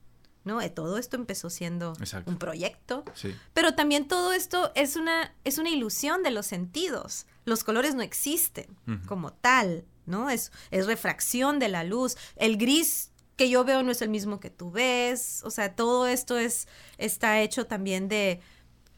[0.45, 0.61] ¿no?
[0.61, 1.93] Eh, todo esto empezó siendo
[2.27, 3.05] un proyecto,
[3.53, 7.27] pero también todo esto es una, es una ilusión de los sentidos.
[7.45, 8.67] Los colores no existen
[9.07, 10.31] como tal, ¿no?
[10.31, 12.17] Es, es refracción de la luz.
[12.37, 15.43] El gris que yo veo no es el mismo que tú ves.
[15.45, 18.41] O sea, todo esto es, está hecho también de,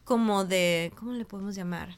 [0.03, 1.97] como de, ¿cómo le podemos llamar?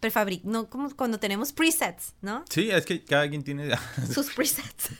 [0.00, 2.44] Prefabric, no, como cuando tenemos presets, ¿no?
[2.50, 3.70] Sí, es que cada quien tiene
[4.12, 4.90] sus presets.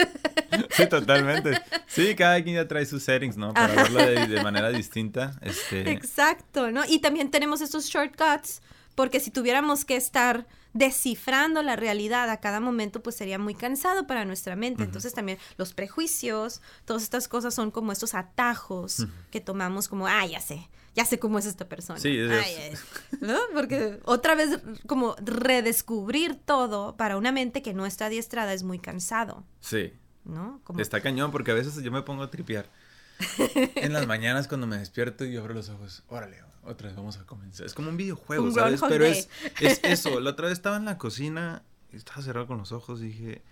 [0.70, 1.60] sí, totalmente.
[1.86, 3.52] Sí, cada quien ya trae sus settings, ¿no?
[3.52, 5.38] Para verlo de, manera distinta.
[5.42, 5.90] Este...
[5.90, 6.82] Exacto, ¿no?
[6.88, 8.62] Y también tenemos estos shortcuts,
[8.94, 10.46] porque si tuviéramos que estar
[10.76, 14.84] descifrando la realidad a cada momento, pues sería muy cansado para nuestra mente.
[14.84, 20.26] Entonces también los prejuicios, todas estas cosas son como estos atajos que tomamos como, ah,
[20.26, 21.98] ya sé, ya sé cómo es esta persona.
[21.98, 22.84] Sí, es
[23.20, 23.38] ¿No?
[23.54, 28.78] Porque otra vez como redescubrir todo para una mente que no está adiestrada es muy
[28.78, 29.44] cansado.
[29.60, 29.94] Sí.
[30.24, 30.60] ¿No?
[30.78, 32.68] Está cañón porque a veces yo me pongo a tripear.
[33.76, 37.24] en las mañanas cuando me despierto y abro los ojos, órale, otra vez vamos a
[37.24, 37.66] comenzar.
[37.66, 38.80] Es como un videojuego, ¿sabes?
[38.88, 39.28] Pero es,
[39.60, 40.20] es, eso.
[40.20, 41.62] La otra vez estaba en la cocina
[41.96, 43.42] estaba cerrado con los ojos y dije,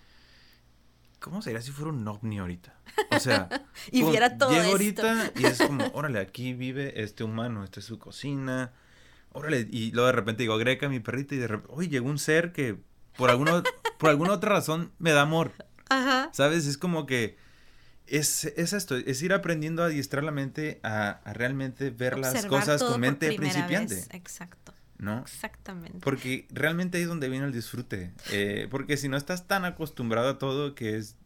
[1.21, 2.75] ¿cómo sería si fuera un ovni ahorita?
[3.11, 3.49] O sea,
[3.91, 7.87] y viera todo llego ahorita y es como, órale, aquí vive este humano, esta es
[7.87, 8.73] su cocina.
[9.33, 12.19] Órale, y luego de repente digo, Greca, mi perrita, y de repente, oye, llegó un
[12.19, 12.79] ser que
[13.17, 13.63] por alguna,
[13.99, 15.53] por alguna otra razón me da amor.
[15.89, 16.31] Ajá.
[16.33, 16.67] ¿Sabes?
[16.67, 17.37] Es como que
[18.07, 22.83] es, es, esto, es ir aprendiendo a adiestrar la mente a, realmente ver las cosas
[22.83, 24.05] con mente principiante.
[24.11, 24.73] Exacto.
[24.99, 25.21] ¿No?
[25.21, 25.99] Exactamente.
[26.01, 28.13] Porque realmente ahí es donde viene el disfrute.
[28.31, 31.17] Eh, porque si no estás tan acostumbrado a todo que es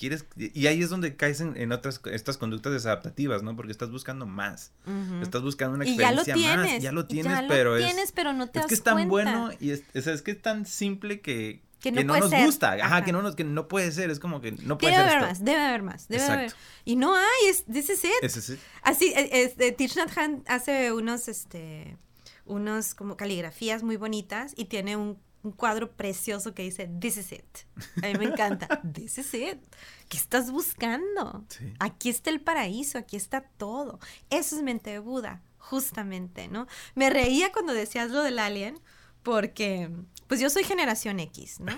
[0.00, 3.54] quieres y ahí es donde caes en, otras estas conductas desadaptativas, ¿no?
[3.54, 4.72] Porque estás buscando más.
[5.22, 7.84] Estás buscando una experiencia y ya lo tienes, más, ya lo tienes, ya pero lo
[7.84, 10.64] tienes, pero no te es que es tan bueno y es, es que es tan
[10.64, 14.20] simple que que no, nos gusta, ajá, que no nos, que no puede ser, es
[14.20, 16.52] como que no puede debe ser haber más, debe haber más, debe haber.
[16.84, 18.10] Y no hay, es, this is it.
[18.22, 21.96] Ese es Así, este, Thich Nhat Hanh hace unos, este,
[22.44, 27.32] unos como caligrafías muy bonitas y tiene un, un, cuadro precioso que dice, this is
[27.32, 27.58] it.
[28.02, 29.58] A mí me encanta, this is it.
[30.10, 31.44] ¿Qué estás buscando?
[31.48, 31.72] Sí.
[31.78, 34.00] Aquí está el paraíso, aquí está todo.
[34.28, 36.66] Eso es mente de Buda, justamente, ¿no?
[36.94, 38.78] Me reía cuando decías lo del alien,
[39.22, 39.90] porque
[40.30, 41.76] pues yo soy generación X, ¿no?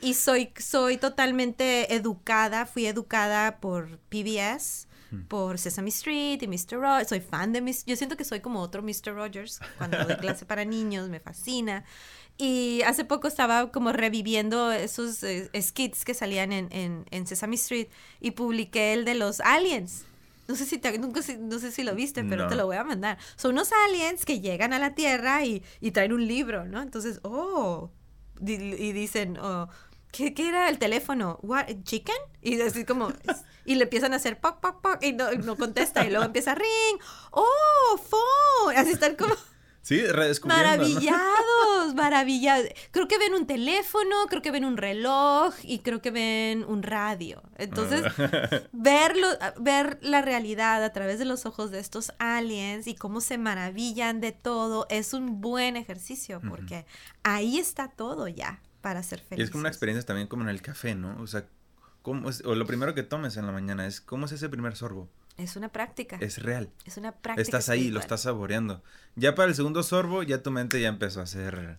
[0.00, 5.22] Y soy, soy totalmente educada, fui educada por PBS, hmm.
[5.28, 6.80] por Sesame Street y Mr.
[6.80, 7.08] Rogers.
[7.08, 7.84] Soy fan de Mr.
[7.86, 9.14] Yo siento que soy como otro Mr.
[9.14, 11.84] Rogers cuando doy clase para niños, me fascina.
[12.38, 17.54] Y hace poco estaba como reviviendo esos eh, skits que salían en, en, en Sesame
[17.54, 17.86] Street
[18.20, 20.06] y publiqué el de los aliens.
[20.48, 22.84] No sé si te, nunca, no sé si lo viste, pero te lo voy a
[22.84, 23.18] mandar.
[23.36, 26.82] Son unos aliens que llegan a la Tierra y, y traen un libro, ¿no?
[26.82, 27.90] Entonces, oh,
[28.40, 29.68] y dicen, oh,
[30.10, 31.38] ¿qué, ¿qué, era el teléfono?
[31.42, 32.16] What, ¿Chicken?
[32.40, 33.12] Y así como,
[33.64, 36.54] y le empiezan a hacer pop, pop, pop, y no, no contesta, y luego empieza
[36.54, 37.00] ring,
[37.30, 39.34] oh, phone, así están como...
[39.82, 40.64] Sí, redescubriendo.
[40.64, 42.68] Maravillados, maravillados.
[42.92, 46.84] Creo que ven un teléfono, creo que ven un reloj y creo que ven un
[46.84, 47.42] radio.
[47.58, 48.60] Entonces, ah.
[48.72, 49.26] verlo,
[49.58, 54.20] ver la realidad a través de los ojos de estos aliens y cómo se maravillan
[54.20, 56.86] de todo es un buen ejercicio porque
[57.24, 59.40] ahí está todo ya para ser feliz.
[59.40, 61.20] Y es como una experiencia también como en el café, ¿no?
[61.20, 61.44] O sea,
[62.02, 64.76] ¿cómo es, o lo primero que tomes en la mañana es cómo es ese primer
[64.76, 65.08] sorbo.
[65.36, 66.18] Es una práctica.
[66.20, 66.70] Es real.
[66.84, 67.42] Es una práctica.
[67.42, 68.82] Estás ahí, lo estás saboreando.
[69.16, 71.78] Ya para el segundo sorbo, ya tu mente ya empezó a hacer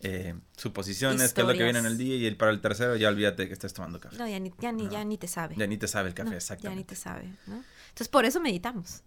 [0.00, 2.96] eh, suposiciones, qué es lo que viene en el día, y el, para el tercero
[2.96, 4.16] ya olvídate que estás tomando café.
[4.16, 5.54] No, ya ni, ya ni, ya ni te sabe.
[5.56, 6.74] Ya ni te sabe el café, exactamente.
[6.74, 7.62] Ya ni te sabe, ¿no?
[7.88, 9.02] Entonces, por eso meditamos.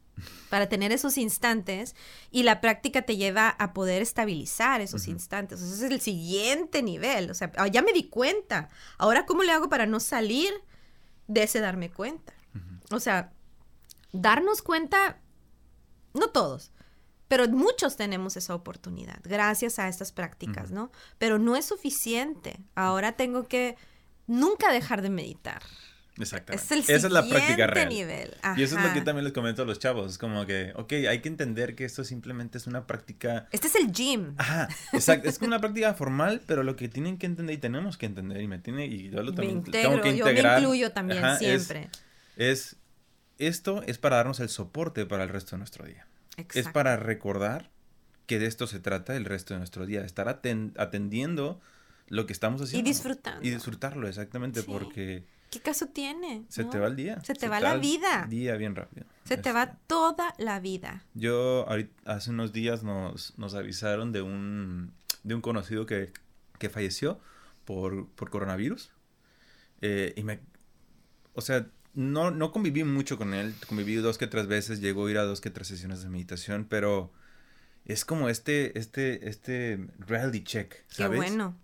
[0.50, 1.96] Para tener esos instantes
[2.32, 5.60] y la práctica te lleva a poder estabilizar esos instantes.
[5.60, 7.30] ese es el siguiente nivel.
[7.30, 8.70] O sea, ah, ya me di cuenta.
[8.98, 10.54] Ahora, ¿cómo le hago para no salir
[11.28, 12.34] de ese darme cuenta?
[12.92, 13.34] O sea,
[14.22, 15.20] darnos cuenta,
[16.14, 16.72] no todos,
[17.28, 20.92] pero muchos tenemos esa oportunidad gracias a estas prácticas, ¿no?
[21.18, 22.60] Pero no es suficiente.
[22.76, 23.76] Ahora tengo que
[24.28, 25.62] nunca dejar de meditar.
[26.18, 26.64] Exactamente.
[26.64, 27.90] Es el Esa es la práctica real.
[27.90, 28.34] nivel.
[28.56, 30.12] Y eso es lo que también les comento a los chavos.
[30.12, 33.48] Es como que, ok, hay que entender que esto simplemente es una práctica.
[33.52, 34.34] Este es el gym.
[34.38, 35.28] Ajá, exacto.
[35.28, 38.48] es una práctica formal, pero lo que tienen que entender y tenemos que entender, y
[38.48, 40.62] me tiene, y yo lo también tengo que integrar.
[40.62, 41.90] Yo me incluyo también, siempre.
[42.38, 42.78] es
[43.38, 46.08] esto es para darnos el soporte para el resto de nuestro día.
[46.54, 47.72] Es para recordar
[48.26, 51.62] que de esto se trata el resto de nuestro día, estar atendiendo
[52.08, 52.88] lo que estamos haciendo.
[52.88, 53.46] Y disfrutando.
[53.46, 55.26] Y disfrutarlo, exactamente, porque...
[55.52, 56.44] ¿Qué caso tiene?
[56.50, 57.22] Se te va el día.
[57.22, 58.26] Se te va la vida.
[58.28, 59.06] Día bien rápido.
[59.24, 59.78] Se te va este.
[59.88, 61.06] toda la vida.
[61.14, 61.66] Yo
[62.04, 64.94] hace unos días nos, nos avisaron de un,
[65.24, 66.12] de un conocido que,
[66.58, 67.20] que falleció
[67.64, 68.92] por, por coronavirus.
[69.82, 70.42] Eh, y me...
[71.34, 73.56] O sea, no, no conviví mucho con él.
[73.68, 74.82] Conviví dos que tres veces.
[74.82, 76.66] Llegó a ir a dos que tres sesiones de meditación.
[76.70, 77.12] Pero
[77.86, 81.12] es como este, este, este reality check, ¿sabes?
[81.12, 81.58] Qué bueno.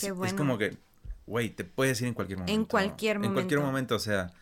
[0.00, 0.26] Qué bueno.
[0.26, 0.76] Es como que,
[1.26, 2.52] güey, te puedes ir en cualquier momento.
[2.54, 3.28] En cualquier momento.
[3.28, 4.32] En cualquier momento, o sea.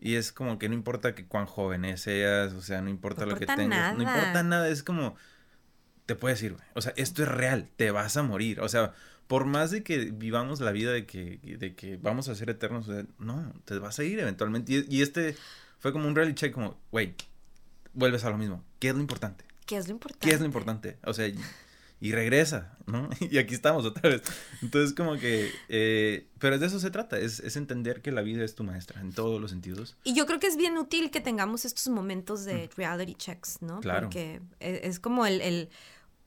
[0.00, 3.36] Y es como que no importa que cuán joven seas, o sea, no importa lo
[3.36, 3.68] que tengas.
[3.68, 3.92] Nada.
[3.92, 5.14] No importa nada, es como,
[6.06, 6.64] te puedes ir, güey.
[6.74, 8.60] O sea, esto es real, te vas a morir.
[8.60, 8.94] O sea,
[9.26, 12.88] por más de que vivamos la vida de que, de que vamos a ser eternos,
[12.88, 14.72] o sea, no, te vas a ir eventualmente.
[14.72, 15.36] Y, y este
[15.78, 17.14] fue como un reality check, como, güey,
[17.92, 18.62] vuelves a lo mismo.
[18.78, 19.44] ¿Qué es lo importante?
[19.66, 20.26] ¿Qué es lo importante?
[20.28, 20.98] ¿Qué es lo importante?
[21.04, 21.30] O sea,
[22.02, 23.08] y regresa, ¿no?
[23.20, 24.22] Y aquí estamos otra vez.
[24.60, 28.44] Entonces, como que, eh, pero de eso se trata, es, es, entender que la vida
[28.44, 29.96] es tu maestra en todos los sentidos.
[30.02, 33.78] Y yo creo que es bien útil que tengamos estos momentos de reality checks, ¿no?
[33.78, 34.08] Claro.
[34.08, 35.70] Porque es, es como el, el,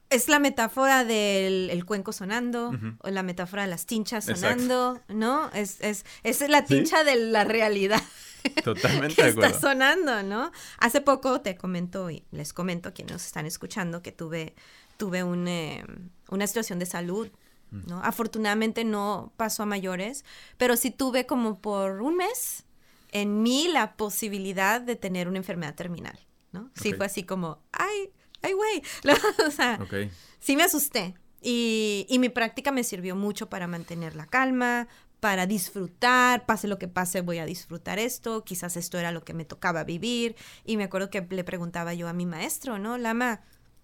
[0.10, 2.98] es la metáfora del el cuenco sonando, uh -huh.
[3.02, 5.14] o la metáfora de las tinchas sonando, Exacto.
[5.14, 5.49] ¿no?
[5.53, 7.06] Es, es, es la tincha ¿Sí?
[7.06, 8.02] de la realidad.
[8.64, 9.48] Totalmente que de acuerdo.
[9.49, 10.52] está sonando, ¿no?
[10.77, 14.53] Hace poco te comento y les comento a quienes nos están escuchando que tuve
[14.98, 15.84] tuve un, eh,
[16.30, 17.30] una situación de salud,
[17.72, 17.99] ¿no?
[18.03, 20.23] Afortunadamente no pasó a mayores,
[20.57, 22.64] pero sí tuve como por un mes
[23.11, 26.18] en mí la posibilidad de tener una enfermedad terminal,
[26.53, 26.69] ¿no?
[26.76, 28.11] Sí fue así como, ay,
[28.45, 28.81] ay, güey,
[29.47, 30.09] o sea, Ok.
[30.39, 31.15] sí me asusté.
[31.41, 34.88] Y, y mi práctica me sirvió mucho para mantener la calma,
[35.19, 39.34] para disfrutar, pase lo que pase, voy a disfrutar esto, quizás esto era lo que
[39.34, 40.35] me tocaba vivir.
[40.65, 42.97] Y me acuerdo que le preguntaba yo a mi maestro, ¿no?
[42.97, 43.41] Lama,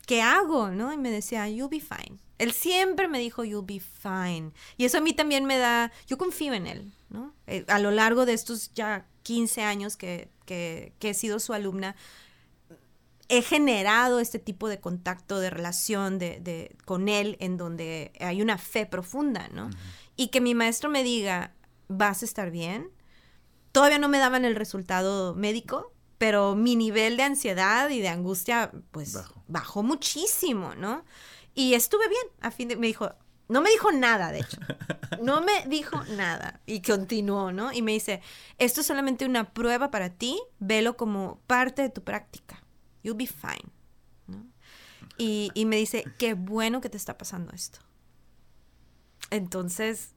[0.08, 0.70] ¿qué hago?
[0.70, 0.92] ¿No?
[0.94, 2.20] Y me decía, you'll be fine.
[2.38, 4.52] Él siempre me dijo, you'll be fine.
[4.78, 7.34] Y eso a mí también me da, yo confío en él, ¿no?
[7.46, 11.54] Eh, a lo largo de estos ya 15 años que, que, que he sido su
[11.54, 11.96] alumna,
[13.32, 18.42] he generado este tipo de contacto, de relación de, de, con él, en donde hay
[18.42, 19.68] una fe profunda, ¿no?
[19.68, 19.76] Uh -huh.
[20.18, 21.54] Y que mi maestro me diga,
[21.88, 22.92] vas a estar bien.
[23.72, 28.72] Todavía no me daban el resultado médico, pero mi nivel de ansiedad y de angustia,
[28.92, 29.44] pues, Bajo.
[29.48, 31.06] bajó muchísimo, ¿no?
[31.56, 33.16] Y estuve bien, a fin de, me dijo,
[33.48, 34.58] no me dijo nada, de hecho.
[35.22, 36.62] No me dijo nada.
[36.66, 37.72] Y continuó, ¿no?
[37.74, 38.22] Y me dice,
[38.58, 42.61] esto es solamente una prueba para ti, velo como parte de tu práctica.
[43.04, 43.72] You'll be fine.
[44.28, 44.46] ¿no?
[45.18, 47.80] Y, y, me dice, qué bueno que te está pasando esto.
[49.30, 50.14] Entonces,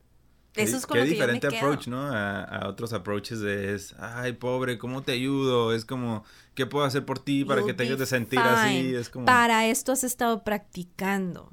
[0.55, 1.97] eso es como qué que diferente yo me approach, quedo.
[1.97, 2.03] ¿no?
[2.07, 5.73] A, a, otros approaches de es, ay, pobre, ¿cómo te ayudo?
[5.75, 6.25] Es como,
[6.55, 8.51] ¿qué puedo hacer por ti para You'll que te ayudes a sentir fine.
[8.53, 8.95] así?
[8.95, 9.27] Es como...
[9.27, 11.53] Para esto has estado practicando.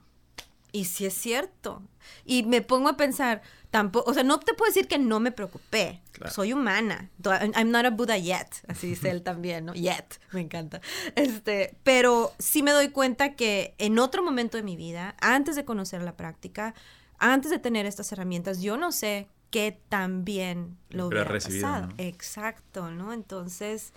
[0.72, 1.82] Y sí es cierto.
[2.26, 3.42] Y me pongo a pensar,
[3.72, 6.02] tampoco, o sea, no te puedo decir que no me preocupé.
[6.12, 6.34] Claro.
[6.34, 7.10] Soy humana.
[7.56, 8.48] I'm not a Buddha yet.
[8.68, 9.74] Así dice él también, ¿no?
[9.74, 10.20] Yet.
[10.34, 10.82] Me encanta.
[11.16, 15.66] Este, pero sí me doy cuenta que en otro momento de mi vida, antes de
[15.66, 16.76] conocer la práctica,
[17.18, 21.88] antes de tener estas herramientas, yo no sé qué tan bien lo hubiera recibido, pasado.
[21.88, 21.94] ¿no?
[21.98, 23.14] Exacto, ¿no?
[23.14, 23.94] Entonces,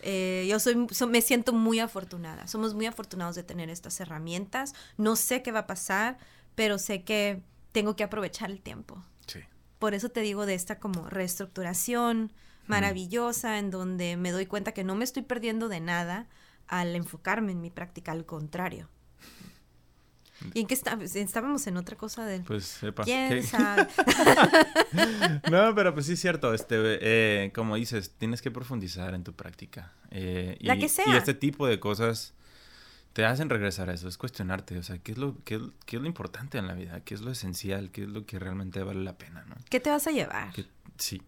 [0.00, 2.46] eh, yo soy, so, me siento muy afortunada.
[2.48, 4.74] Somos muy afortunados de tener estas herramientas.
[4.96, 6.18] No sé qué va a pasar,
[6.54, 7.42] pero sé que
[7.72, 9.02] tengo que aprovechar el tiempo.
[9.82, 12.30] Por eso te digo de esta como reestructuración
[12.68, 13.58] maravillosa mm.
[13.58, 16.28] en donde me doy cuenta que no me estoy perdiendo de nada
[16.68, 18.88] al enfocarme en mi práctica, al contrario.
[20.54, 20.96] ¿Y en qué está?
[21.02, 22.44] estábamos en otra cosa del...
[22.44, 23.02] Pues sepa.
[23.02, 23.88] ¿Quién sabe?
[25.50, 26.54] no, pero pues sí es cierto.
[26.54, 29.94] Este, eh, como dices, tienes que profundizar en tu práctica.
[30.12, 31.08] Eh, La y, que sea.
[31.08, 32.34] Y este tipo de cosas
[33.12, 36.02] te hacen regresar a eso, es cuestionarte, o sea, ¿qué es, lo, qué, qué es
[36.02, 37.00] lo importante en la vida?
[37.00, 37.90] ¿Qué es lo esencial?
[37.90, 39.44] ¿Qué es lo que realmente vale la pena?
[39.48, 39.56] ¿no?
[39.68, 40.52] ¿Qué te vas a llevar?
[40.98, 41.22] Sí.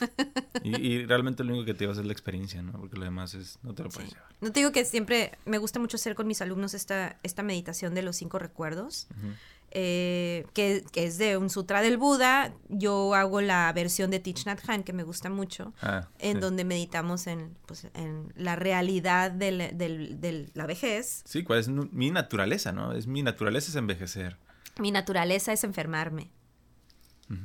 [0.62, 2.72] y, y, realmente lo único que te llevas es la experiencia, ¿no?
[2.72, 4.14] Porque lo demás es, no te lo puedes Sí.
[4.14, 4.32] llevar.
[4.40, 7.94] No te digo que siempre me gusta mucho hacer con mis alumnos esta, esta meditación
[7.94, 9.32] de los cinco recuerdos, Ujú.
[9.70, 12.54] Eh, que, que es de un sutra del Buda.
[12.68, 16.40] Yo hago la versión de Thich Nhat Hanh, que me gusta mucho, Ah, en sí.
[16.40, 21.22] donde meditamos en, pues, en la realidad del- del- de la vejez.
[21.26, 22.92] Sí, cuál es mi naturaleza, ¿no?
[22.92, 24.38] Es mi naturaleza es envejecer.
[24.78, 26.30] Mi naturaleza es enfermarme.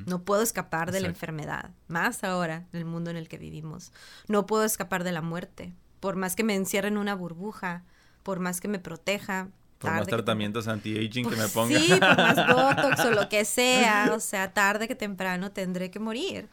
[0.06, 3.91] No puedo escapar de la enfermedad, más ahora en el mundo en el que vivimos.
[4.30, 5.74] No puedo escapar de la muerte.
[6.00, 7.84] Por más que me encierre en una burbuja,
[8.24, 9.50] por más que me proteja.
[9.84, 11.80] Por más tratamientos anti-aging que me Pues ponga.
[11.80, 15.99] Sí, por más botox o lo que sea, o sea, tarde que temprano tendré que
[15.99, 16.47] morir.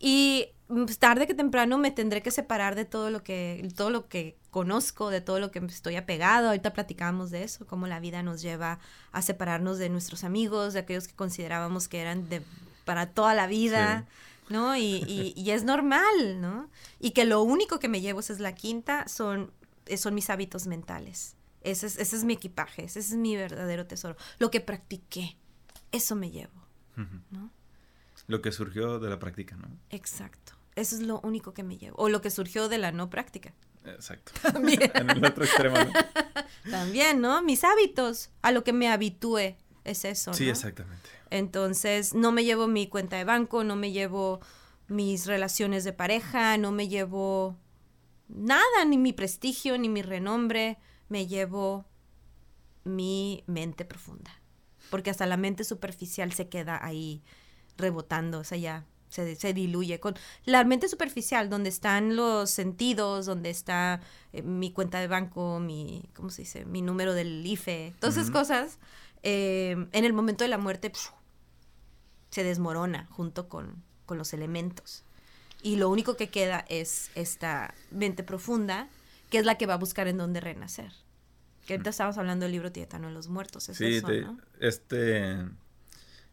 [0.00, 4.08] Y pues, tarde que temprano me tendré que separar de todo lo que todo lo
[4.08, 6.48] que conozco, de todo lo que estoy apegado.
[6.48, 8.80] Ahorita platicábamos de eso, cómo la vida nos lleva
[9.12, 12.42] a separarnos de nuestros amigos, de aquellos que considerábamos que eran de
[12.84, 14.06] para toda la vida.
[14.48, 14.76] ¿No?
[14.76, 16.68] Y, y- y es normal, ¿no?
[17.00, 19.50] Y que lo único que me llevo, esa es la quinta, son,
[19.96, 21.36] son mis hábitos mentales.
[21.62, 24.16] Ese es, ese es mi equipaje, ese es mi verdadero tesoro.
[24.38, 25.36] Lo que practiqué,
[25.90, 26.62] eso me llevo.
[27.30, 27.50] ¿no?
[28.26, 29.68] Lo que surgió de la práctica, ¿no?
[29.90, 30.52] Exacto.
[30.74, 31.96] Eso es lo único que me llevo.
[31.98, 33.54] O lo que surgió de la no práctica.
[33.84, 34.32] Exacto.
[34.52, 34.80] También.
[34.94, 35.92] en el otro extremo, ¿no?
[36.70, 37.42] También, ¿no?
[37.42, 40.32] Mis hábitos, a lo que me habitúe, es eso.
[40.34, 40.52] Sí, ¿no?
[40.52, 41.08] exactamente.
[41.30, 44.40] Entonces, no me llevo mi cuenta de banco, no me llevo
[44.88, 47.56] mis relaciones de pareja, no me llevo
[48.28, 50.78] nada, ni mi prestigio, ni mi renombre,
[51.12, 51.84] me llevo
[52.84, 54.32] mi mente profunda.
[54.90, 57.22] Porque hasta la mente superficial se queda ahí
[57.76, 60.00] rebotando, o sea, ya se, se diluye.
[60.00, 60.14] Con
[60.46, 64.00] la mente superficial, donde están los sentidos, donde está
[64.32, 66.64] eh, mi cuenta de banco, mi, ¿cómo se dice?
[66.64, 68.78] Mi número del IFE, todas esas cosas,
[69.22, 71.10] eh, en el momento de la muerte pf,
[72.30, 75.04] se desmorona junto con, con los elementos.
[75.62, 78.88] Y lo único que queda es esta mente profunda,
[79.32, 80.92] que es la que va a buscar en dónde renacer.
[81.66, 83.64] Que ahorita estábamos hablando del libro tibetano de los muertos.
[83.64, 84.38] Sí, eso, te- ¿no?
[84.60, 85.38] este.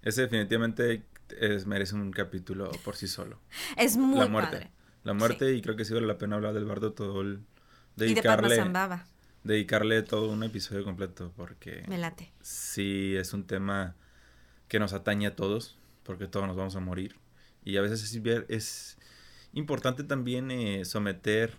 [0.02, 1.04] Ese definitivamente
[1.40, 3.40] es- merece un capítulo por sí solo.
[3.78, 4.52] Es muy la muerte.
[4.52, 4.72] padre.
[5.04, 7.40] La muerte, y creo que sí vale la pena hablar del bardo todo el.
[7.96, 8.64] Y de Dedicarle,
[9.44, 12.32] dedicarle todo un episodio completo porque me late.
[12.42, 13.96] sí es un tema
[14.68, 17.18] que nos atañe a todos porque todos nos vamos a morir
[17.64, 18.04] y a veces
[18.50, 18.98] es,
[19.54, 21.58] importante también eh, someter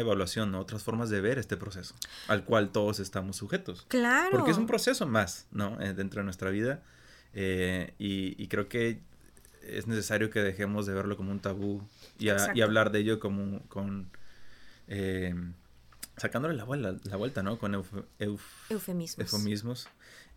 [0.00, 0.60] evaluación ¿no?
[0.60, 1.94] otras formas de ver este proceso
[2.28, 4.30] al cual todos estamos sujetos Claro.
[4.32, 6.82] porque es un proceso más no Eh, dentro de nuestra vida
[7.34, 9.00] eh, y, y creo que
[9.62, 11.82] es necesario que dejemos de verlo como un tabú
[12.18, 12.64] y, a- y Exacto.
[12.64, 14.10] hablar de ello como con
[14.88, 15.34] eh,
[16.16, 18.40] sacándole la, vuela- la vuelta no con euf- euf-
[18.70, 19.32] Eufemismos.
[19.32, 19.88] eufemismos.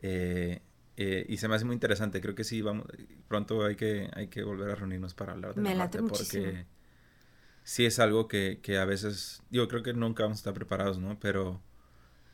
[0.02, 0.62] eh,
[0.98, 2.22] eh, y se me hace muy interesante.
[2.22, 2.86] Creo que sí, vamos,
[3.28, 6.66] pronto hay que, hay que volver a reunirnos para hablar de Me la late porque
[7.66, 11.00] sí es algo que, que a veces, yo creo que nunca vamos a estar preparados,
[11.00, 11.20] ¿no?
[11.20, 11.60] Pero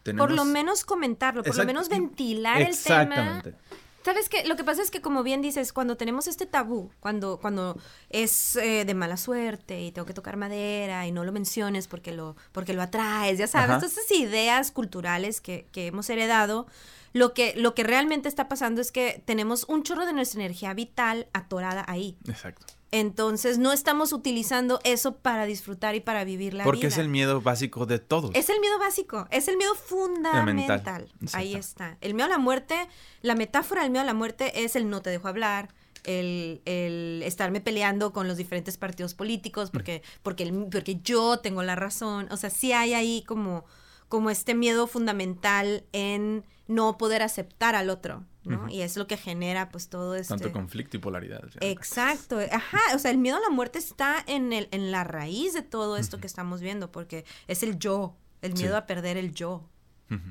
[0.03, 0.27] tenemos...
[0.27, 3.03] Por lo menos comentarlo, por lo menos ventilar el tema.
[3.03, 3.55] Exactamente.
[4.03, 4.45] ¿Sabes qué?
[4.45, 7.79] Lo que pasa es que, como bien dices, cuando tenemos este tabú, cuando, cuando
[8.09, 12.11] es eh, de mala suerte y tengo que tocar madera y no lo menciones porque
[12.11, 16.67] lo, porque lo atraes, ya sabes, todas esas ideas culturales que, que hemos heredado,
[17.13, 20.73] lo que, lo que realmente está pasando es que tenemos un chorro de nuestra energía
[20.73, 22.17] vital atorada ahí.
[22.27, 22.65] Exacto.
[22.91, 26.87] Entonces, no estamos utilizando eso para disfrutar y para vivir la Porque vida.
[26.89, 28.31] es el miedo básico de todos.
[28.33, 31.09] Es el miedo básico, es el miedo fundamental.
[31.33, 31.97] Ahí está.
[32.01, 32.75] El miedo a la muerte,
[33.21, 35.73] la metáfora del miedo a la muerte es el no te dejo hablar,
[36.03, 41.63] el, el estarme peleando con los diferentes partidos políticos porque, porque, el- porque yo tengo
[41.63, 42.27] la razón.
[42.31, 43.65] O sea, sí hay ahí como,
[44.09, 48.67] como este miedo fundamental en no poder aceptar al otro, ¿no?
[48.69, 50.29] Y es lo que genera pues todo este...
[50.29, 51.43] Tanto conflicto y polaridad.
[51.61, 55.53] Exacto, ajá, o sea, el miedo a la muerte está en, el, en la raíz
[55.53, 58.77] de todo esto que estamos viendo, porque es el yo, el miedo Sí.
[58.77, 59.67] a perder el yo.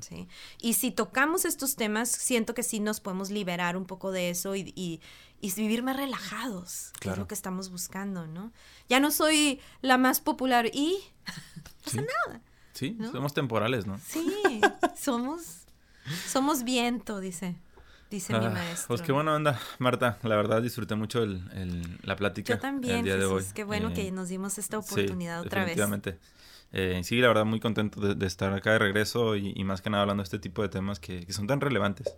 [0.01, 0.29] ¿sí?
[0.61, 4.55] Y si tocamos estos temas, siento que sí nos podemos liberar un poco de eso
[4.55, 5.01] y, y,
[5.41, 7.21] y vivir más relajados, que es Claro.
[7.23, 8.53] lo que estamos buscando, ¿no?
[8.91, 10.99] Ya no soy la más popular y,
[11.87, 11.97] Sí.
[11.97, 12.43] nada.
[12.75, 13.11] Sí, ¿no?
[13.11, 13.99] somos temporales, ¿no?
[14.07, 14.61] sí,
[14.99, 15.63] somos,
[16.29, 17.57] somos viento, dice,
[18.11, 18.89] dice mi Ah, maestro.
[18.89, 20.19] Pues qué buena onda, Marta.
[20.23, 22.55] La verdad disfruté mucho el, el- la plática.
[22.55, 23.45] Yo también, el día de hoy.
[23.55, 25.75] qué bueno Eh, que nos dimos esta sí, oportunidad otra vez.
[25.77, 26.19] definitivamente.
[26.73, 29.81] Eh, sí, la verdad, muy contento de, de estar acá de regreso y, y más
[29.83, 32.17] que nada hablando de este tipo de temas que, que son tan relevantes.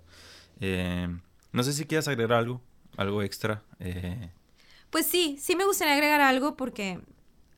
[0.60, 1.08] Eh,
[1.52, 2.62] no sé si quieras agregar algo,
[2.96, 3.62] algo extra.
[3.80, 4.30] eh,
[4.90, 7.00] Pues sí, sí me gustaría agregar algo porque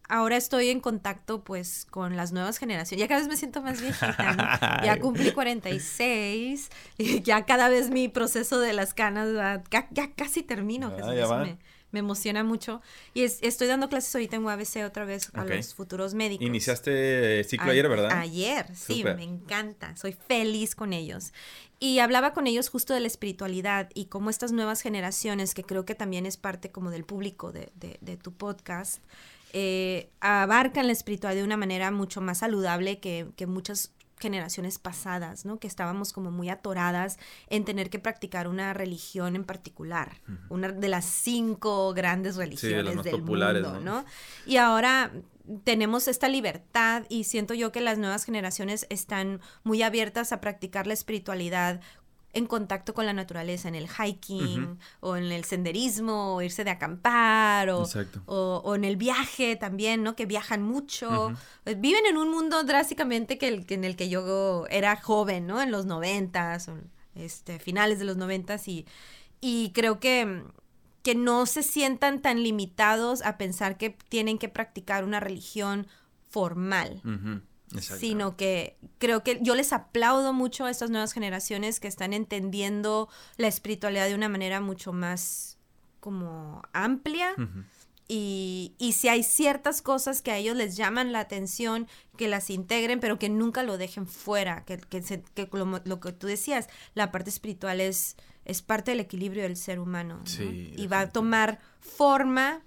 [0.08, 3.00] ahora estoy en contacto pues con las nuevas generaciones.
[3.00, 4.44] Ya cada vez me siento más viejita, ¿no?
[4.86, 9.28] Ya cumplí 46 y ya cada vez mi proceso de las canas
[9.70, 10.92] ya, ya casi termino.
[11.02, 11.58] Ah, ya me,
[11.92, 12.82] me emociona mucho.
[13.14, 16.46] Y es- estoy dando clases ahorita en UABC otra vez a los futuros médicos.
[16.46, 18.10] Iniciaste ciclo A- ayer, ¿verdad?
[18.18, 19.96] Ayer, sí, me encanta.
[19.96, 21.32] Soy feliz con ellos.
[21.80, 25.84] Y hablaba con ellos justo de la espiritualidad y cómo estas nuevas generaciones, que creo
[25.84, 29.02] que también es parte como del público de, de- de tu podcast,
[29.56, 35.44] eh, abarcan la espiritualidad de una manera mucho más saludable que, que muchas generaciones pasadas,
[35.44, 35.60] ¿no?
[35.60, 37.18] Que estábamos como muy atoradas
[37.48, 43.04] en tener que practicar una religión en particular, una de las cinco grandes religiones más
[43.04, 43.80] del mundo, ¿no?
[43.80, 44.04] ¿no?
[44.44, 45.12] Y ahora
[45.62, 50.86] tenemos esta libertad y siento yo que las nuevas generaciones están muy abiertas a practicar
[50.86, 51.80] la espiritualidad
[52.34, 56.70] en contacto con la naturaleza, en el hiking o en el senderismo, o irse de
[56.70, 57.86] acampar o,
[58.26, 60.16] o, o en el viaje también, ¿no?
[60.16, 61.32] Que viajan mucho.
[61.64, 65.46] Eh, Viven en un mundo drásticamente que, el, que en el que yo era joven,
[65.46, 65.62] ¿no?
[65.62, 66.68] En los noventas,
[67.14, 68.86] este, finales de los noventas y,
[69.40, 70.42] y creo que,
[71.02, 75.86] que no se sientan tan limitados a pensar que tienen que practicar una religión
[76.28, 77.00] formal.
[78.00, 83.08] Sino que creo que yo les aplaudo mucho a estas nuevas generaciones que están entendiendo
[83.36, 85.58] la espiritualidad de una manera mucho más
[86.00, 87.34] como amplia.
[88.06, 91.88] Y, y si hay ciertas cosas que a ellos les llaman la atención,
[92.18, 96.00] que las integren, pero que nunca lo dejen fuera, que, que, se- que lo, lo
[96.00, 100.18] que tú decías, la parte espiritual es, es parte del equilibrio del ser humano.
[100.18, 100.26] ¿no?
[100.26, 102.60] Sí, y va a tomar forma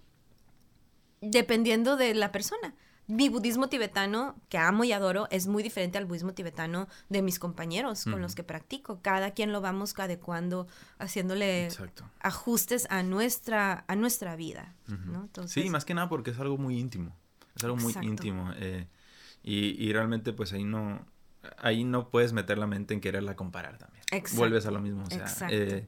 [1.22, 2.74] dependiendo de la persona.
[3.08, 7.40] Mi budismo tibetano, que amo y adoro, es muy diferente al budismo tibetano de mis
[7.40, 9.02] compañeros con los que practico.
[9.02, 10.68] Cada quien lo vamos adecuando,
[11.00, 12.10] haciéndole Exacto.
[12.20, 14.76] ajustes a nuestra, a nuestra vida.
[14.88, 15.12] Ujú.
[15.12, 15.22] ¿no?
[15.22, 17.16] Entonces, Sí, más que nada porque es algo muy íntimo.
[17.56, 18.52] Es algo muy íntimo.
[18.58, 18.88] eh,
[19.42, 21.06] y, y realmente, pues ahí no.
[21.60, 24.04] Ahí no puedes meter la mente en quererla comparar también.
[24.12, 25.06] Exacto, Vuelves a lo mismo.
[25.06, 25.88] O sea, eh,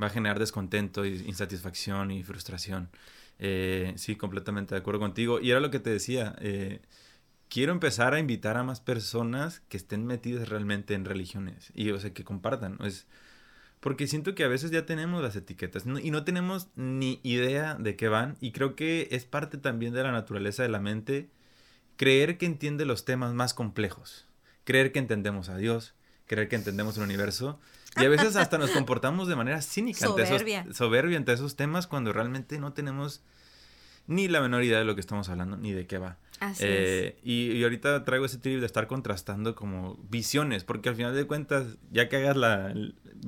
[0.00, 2.90] va a generar descontento, y insatisfacción y frustración.
[3.44, 5.40] Eh, sí, completamente de acuerdo contigo.
[5.40, 6.36] Y era lo que te decía.
[6.40, 6.80] eh,
[7.48, 11.72] quiero empezar a invitar a más personas que estén metidas realmente en religiones.
[11.74, 12.78] Y, o sea, que compartan.
[12.84, 13.06] Es,
[13.80, 17.96] porque siento que a veces ya tenemos las etiquetas y no tenemos ni idea de
[17.96, 18.36] qué van.
[18.40, 21.30] Y creo que es parte también de la naturaleza de la mente
[21.96, 24.26] creer que entiende los temas más complejos.
[24.64, 25.94] Creer que entendemos a Dios,
[26.26, 27.58] creer que entendemos el universo.
[28.00, 30.62] Y a veces hasta nos comportamos de manera cínica ante Soberbia.
[30.62, 33.22] esos, soberbia ante esos temas cuando realmente no tenemos
[34.06, 36.16] ni la menor idea de lo que estamos hablando ni de qué va.
[36.40, 40.96] Así Eh, y, y ahorita traigo ese trip de estar contrastando como visiones, porque al
[40.96, 42.74] final de cuentas, ya que hagas la,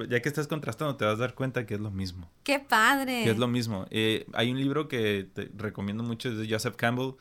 [0.09, 2.31] ya que estás contrastando, te vas a dar cuenta que es lo mismo.
[2.43, 3.23] ¡Qué padre!
[3.25, 3.87] Que es lo mismo.
[3.91, 7.12] Eh, hay un libro que te recomiendo mucho, es de Joseph Campbell,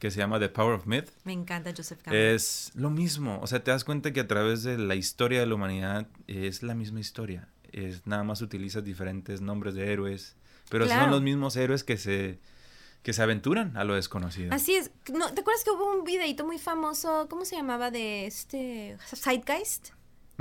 [0.00, 1.10] que se llama The Power of Myth.
[1.24, 2.34] Me encanta Joseph Campbell.
[2.34, 3.38] Es lo mismo.
[3.42, 6.62] O sea, te das cuenta que a través de la historia de la humanidad es
[6.62, 7.48] la misma historia.
[7.70, 10.36] Es nada más utilizas diferentes nombres de héroes,
[10.70, 12.40] pero son los mismos héroes que se
[13.02, 14.52] que se aventuran a lo desconocido.
[14.52, 14.90] Así es.
[15.12, 17.28] No, ¿Te acuerdas que hubo un videito muy famoso?
[17.30, 17.90] ¿Cómo se llamaba?
[17.90, 18.98] De este.
[19.14, 19.90] Zeitgeist.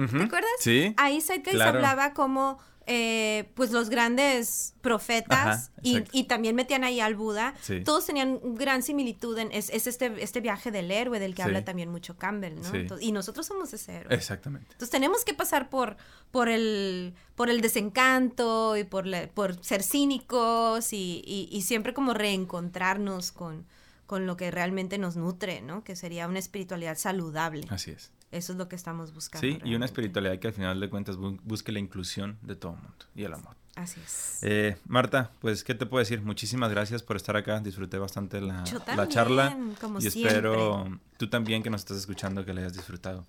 [0.07, 0.49] ¿Te acuerdas?
[0.59, 0.93] Sí.
[0.97, 1.77] Ahí Zeitgeist claro.
[1.77, 2.59] hablaba como.
[2.91, 7.53] eh, pues los grandes profetas Ajá, y, también metían ahí al Buda.
[7.61, 7.81] Sí.
[7.84, 11.47] Todos tenían gran similitud en es, es este, este viaje del héroe del que Sí.
[11.47, 12.63] habla también mucho Campbell, ¿no?
[12.63, 12.77] Sí.
[12.77, 14.15] Entonces- y nosotros somos ese héroe.
[14.15, 14.65] Exactamente.
[14.71, 15.97] Entonces tenemos que pasar por,
[16.31, 21.93] por, el, por el desencanto y por, la- por ser cínicos y, y- y siempre
[21.93, 23.67] como reencontrarnos con,
[24.07, 25.84] con lo que realmente nos nutre, ¿no?
[25.84, 27.67] Que sería una espiritualidad saludable.
[27.69, 28.11] Así es.
[28.31, 29.47] Eso es lo que estamos buscando.
[29.47, 32.73] Sí, y una espiritualidad que al final de cuentas bu- busque la inclusión de todo
[32.73, 33.56] el mundo y el amor.
[33.76, 34.39] Así es.
[34.41, 36.22] Eh, Marta, pues, ¿qué te puedo decir?
[36.22, 37.60] Muchísimas gracias por estar acá.
[37.61, 38.64] Disfruté bastante la,
[38.95, 39.57] la charla.
[39.80, 40.34] como y siempre.
[40.35, 43.26] espero tú también que nos estás escuchando que la hayas disfrutado.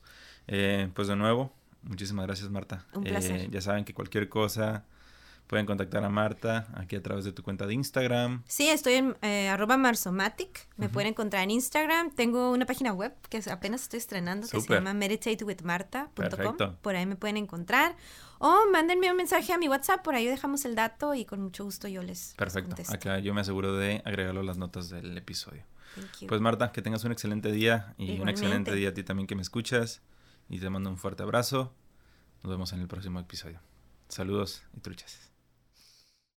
[0.49, 2.85] Eh, pues de nuevo, muchísimas gracias, Marta.
[2.93, 3.51] Un Eh, placer.
[3.51, 4.85] ya saben que cualquier cosa
[5.51, 8.45] pueden contactar a Marta aquí a través de tu cuenta de Instagram.
[8.47, 10.69] Sí, estoy en eh, arroba marsomatic.
[10.77, 12.13] Me pueden encontrar en Instagram.
[12.15, 16.77] Tengo una página web que apenas estoy estrenando que se llama meditatewithmarta.com.
[16.81, 17.97] Por ahí me pueden encontrar.
[18.39, 20.05] O mándenme un mensaje a mi WhatsApp.
[20.05, 22.69] Por ahí dejamos el dato y con mucho gusto yo les Perfecto.
[22.69, 22.95] contesto.
[22.95, 25.65] Acá yo me aseguro de agregarlo a las notas del episodio.
[26.29, 29.35] Pues Marta, que tengas un excelente día y un excelente día a ti también que
[29.35, 30.01] me escuchas.
[30.49, 31.75] Y te mando un fuerte abrazo.
[32.45, 33.59] Nos vemos en el próximo episodio.
[34.09, 35.30] Saludos y truchas.